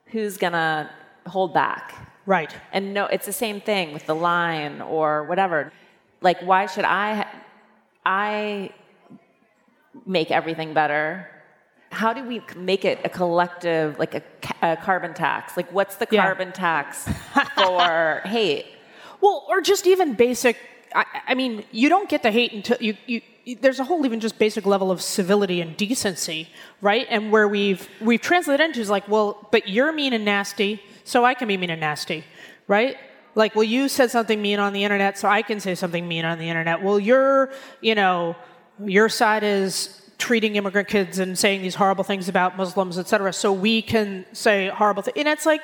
who's 0.07 0.37
gonna 0.37 0.89
hold 1.27 1.53
back? 1.53 1.93
Right. 2.25 2.51
And 2.71 2.95
no, 2.95 3.05
it's 3.05 3.27
the 3.27 3.39
same 3.45 3.61
thing 3.61 3.93
with 3.93 4.07
the 4.07 4.15
line 4.15 4.81
or 4.81 5.25
whatever. 5.25 5.71
Like, 6.21 6.41
why 6.41 6.65
should 6.65 6.85
I? 6.85 7.27
I 8.03 8.71
make 10.07 10.31
everything 10.31 10.73
better. 10.73 11.29
How 11.95 12.11
do 12.13 12.23
we 12.23 12.41
make 12.57 12.83
it 12.85 12.99
a 13.05 13.09
collective, 13.09 13.97
like 13.97 14.13
a, 14.15 14.23
a 14.61 14.75
carbon 14.77 15.13
tax? 15.13 15.55
Like, 15.55 15.71
what's 15.71 15.95
the 15.95 16.07
Yeah. 16.11 16.23
carbon 16.25 16.51
tax 16.51 17.07
for 17.55 18.21
hate? 18.25 18.65
Well, 19.21 19.45
or 19.49 19.61
just 19.61 19.87
even 19.87 20.13
basic. 20.13 20.57
I, 20.93 21.05
I 21.29 21.33
mean, 21.35 21.63
you 21.71 21.87
don't 21.89 22.09
get 22.09 22.21
the 22.21 22.31
hate 22.31 22.51
until 22.53 22.77
you, 22.79 22.95
you, 23.05 23.21
you. 23.45 23.55
There's 23.61 23.79
a 23.79 23.83
whole 23.85 24.05
even 24.05 24.19
just 24.19 24.37
basic 24.39 24.65
level 24.65 24.91
of 24.91 25.01
civility 25.01 25.61
and 25.61 25.75
decency, 25.77 26.49
right? 26.81 27.07
And 27.09 27.31
where 27.31 27.47
we've 27.47 27.87
we've 28.01 28.21
translated 28.21 28.65
into 28.65 28.81
is 28.81 28.89
like, 28.89 29.07
well, 29.07 29.47
but 29.51 29.67
you're 29.69 29.91
mean 29.93 30.13
and 30.13 30.25
nasty, 30.25 30.81
so 31.05 31.23
I 31.25 31.33
can 31.33 31.47
be 31.47 31.55
mean 31.57 31.69
and 31.69 31.79
nasty, 31.81 32.23
right? 32.67 32.97
Like, 33.35 33.53
well, 33.55 33.63
you 33.63 33.87
said 33.89 34.11
something 34.11 34.41
mean 34.41 34.59
on 34.59 34.73
the 34.73 34.83
internet, 34.83 35.17
so 35.17 35.27
I 35.27 35.41
can 35.43 35.59
say 35.59 35.75
something 35.75 36.07
mean 36.07 36.25
on 36.25 36.39
the 36.39 36.49
internet. 36.49 36.81
Well, 36.81 36.99
you're, 36.99 37.51
you 37.81 37.93
know, 37.95 38.35
your 38.83 39.09
side 39.09 39.43
is 39.43 40.01
treating 40.25 40.55
immigrant 40.55 40.87
kids 40.87 41.19
and 41.19 41.37
saying 41.37 41.61
these 41.61 41.75
horrible 41.75 42.03
things 42.03 42.27
about 42.27 42.57
Muslims, 42.57 42.97
et 42.97 43.07
cetera, 43.07 43.31
so 43.31 43.53
we 43.53 43.79
can 43.83 44.25
say 44.33 44.69
horrible 44.69 45.03
things. 45.03 45.17
And 45.17 45.27
it's 45.27 45.45
like, 45.45 45.63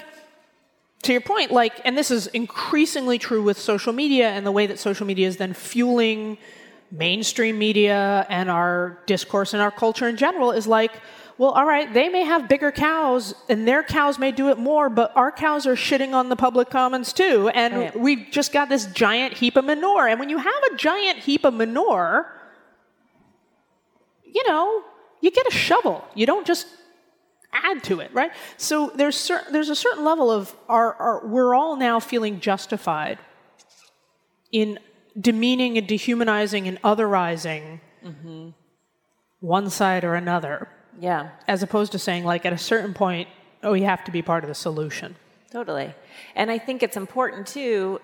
to 1.01 1.11
your 1.11 1.21
point, 1.21 1.49
like, 1.49 1.81
and 1.83 1.97
this 1.97 2.11
is 2.11 2.27
increasingly 2.27 3.17
true 3.17 3.41
with 3.41 3.57
social 3.57 3.91
media 3.91 4.29
and 4.29 4.45
the 4.45 4.51
way 4.51 4.67
that 4.67 4.77
social 4.77 5.07
media 5.07 5.27
is 5.27 5.37
then 5.37 5.53
fueling 5.53 6.37
mainstream 6.91 7.57
media 7.57 8.27
and 8.29 8.51
our 8.51 8.99
discourse 9.07 9.53
and 9.55 9.63
our 9.63 9.71
culture 9.71 10.07
in 10.07 10.15
general 10.15 10.51
is 10.51 10.67
like, 10.67 10.91
well, 11.39 11.51
all 11.57 11.65
right, 11.65 11.91
they 11.91 12.07
may 12.07 12.23
have 12.23 12.47
bigger 12.47 12.71
cows 12.71 13.33
and 13.49 13.67
their 13.67 13.81
cows 13.81 14.19
may 14.19 14.31
do 14.31 14.49
it 14.51 14.59
more, 14.59 14.89
but 14.91 15.11
our 15.15 15.31
cows 15.31 15.65
are 15.65 15.75
shitting 15.75 16.13
on 16.13 16.29
the 16.29 16.35
public 16.35 16.69
commons 16.69 17.13
too. 17.13 17.49
And 17.49 17.73
Right. 17.75 17.99
we've 17.99 18.27
just 18.29 18.53
got 18.53 18.69
this 18.69 18.85
giant 19.05 19.33
heap 19.41 19.55
of 19.55 19.65
manure. 19.65 20.07
And 20.07 20.19
when 20.19 20.29
you 20.29 20.37
have 20.37 20.63
a 20.71 20.75
giant 20.75 21.17
heap 21.17 21.45
of 21.45 21.55
manure, 21.55 22.31
you 24.33 24.47
know, 24.47 24.83
you 25.21 25.31
get 25.31 25.45
a 25.47 25.51
shovel. 25.51 26.05
You 26.15 26.25
don't 26.25 26.45
just 26.47 26.67
add 27.53 27.83
to 27.83 27.99
it, 27.99 28.13
right? 28.13 28.31
So 28.57 28.91
there's 28.95 29.17
cer- 29.17 29.45
there's 29.51 29.69
a 29.69 29.75
certain 29.75 30.03
level 30.03 30.31
of 30.31 30.55
our, 30.69 30.93
our 30.95 31.27
we're 31.27 31.53
all 31.53 31.75
now 31.75 31.99
feeling 31.99 32.39
justified 32.39 33.19
in 34.51 34.79
demeaning 35.19 35.77
and 35.77 35.87
dehumanizing 35.87 36.67
and 36.67 36.81
otherizing 36.81 37.81
mm-hmm. 38.05 38.49
one 39.41 39.69
side 39.69 40.03
or 40.03 40.15
another, 40.15 40.69
Yeah, 40.99 41.29
as 41.47 41.61
opposed 41.63 41.91
to 41.91 41.99
saying 41.99 42.23
like 42.23 42.45
at 42.45 42.53
a 42.53 42.57
certain 42.57 42.93
point, 42.93 43.27
oh, 43.63 43.73
you 43.73 43.85
have 43.85 44.03
to 44.05 44.11
be 44.11 44.21
part 44.21 44.43
of 44.43 44.47
the 44.47 44.55
solution. 44.55 45.15
totally. 45.51 45.93
And 46.35 46.49
I 46.49 46.57
think 46.57 46.81
it's 46.83 46.97
important 46.97 47.47
too, 47.47 47.99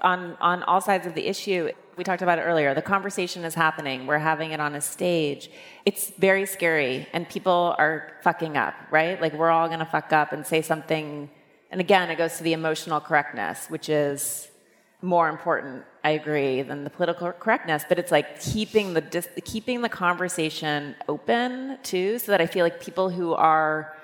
on 0.00 0.36
on 0.40 0.62
all 0.62 0.80
sides 0.80 1.06
of 1.06 1.14
the 1.14 1.26
issue. 1.26 1.70
We 1.98 2.04
talked 2.04 2.22
about 2.22 2.38
it 2.38 2.42
earlier. 2.42 2.74
The 2.74 2.80
conversation 2.80 3.44
is 3.44 3.56
happening. 3.56 4.06
We're 4.06 4.20
having 4.20 4.52
it 4.52 4.60
on 4.60 4.76
a 4.76 4.80
stage. 4.80 5.50
It's 5.84 6.10
very 6.10 6.46
scary, 6.46 7.08
and 7.12 7.28
people 7.28 7.74
are 7.76 8.12
fucking 8.22 8.56
up, 8.56 8.74
right? 8.92 9.20
Like 9.20 9.32
we're 9.32 9.50
all 9.50 9.66
going 9.66 9.80
to 9.80 9.84
fuck 9.84 10.12
up 10.12 10.32
and 10.32 10.46
say 10.46 10.62
something. 10.62 11.28
And 11.72 11.80
again, 11.80 12.08
it 12.08 12.16
goes 12.16 12.36
to 12.36 12.44
the 12.44 12.52
emotional 12.52 13.00
correctness, 13.00 13.66
which 13.68 13.88
is 13.88 14.48
more 15.02 15.28
important, 15.28 15.84
I 16.04 16.10
agree, 16.10 16.62
than 16.62 16.84
the 16.84 16.90
political 16.90 17.32
correctness. 17.32 17.84
But 17.88 17.98
it's 17.98 18.12
like 18.12 18.40
keeping 18.40 18.94
the 18.94 19.00
dis- 19.00 19.28
keeping 19.44 19.82
the 19.82 19.88
conversation 19.88 20.94
open 21.08 21.78
too, 21.82 22.20
so 22.20 22.30
that 22.30 22.40
I 22.40 22.46
feel 22.46 22.64
like 22.64 22.80
people 22.80 23.10
who 23.10 23.34
are 23.34 23.98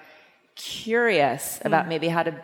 curious 0.56 1.58
mm-hmm. 1.58 1.68
about 1.68 1.86
maybe 1.86 2.08
how 2.08 2.24
to 2.24 2.34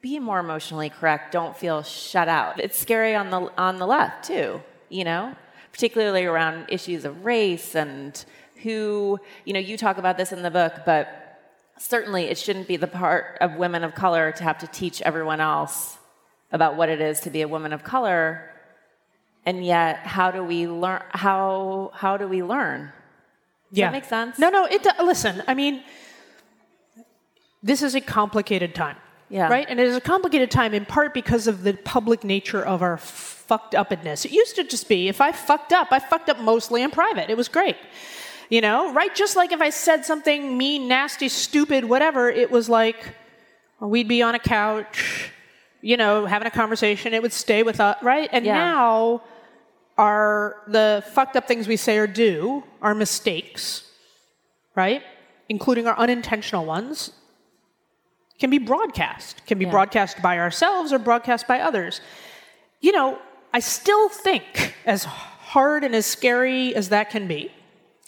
be 0.00 0.20
more 0.20 0.38
emotionally 0.38 0.90
correct 0.90 1.32
don't 1.32 1.56
feel 1.56 1.82
shut 1.82 2.28
out. 2.28 2.60
It's 2.60 2.78
scary 2.78 3.16
on 3.16 3.30
the 3.30 3.50
on 3.58 3.78
the 3.78 3.86
left 3.86 4.24
too, 4.24 4.62
you 4.88 5.04
know, 5.04 5.34
particularly 5.72 6.24
around 6.24 6.66
issues 6.68 7.04
of 7.04 7.24
race 7.24 7.74
and 7.74 8.24
who, 8.62 9.18
you 9.44 9.52
know, 9.52 9.60
you 9.60 9.76
talk 9.76 9.98
about 9.98 10.16
this 10.16 10.32
in 10.32 10.42
the 10.42 10.50
book, 10.50 10.72
but 10.84 11.38
certainly 11.78 12.24
it 12.24 12.38
shouldn't 12.38 12.68
be 12.68 12.76
the 12.76 12.86
part 12.86 13.38
of 13.40 13.56
women 13.56 13.84
of 13.84 13.94
color 13.94 14.32
to 14.32 14.42
have 14.42 14.58
to 14.58 14.66
teach 14.66 15.02
everyone 15.02 15.40
else 15.40 15.98
about 16.52 16.76
what 16.76 16.88
it 16.88 17.00
is 17.00 17.20
to 17.20 17.30
be 17.30 17.42
a 17.42 17.48
woman 17.48 17.72
of 17.72 17.84
color. 17.84 18.50
And 19.44 19.64
yet, 19.64 19.98
how 19.98 20.30
do 20.30 20.42
we 20.42 20.66
learn? 20.66 21.02
How 21.10 21.92
how 21.94 22.16
do 22.16 22.26
we 22.26 22.42
learn? 22.42 22.92
Does 23.70 23.78
that 23.78 23.92
make 23.92 24.04
sense? 24.04 24.38
No, 24.38 24.48
no. 24.48 24.64
It 24.64 24.84
listen. 25.04 25.42
I 25.46 25.54
mean, 25.54 25.82
this 27.62 27.82
is 27.82 27.94
a 27.94 28.00
complicated 28.00 28.74
time. 28.74 28.96
Yeah. 29.28 29.48
Right, 29.48 29.66
and 29.68 29.80
it 29.80 29.86
is 29.88 29.96
a 29.96 30.00
complicated 30.00 30.50
time 30.52 30.72
in 30.72 30.84
part 30.84 31.12
because 31.12 31.48
of 31.48 31.64
the 31.64 31.72
public 31.74 32.22
nature 32.22 32.62
of 32.64 32.80
our 32.80 32.96
fucked 32.96 33.74
upness. 33.74 34.24
It 34.24 34.30
used 34.30 34.54
to 34.56 34.62
just 34.64 34.88
be 34.88 35.08
if 35.08 35.20
I 35.20 35.32
fucked 35.32 35.72
up, 35.72 35.88
I 35.90 35.98
fucked 35.98 36.28
up 36.28 36.38
mostly 36.40 36.82
in 36.82 36.90
private. 36.92 37.28
It 37.28 37.36
was 37.36 37.48
great. 37.48 37.76
You 38.50 38.60
know, 38.60 38.92
right? 38.92 39.12
Just 39.14 39.34
like 39.34 39.50
if 39.50 39.60
I 39.60 39.70
said 39.70 40.04
something 40.04 40.56
mean, 40.56 40.86
nasty, 40.86 41.28
stupid, 41.28 41.84
whatever, 41.84 42.30
it 42.30 42.50
was 42.52 42.68
like 42.68 43.14
we'd 43.80 44.06
be 44.06 44.22
on 44.22 44.36
a 44.36 44.38
couch, 44.38 45.32
you 45.82 45.96
know, 45.96 46.24
having 46.26 46.46
a 46.46 46.50
conversation. 46.50 47.12
It 47.12 47.20
would 47.22 47.32
stay 47.32 47.64
with 47.64 47.80
us, 47.80 47.96
right? 48.02 48.28
And 48.32 48.46
Yeah. 48.46 48.54
now 48.54 49.22
are 49.98 50.62
the 50.68 51.02
fucked 51.14 51.34
up 51.36 51.48
things 51.48 51.66
we 51.66 51.76
say 51.76 51.98
or 51.98 52.06
do 52.06 52.62
are 52.80 52.94
mistakes, 52.94 53.82
right? 54.76 55.02
Including 55.48 55.88
our 55.88 55.98
unintentional 55.98 56.64
ones, 56.64 57.10
can 58.38 58.50
be 58.50 58.58
broadcast, 58.58 59.44
can 59.46 59.58
be 59.58 59.64
Yeah. 59.64 59.70
broadcast 59.70 60.20
by 60.22 60.38
ourselves 60.38 60.92
or 60.92 60.98
broadcast 60.98 61.46
by 61.46 61.60
others. 61.60 62.00
You 62.80 62.92
know, 62.92 63.18
I 63.52 63.60
still 63.60 64.08
think, 64.08 64.74
as 64.84 65.04
hard 65.04 65.84
and 65.84 65.94
as 65.94 66.04
scary 66.04 66.74
as 66.74 66.90
that 66.90 67.08
can 67.10 67.26
be, 67.26 67.50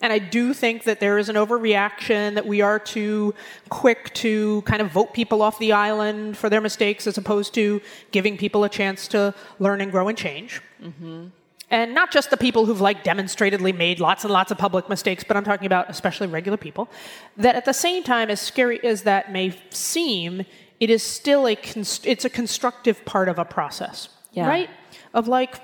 and 0.00 0.12
I 0.12 0.18
do 0.18 0.52
think 0.54 0.84
that 0.84 1.00
there 1.00 1.18
is 1.18 1.28
an 1.28 1.36
overreaction, 1.36 2.34
that 2.34 2.46
we 2.46 2.60
are 2.60 2.78
too 2.78 3.34
quick 3.68 4.12
to 4.14 4.62
kind 4.62 4.80
of 4.80 4.92
vote 4.92 5.12
people 5.12 5.42
off 5.42 5.58
the 5.58 5.72
island 5.72 6.36
for 6.36 6.48
their 6.48 6.60
mistakes 6.60 7.06
as 7.06 7.18
opposed 7.18 7.54
to 7.54 7.80
giving 8.12 8.36
people 8.36 8.62
a 8.64 8.68
chance 8.68 9.08
to 9.08 9.34
learn 9.58 9.80
and 9.80 9.90
grow 9.90 10.06
and 10.08 10.16
change. 10.16 10.60
Mm-hmm. 10.82 11.28
And 11.70 11.94
not 11.94 12.10
just 12.10 12.30
the 12.30 12.36
people 12.38 12.64
who've 12.64 12.80
like 12.80 13.04
demonstratedly 13.04 13.72
made 13.76 14.00
lots 14.00 14.24
and 14.24 14.32
lots 14.32 14.50
of 14.50 14.56
public 14.56 14.88
mistakes, 14.88 15.22
but 15.22 15.36
I'm 15.36 15.44
talking 15.44 15.66
about 15.66 15.90
especially 15.90 16.26
regular 16.26 16.56
people. 16.56 16.88
That 17.36 17.56
at 17.56 17.64
the 17.66 17.74
same 17.74 18.02
time, 18.02 18.30
as 18.30 18.40
scary 18.40 18.82
as 18.82 19.02
that 19.02 19.30
may 19.30 19.54
seem, 19.70 20.44
it 20.80 20.88
is 20.90 21.02
still 21.02 21.46
a 21.46 21.56
const- 21.56 22.06
it's 22.06 22.24
a 22.24 22.30
constructive 22.30 23.04
part 23.04 23.28
of 23.28 23.38
a 23.38 23.44
process, 23.44 24.08
Yeah. 24.32 24.48
right? 24.48 24.70
Of 25.12 25.28
like, 25.28 25.60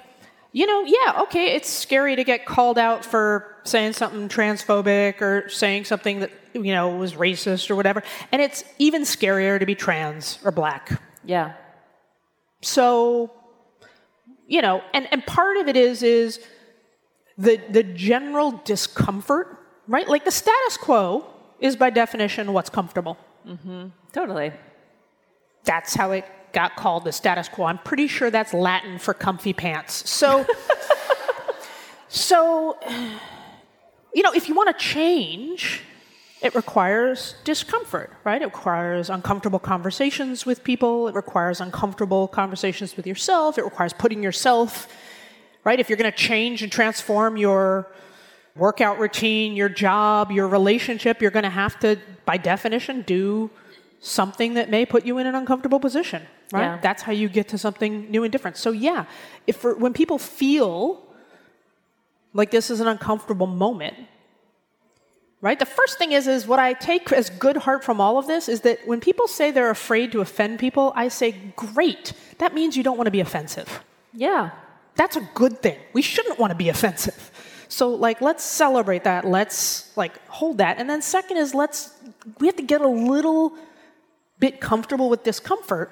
you 0.53 0.67
know, 0.67 0.83
yeah, 0.85 1.23
okay, 1.23 1.53
it's 1.55 1.71
scary 1.71 2.17
to 2.17 2.25
get 2.25 2.45
called 2.45 2.79
out 2.79 3.05
for 3.05 3.57
saying 3.65 3.95
something 3.95 4.29
transphobic 4.29 5.23
or 5.23 5.49
saying 5.49 5.85
something 5.87 6.21
that 6.21 6.31
you 6.53 6.73
know 6.75 6.91
was 6.97 7.15
racist 7.15 7.71
or 7.71 7.77
whatever, 7.77 8.03
and 8.31 8.43
it's 8.43 8.63
even 8.79 9.03
scarier 9.03 9.59
to 9.59 9.65
be 9.67 9.75
trans 9.75 10.39
or 10.45 10.53
black. 10.53 11.01
Yeah. 11.25 11.55
So, 12.61 13.31
you 14.47 14.63
know, 14.63 14.83
and, 14.93 15.09
and 15.11 15.25
part 15.27 15.57
of 15.57 15.69
it 15.69 15.77
is 15.77 16.03
is 16.03 16.41
the 17.39 17.61
the 17.71 17.83
general 17.83 18.61
discomfort, 18.65 19.59
right? 19.89 20.09
Like 20.09 20.25
the 20.25 20.31
status 20.31 20.77
quo 20.77 21.27
is 21.61 21.77
by 21.77 21.91
definition 21.91 22.53
what's 22.53 22.71
comfortable. 22.71 23.17
Mm-hmm. 23.47 23.89
Totally. 24.13 24.53
That's 25.65 25.95
how 25.95 26.13
it 26.13 26.27
got 26.53 26.77
called 26.77 27.05
the 27.05 27.13
status 27.13 27.49
quo. 27.49 27.67
I'm 27.67 27.79
pretty 27.79 28.07
sure 28.07 28.31
that's 28.31 28.55
Latin 28.55 28.99
for 28.99 29.13
comfy 29.15 29.53
pants. 29.53 30.09
So, 30.09 30.47
so, 32.09 32.79
you 34.15 34.23
know, 34.23 34.33
if 34.33 34.49
you 34.49 34.55
want 34.55 34.77
to 34.77 34.85
change, 34.85 35.83
it 36.45 36.55
requires 36.55 37.37
discomfort, 37.43 38.13
right? 38.23 38.43
It 38.43 38.45
requires 38.45 39.09
uncomfortable 39.09 39.59
conversations 39.59 40.45
with 40.45 40.63
people. 40.63 41.09
It 41.09 41.15
requires 41.15 41.59
uncomfortable 41.63 42.29
conversations 42.29 42.99
with 42.99 43.07
yourself. 43.07 43.57
It 43.57 43.65
requires 43.65 43.95
putting 43.95 44.23
yourself, 44.23 44.87
right? 45.65 45.81
If 45.81 45.89
you're 45.89 45.97
going 45.97 46.13
to 46.13 46.17
change 46.17 46.63
and 46.63 46.71
transform 46.71 47.39
your 47.39 47.91
workout 48.57 48.99
routine, 48.99 49.57
your 49.57 49.71
job, 49.71 50.31
your 50.31 50.47
relationship, 50.47 51.23
you're 51.23 51.31
going 51.31 51.45
to 51.45 51.51
have 51.65 51.81
to, 51.81 51.99
by 52.27 52.37
definition, 52.37 53.01
do 53.03 53.51
something 54.01 54.53
that 54.53 54.69
may 54.69 54.85
put 54.85 55.07
you 55.07 55.17
in 55.17 55.27
an 55.27 55.35
uncomfortable 55.35 55.81
position, 55.81 56.23
right? 56.53 56.61
Yeah. 56.61 56.79
That's 56.83 57.03
how 57.03 57.13
you 57.13 57.31
get 57.31 57.49
to 57.49 57.59
something 57.59 58.11
new 58.11 58.23
and 58.23 58.31
different. 58.31 58.59
So 58.59 58.71
yeah, 58.71 59.07
if 59.47 59.57
for, 59.57 59.75
when 59.77 59.95
people 59.95 60.19
feel 60.19 61.03
like 62.35 62.51
this 62.51 62.71
is 62.71 62.81
an 62.81 62.87
uncomfortable 62.87 63.47
moment, 63.47 63.97
right? 65.45 65.59
The 65.59 65.67
first 65.67 65.99
thing 65.99 66.13
is 66.13 66.27
is 66.27 66.47
what 66.47 66.59
I 66.59 66.73
take 66.73 67.13
as 67.13 67.29
good 67.29 67.59
heart 67.59 67.85
from 67.85 68.01
all 68.01 68.17
of 68.17 68.27
this 68.27 68.49
is 68.49 68.63
that 68.63 68.79
when 68.87 68.99
people 68.99 69.29
say 69.29 69.51
they're 69.51 69.77
afraid 69.81 70.11
to 70.13 70.23
offend 70.23 70.59
people, 70.59 70.93
I 70.97 71.09
say, 71.09 71.33
"Great. 71.55 72.15
That 72.39 72.55
means 72.55 72.79
you 72.79 72.83
don't 72.83 72.97
want 72.97 73.09
to 73.09 73.17
be 73.19 73.21
offensive." 73.21 73.69
Yeah. 74.15 74.51
That's 74.97 75.17
a 75.17 75.29
good 75.35 75.61
thing. 75.61 75.79
We 75.93 76.01
shouldn't 76.01 76.39
want 76.39 76.53
to 76.53 76.59
be 76.65 76.71
offensive. 76.71 77.31
So 77.69 77.89
like 77.91 78.23
let's 78.23 78.43
celebrate 78.43 79.05
that. 79.05 79.27
Let's 79.27 79.95
like 79.97 80.15
hold 80.29 80.59
that. 80.59 80.79
And 80.79 80.89
then 80.89 81.03
second 81.03 81.37
is 81.37 81.55
let's 81.55 81.93
we 82.39 82.47
have 82.47 82.57
to 82.57 82.69
get 82.75 82.81
a 82.81 82.89
little 82.89 83.53
bit 84.39 84.61
comfortable 84.61 85.11
with 85.11 85.25
discomfort 85.25 85.91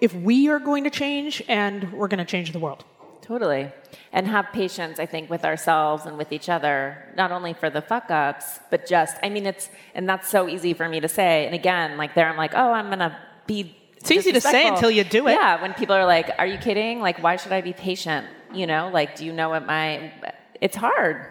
if 0.00 0.12
we 0.12 0.48
are 0.48 0.58
going 0.58 0.84
to 0.84 0.90
change 0.90 1.42
and 1.48 1.92
we're 1.92 2.08
going 2.08 2.24
to 2.26 2.30
change 2.34 2.50
the 2.52 2.58
world. 2.58 2.84
Totally. 3.26 3.72
And 4.12 4.28
have 4.28 4.46
patience, 4.52 5.00
I 5.00 5.06
think, 5.06 5.28
with 5.28 5.44
ourselves 5.44 6.06
and 6.06 6.16
with 6.16 6.32
each 6.32 6.48
other, 6.48 7.12
not 7.16 7.32
only 7.32 7.54
for 7.54 7.68
the 7.68 7.82
fuck 7.82 8.08
ups, 8.08 8.60
but 8.70 8.86
just, 8.86 9.16
I 9.20 9.30
mean, 9.30 9.46
it's, 9.46 9.68
and 9.96 10.08
that's 10.08 10.28
so 10.28 10.48
easy 10.48 10.74
for 10.74 10.88
me 10.88 11.00
to 11.00 11.08
say. 11.08 11.44
And 11.44 11.52
again, 11.52 11.96
like 11.96 12.14
there, 12.14 12.28
I'm 12.28 12.36
like, 12.36 12.52
oh, 12.54 12.70
I'm 12.70 12.86
going 12.86 13.00
to 13.00 13.18
be. 13.48 13.76
It's 13.96 14.12
easy 14.12 14.30
to 14.30 14.40
say 14.40 14.68
until 14.68 14.92
you 14.92 15.02
do 15.02 15.26
it. 15.26 15.32
Yeah. 15.32 15.60
When 15.60 15.74
people 15.74 15.96
are 15.96 16.06
like, 16.06 16.30
are 16.38 16.46
you 16.46 16.56
kidding? 16.56 17.00
Like, 17.00 17.20
why 17.20 17.34
should 17.34 17.50
I 17.50 17.62
be 17.62 17.72
patient? 17.72 18.28
You 18.54 18.68
know, 18.68 18.90
like, 18.92 19.16
do 19.16 19.24
you 19.24 19.32
know 19.32 19.48
what 19.48 19.66
my, 19.66 20.12
it's 20.60 20.76
hard. 20.76 21.26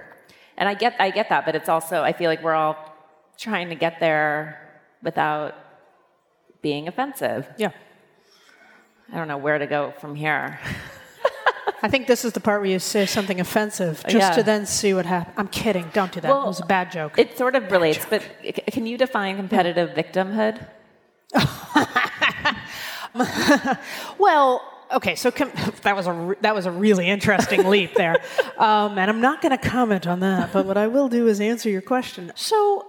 And 0.58 0.68
I 0.68 0.74
get, 0.74 0.96
I 1.00 1.12
get 1.12 1.30
that, 1.30 1.46
but 1.46 1.56
it's 1.56 1.70
also, 1.70 2.02
I 2.02 2.12
feel 2.12 2.30
like 2.30 2.44
we're 2.44 2.54
all 2.54 2.76
trying 3.38 3.70
to 3.70 3.76
get 3.76 4.02
there 4.02 4.82
without 5.02 5.56
being 6.62 6.90
offensive. 6.90 7.48
Yeah. 7.58 7.72
I 9.14 9.18
don't 9.18 9.30
know 9.30 9.38
where 9.38 9.60
to 9.60 9.68
go 9.68 9.94
from 10.02 10.16
here. 10.16 10.60
I 11.86 11.88
think 11.88 12.08
this 12.08 12.26
is 12.26 12.34
the 12.34 12.40
part 12.40 12.62
where 12.62 12.70
you 12.72 12.80
say 12.80 13.06
something 13.06 13.40
offensive 13.40 14.02
just 14.08 14.16
Yeah. 14.16 14.32
to 14.32 14.42
then 14.44 14.66
see 14.66 14.94
what 14.96 15.06
happens. 15.06 15.36
I'm 15.38 15.48
kidding. 15.48 15.86
Don't 15.94 16.12
do 16.12 16.20
that. 16.22 16.30
it 16.32 16.48
was 16.48 16.60
a 16.60 16.66
bad 16.66 16.92
joke. 16.92 17.20
It 17.20 17.38
sort 17.38 17.54
of 17.56 17.70
relates, 17.72 18.04
but 18.10 18.24
can 18.72 18.88
you 18.88 18.98
define 18.98 19.36
competitive 19.38 19.92
victimhood? 19.92 20.66
Well, 24.18 24.62
okay, 24.92 25.16
so 25.16 25.32
com- 25.32 25.52
that 25.84 25.96
was 25.96 26.08
a 26.08 26.14
re- 26.14 26.36
that 26.42 26.56
was 26.56 26.66
a 26.66 26.72
really 26.72 27.08
interesting 27.08 27.70
leap 27.74 27.94
there, 27.96 28.16
um, 28.58 28.98
and 28.98 29.10
I'm 29.12 29.22
not 29.22 29.42
going 29.42 29.58
to 29.58 29.70
comment 29.70 30.06
on 30.08 30.20
that. 30.22 30.52
But 30.52 30.66
what 30.66 30.78
I 30.78 30.88
will 30.88 31.08
do 31.08 31.28
is 31.28 31.40
answer 31.40 31.70
your 31.70 31.82
question. 31.82 32.32
So, 32.36 32.86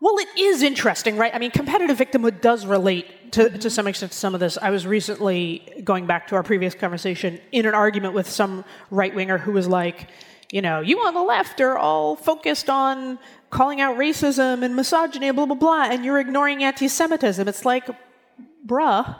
well, 0.00 0.16
it 0.18 0.28
is 0.38 0.62
interesting, 0.62 1.16
right? 1.18 1.34
I 1.34 1.38
mean, 1.38 1.50
competitive 1.50 1.98
victimhood 1.98 2.40
does 2.40 2.64
relate 2.64 3.32
to, 3.32 3.50
to 3.58 3.68
some 3.68 3.86
extent 3.86 4.12
to 4.12 4.18
some 4.18 4.32
of 4.34 4.40
this. 4.40 4.56
I 4.60 4.70
was 4.70 4.86
recently 4.86 5.77
going 5.88 6.04
back 6.04 6.26
to 6.26 6.34
our 6.34 6.42
previous 6.42 6.74
conversation 6.74 7.40
in 7.50 7.64
an 7.64 7.72
argument 7.72 8.12
with 8.12 8.28
some 8.28 8.62
right 8.90 9.14
winger 9.14 9.38
who 9.38 9.52
was 9.52 9.66
like, 9.66 10.10
you 10.52 10.60
know, 10.60 10.80
you 10.80 10.98
on 10.98 11.14
the 11.14 11.22
left 11.22 11.62
are 11.62 11.78
all 11.78 12.14
focused 12.14 12.68
on 12.68 13.18
calling 13.48 13.80
out 13.80 13.96
racism 13.96 14.62
and 14.62 14.76
misogyny 14.76 15.28
and 15.28 15.36
blah 15.36 15.46
blah 15.46 15.56
blah, 15.56 15.84
and 15.84 16.04
you're 16.04 16.20
ignoring 16.20 16.62
anti-Semitism. 16.62 17.48
It's 17.48 17.64
like, 17.64 17.88
bruh. 18.66 19.16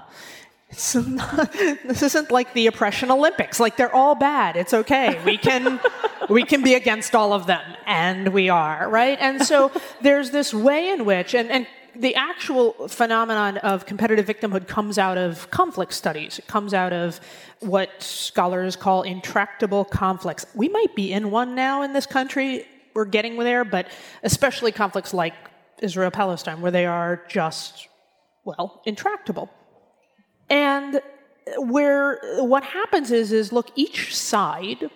It's 0.68 0.94
not, 0.94 1.50
this 1.54 2.02
isn't 2.02 2.30
like 2.30 2.52
the 2.52 2.66
oppression 2.66 3.10
Olympics. 3.10 3.58
Like 3.58 3.78
they're 3.78 3.94
all 3.94 4.14
bad. 4.14 4.54
It's 4.54 4.74
okay. 4.74 5.18
We 5.24 5.38
can 5.38 5.80
we 6.28 6.44
can 6.44 6.62
be 6.62 6.74
against 6.74 7.14
all 7.14 7.32
of 7.32 7.46
them, 7.46 7.64
and 7.86 8.28
we 8.28 8.50
are 8.50 8.90
right. 8.90 9.16
And 9.18 9.42
so 9.42 9.72
there's 10.02 10.30
this 10.30 10.52
way 10.52 10.90
in 10.90 11.06
which, 11.06 11.34
and, 11.34 11.50
and 11.50 11.66
the 11.94 12.14
actual 12.14 12.88
phenomenon 12.88 13.58
of 13.58 13.86
competitive 13.86 14.26
victimhood 14.26 14.68
comes 14.68 14.98
out 14.98 15.18
of 15.18 15.50
conflict 15.50 15.92
studies. 15.92 16.38
It 16.38 16.46
comes 16.46 16.72
out 16.72 16.92
of 16.92 17.20
what 17.60 18.02
scholars 18.02 18.76
call 18.76 19.02
intractable 19.02 19.84
conflicts. 19.84 20.46
We 20.54 20.68
might 20.68 20.94
be 20.94 21.12
in 21.12 21.30
one 21.30 21.54
now 21.54 21.82
in 21.82 21.92
this 21.92 22.06
country. 22.06 22.66
We're 22.94 23.04
getting 23.04 23.36
there, 23.38 23.64
but 23.64 23.88
especially 24.22 24.72
conflicts 24.72 25.12
like 25.12 25.34
Israel 25.80 26.10
Palestine, 26.10 26.60
where 26.60 26.70
they 26.70 26.86
are 26.86 27.22
just 27.28 27.88
well 28.44 28.82
intractable. 28.86 29.50
And 30.48 31.00
where 31.56 32.20
what 32.38 32.62
happens 32.62 33.10
is 33.10 33.32
is 33.32 33.52
look 33.52 33.70
each 33.74 34.14
side 34.14 34.90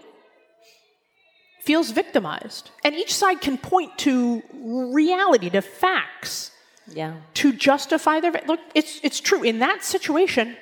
feels 1.63 1.91
victimized 1.91 2.71
and 2.85 2.95
each 2.95 3.15
side 3.15 3.41
can 3.41 3.57
point 3.57 3.97
to 3.97 4.43
reality 4.93 5.49
to 5.49 5.61
facts 5.61 6.52
Yeah. 6.95 7.15
to 7.35 7.53
justify 7.53 8.21
their 8.21 8.33
look 8.47 8.61
it's 8.75 9.01
it's 9.03 9.21
true 9.21 9.43
in 9.43 9.59
that 9.61 9.85
situation 9.85 10.57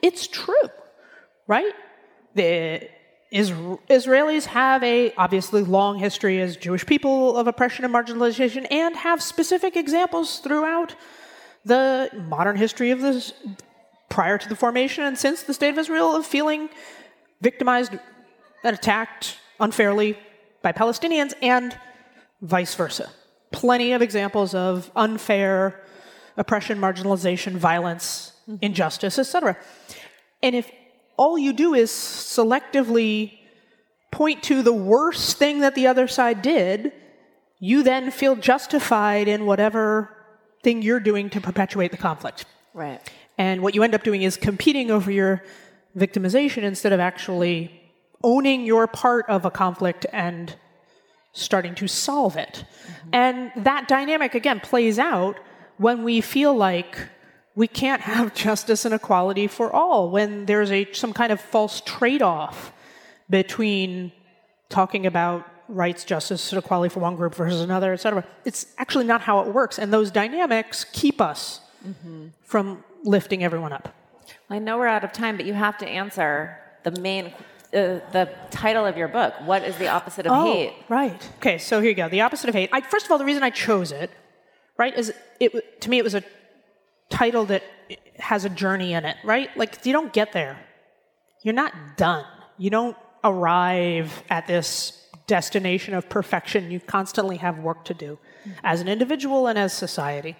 it's 0.00 0.26
true 0.26 0.68
right 1.46 1.72
the 2.34 2.88
Isra- 3.32 3.78
Israelis 3.88 4.44
have 4.44 4.82
a 4.82 5.12
obviously 5.14 5.62
long 5.62 5.98
history 5.98 6.40
as 6.40 6.56
Jewish 6.56 6.84
people 6.84 7.36
of 7.36 7.46
oppression 7.46 7.84
and 7.84 7.94
marginalization 7.94 8.66
and 8.70 8.94
have 8.94 9.22
specific 9.22 9.74
examples 9.76 10.38
throughout 10.40 10.94
the 11.64 12.10
modern 12.28 12.56
history 12.56 12.90
of 12.90 13.00
this 13.00 13.32
prior 14.10 14.36
to 14.36 14.48
the 14.48 14.56
formation 14.56 15.04
and 15.04 15.16
since 15.16 15.42
the 15.42 15.54
state 15.54 15.70
of 15.70 15.78
Israel 15.78 16.14
of 16.14 16.26
feeling 16.26 16.68
victimized 17.40 17.92
and 18.62 18.76
attacked 18.76 19.38
unfairly 19.58 20.18
by 20.60 20.72
Palestinians 20.72 21.32
and 21.40 21.76
vice 22.42 22.74
versa. 22.74 23.10
Plenty 23.52 23.92
of 23.92 24.02
examples 24.02 24.54
of 24.54 24.90
unfair 24.96 25.80
oppression, 26.36 26.78
marginalization, 26.78 27.52
violence, 27.52 28.32
mm-hmm. 28.48 28.56
injustice, 28.62 29.18
etc. 29.18 29.56
And 30.42 30.54
if 30.56 30.70
all 31.16 31.38
you 31.38 31.52
do 31.52 31.74
is 31.74 31.90
selectively 31.90 33.38
point 34.10 34.42
to 34.44 34.62
the 34.62 34.72
worst 34.72 35.38
thing 35.38 35.60
that 35.60 35.74
the 35.74 35.86
other 35.86 36.08
side 36.08 36.42
did, 36.42 36.92
you 37.58 37.82
then 37.82 38.10
feel 38.10 38.36
justified 38.36 39.28
in 39.28 39.46
whatever 39.46 40.16
thing 40.62 40.82
you're 40.82 41.00
doing 41.00 41.30
to 41.30 41.40
perpetuate 41.40 41.90
the 41.90 41.96
conflict. 41.96 42.44
Right. 42.74 43.00
And 43.38 43.62
what 43.62 43.74
you 43.74 43.82
end 43.82 43.94
up 43.94 44.02
doing 44.02 44.22
is 44.22 44.36
competing 44.36 44.90
over 44.90 45.10
your 45.10 45.42
victimization 45.96 46.62
instead 46.62 46.92
of 46.92 47.00
actually 47.00 47.80
owning 48.22 48.64
your 48.64 48.86
part 48.86 49.28
of 49.28 49.44
a 49.44 49.50
conflict 49.50 50.06
and 50.12 50.54
starting 51.32 51.74
to 51.76 51.88
solve 51.88 52.36
it. 52.36 52.64
And 53.12 53.50
that 53.56 53.88
dynamic, 53.88 54.34
again, 54.34 54.60
plays 54.60 54.98
out 54.98 55.38
when 55.78 56.04
we 56.04 56.20
feel 56.20 56.54
like 56.54 56.98
we 57.54 57.66
can't 57.68 58.02
have 58.02 58.34
justice 58.46 58.84
and 58.84 58.94
equality 58.94 59.46
for 59.46 59.72
all, 59.72 60.10
when 60.10 60.46
there's 60.46 60.70
a, 60.70 60.90
some 60.92 61.12
kind 61.12 61.32
of 61.32 61.40
false 61.40 61.80
trade 61.80 62.22
off 62.22 62.72
between 63.28 64.12
talking 64.68 65.06
about 65.06 65.46
rights, 65.68 66.04
justice, 66.04 66.52
and 66.52 66.62
equality 66.62 66.92
for 66.92 67.00
one 67.00 67.16
group 67.16 67.34
versus 67.34 67.60
another, 67.60 67.92
et 67.92 67.96
cetera. 67.96 68.24
It's 68.44 68.66
actually 68.78 69.06
not 69.06 69.22
how 69.22 69.40
it 69.40 69.48
works. 69.48 69.78
And 69.78 69.92
those 69.92 70.10
dynamics 70.10 70.84
keep 70.92 71.20
us 71.20 71.60
from 72.42 72.84
lifting 73.04 73.42
everyone 73.42 73.72
up. 73.72 73.94
I 74.50 74.58
know 74.58 74.78
we're 74.78 74.86
out 74.86 75.04
of 75.04 75.12
time, 75.12 75.36
but 75.36 75.46
you 75.46 75.54
have 75.54 75.78
to 75.78 75.88
answer 75.88 76.58
the 76.82 76.90
main, 77.00 77.32
uh, 77.74 78.00
the 78.12 78.28
title 78.50 78.84
of 78.84 78.96
your 78.96 79.08
book. 79.08 79.34
What 79.44 79.64
is 79.64 79.76
the 79.78 79.88
opposite 79.88 80.26
of 80.26 80.44
hate? 80.44 80.74
right. 80.88 81.30
Okay, 81.38 81.58
so 81.58 81.80
here 81.80 81.90
you 81.90 81.96
go. 81.96 82.08
The 82.08 82.20
opposite 82.20 82.48
of 82.48 82.54
hate. 82.54 82.70
I, 82.72 82.80
first 82.80 83.06
of 83.06 83.12
all, 83.12 83.18
the 83.18 83.24
reason 83.24 83.42
I 83.42 83.50
chose 83.50 83.92
it, 83.92 84.10
right? 84.76 84.96
Is 84.96 85.12
it 85.40 85.80
to 85.82 85.90
me 85.90 85.98
it 85.98 86.04
was 86.04 86.14
a 86.14 86.22
title 87.08 87.46
that 87.46 87.62
has 88.18 88.44
a 88.44 88.48
journey 88.48 88.92
in 88.92 89.04
it, 89.04 89.16
right? 89.24 89.54
Like 89.56 89.84
you 89.86 89.92
don't 89.92 90.12
get 90.12 90.32
there. 90.32 90.58
You're 91.42 91.54
not 91.54 91.96
done. 91.96 92.24
You 92.58 92.70
don't 92.70 92.96
arrive 93.24 94.22
at 94.30 94.46
this 94.46 95.06
destination 95.26 95.94
of 95.94 96.08
perfection. 96.08 96.70
You 96.70 96.80
constantly 96.80 97.38
have 97.38 97.58
work 97.58 97.84
to 97.86 97.94
do 97.94 98.18
as 98.62 98.80
an 98.80 98.88
individual 98.88 99.46
and 99.46 99.58
as 99.58 99.72
society. 99.72 100.36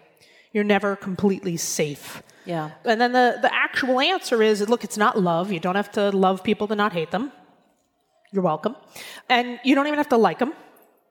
You're 0.52 0.64
never 0.64 0.96
completely 0.96 1.56
safe. 1.56 2.22
Yeah. 2.44 2.70
And 2.84 3.00
then 3.00 3.12
the, 3.12 3.38
the 3.40 3.54
actual 3.54 4.00
answer 4.00 4.42
is 4.42 4.68
look, 4.68 4.84
it's 4.84 4.96
not 4.96 5.18
love. 5.18 5.52
You 5.52 5.60
don't 5.60 5.76
have 5.76 5.92
to 5.92 6.10
love 6.10 6.42
people 6.42 6.66
to 6.68 6.74
not 6.74 6.92
hate 6.92 7.10
them. 7.10 7.32
You're 8.32 8.42
welcome. 8.42 8.76
And 9.28 9.60
you 9.64 9.74
don't 9.74 9.86
even 9.86 9.98
have 9.98 10.08
to 10.08 10.16
like 10.16 10.38
them. 10.38 10.54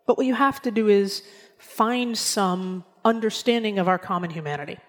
But 0.08 0.18
what 0.18 0.26
you 0.26 0.34
have 0.34 0.62
to 0.64 0.72
do 0.72 0.88
is 0.88 1.24
find 1.58 2.18
some 2.18 2.84
understanding 3.06 3.80
of 3.80 3.88
our 3.88 4.00
common 4.00 4.32
humanity. 4.32 4.80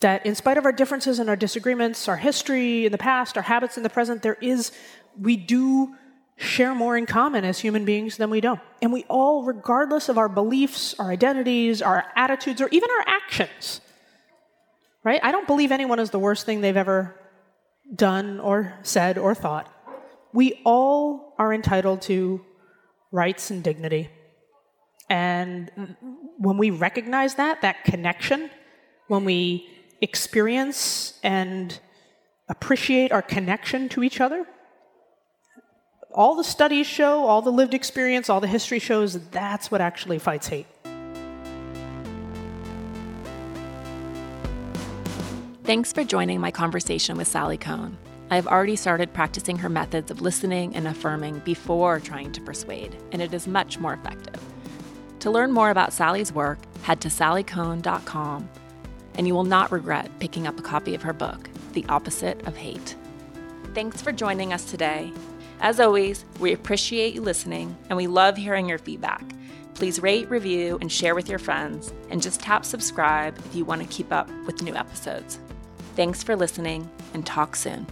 That 0.00 0.24
in 0.24 0.34
spite 0.34 0.58
of 0.58 0.64
our 0.64 0.72
differences 0.72 1.18
and 1.18 1.28
our 1.28 1.36
disagreements, 1.36 2.06
our 2.06 2.16
history 2.16 2.86
in 2.86 2.92
the 2.92 2.98
past, 2.98 3.36
our 3.36 3.42
habits 3.42 3.76
in 3.76 3.82
the 3.82 3.90
present, 3.90 4.22
there 4.22 4.36
is, 4.40 4.70
we 5.20 5.36
do 5.36 5.94
share 6.36 6.72
more 6.72 6.96
in 6.96 7.04
common 7.04 7.44
as 7.44 7.58
human 7.58 7.84
beings 7.84 8.16
than 8.16 8.30
we 8.30 8.40
don't. 8.40 8.60
And 8.80 8.92
we 8.92 9.04
all, 9.08 9.42
regardless 9.42 10.08
of 10.08 10.18
our 10.18 10.28
beliefs, 10.28 10.94
our 11.00 11.10
identities, 11.10 11.82
our 11.82 12.04
attitudes, 12.14 12.60
or 12.60 12.68
even 12.68 12.88
our 12.90 13.04
actions, 13.08 13.80
right? 15.04 15.20
I 15.22 15.32
don't 15.32 15.46
believe 15.46 15.72
anyone 15.72 15.98
is 15.98 16.10
the 16.10 16.18
worst 16.18 16.46
thing 16.46 16.60
they've 16.60 16.76
ever 16.76 17.14
done 17.94 18.40
or 18.40 18.74
said 18.82 19.18
or 19.18 19.34
thought. 19.34 19.72
We 20.32 20.60
all 20.64 21.34
are 21.38 21.52
entitled 21.52 22.02
to 22.02 22.44
rights 23.10 23.50
and 23.50 23.62
dignity. 23.62 24.10
And 25.08 25.96
when 26.36 26.58
we 26.58 26.70
recognize 26.70 27.36
that, 27.36 27.62
that 27.62 27.84
connection, 27.84 28.50
when 29.06 29.24
we 29.24 29.66
experience 30.02 31.18
and 31.22 31.78
appreciate 32.48 33.10
our 33.10 33.22
connection 33.22 33.88
to 33.90 34.02
each 34.02 34.20
other, 34.20 34.46
all 36.14 36.34
the 36.34 36.44
studies 36.44 36.86
show, 36.86 37.26
all 37.26 37.42
the 37.42 37.52
lived 37.52 37.74
experience, 37.74 38.28
all 38.28 38.40
the 38.40 38.46
history 38.46 38.78
shows 38.78 39.18
that's 39.30 39.70
what 39.70 39.80
actually 39.80 40.18
fights 40.18 40.48
hate. 40.48 40.66
Thanks 45.68 45.92
for 45.92 46.02
joining 46.02 46.40
my 46.40 46.50
conversation 46.50 47.18
with 47.18 47.28
Sally 47.28 47.58
Kohn. 47.58 47.98
I 48.30 48.36
have 48.36 48.46
already 48.46 48.74
started 48.74 49.12
practicing 49.12 49.58
her 49.58 49.68
methods 49.68 50.10
of 50.10 50.22
listening 50.22 50.74
and 50.74 50.88
affirming 50.88 51.40
before 51.40 52.00
trying 52.00 52.32
to 52.32 52.40
persuade, 52.40 52.96
and 53.12 53.20
it 53.20 53.34
is 53.34 53.46
much 53.46 53.78
more 53.78 53.92
effective. 53.92 54.42
To 55.18 55.30
learn 55.30 55.52
more 55.52 55.68
about 55.68 55.92
Sally's 55.92 56.32
work, 56.32 56.58
head 56.84 57.02
to 57.02 57.08
sallykohn.com, 57.08 58.48
and 59.16 59.26
you 59.26 59.34
will 59.34 59.44
not 59.44 59.70
regret 59.70 60.10
picking 60.20 60.46
up 60.46 60.58
a 60.58 60.62
copy 60.62 60.94
of 60.94 61.02
her 61.02 61.12
book, 61.12 61.50
The 61.74 61.84
Opposite 61.90 62.48
of 62.48 62.56
Hate. 62.56 62.96
Thanks 63.74 64.00
for 64.00 64.10
joining 64.10 64.54
us 64.54 64.70
today. 64.70 65.12
As 65.60 65.80
always, 65.80 66.24
we 66.40 66.54
appreciate 66.54 67.12
you 67.12 67.20
listening 67.20 67.76
and 67.90 67.98
we 67.98 68.06
love 68.06 68.38
hearing 68.38 68.70
your 68.70 68.78
feedback. 68.78 69.22
Please 69.74 70.00
rate, 70.00 70.30
review, 70.30 70.78
and 70.80 70.90
share 70.90 71.14
with 71.14 71.28
your 71.28 71.38
friends, 71.38 71.92
and 72.08 72.22
just 72.22 72.40
tap 72.40 72.64
subscribe 72.64 73.36
if 73.36 73.54
you 73.54 73.66
want 73.66 73.82
to 73.82 73.86
keep 73.88 74.14
up 74.14 74.30
with 74.46 74.62
new 74.62 74.74
episodes. 74.74 75.38
Thanks 75.98 76.22
for 76.22 76.36
listening, 76.36 76.88
and 77.12 77.26
talk 77.26 77.56
soon. 77.56 77.84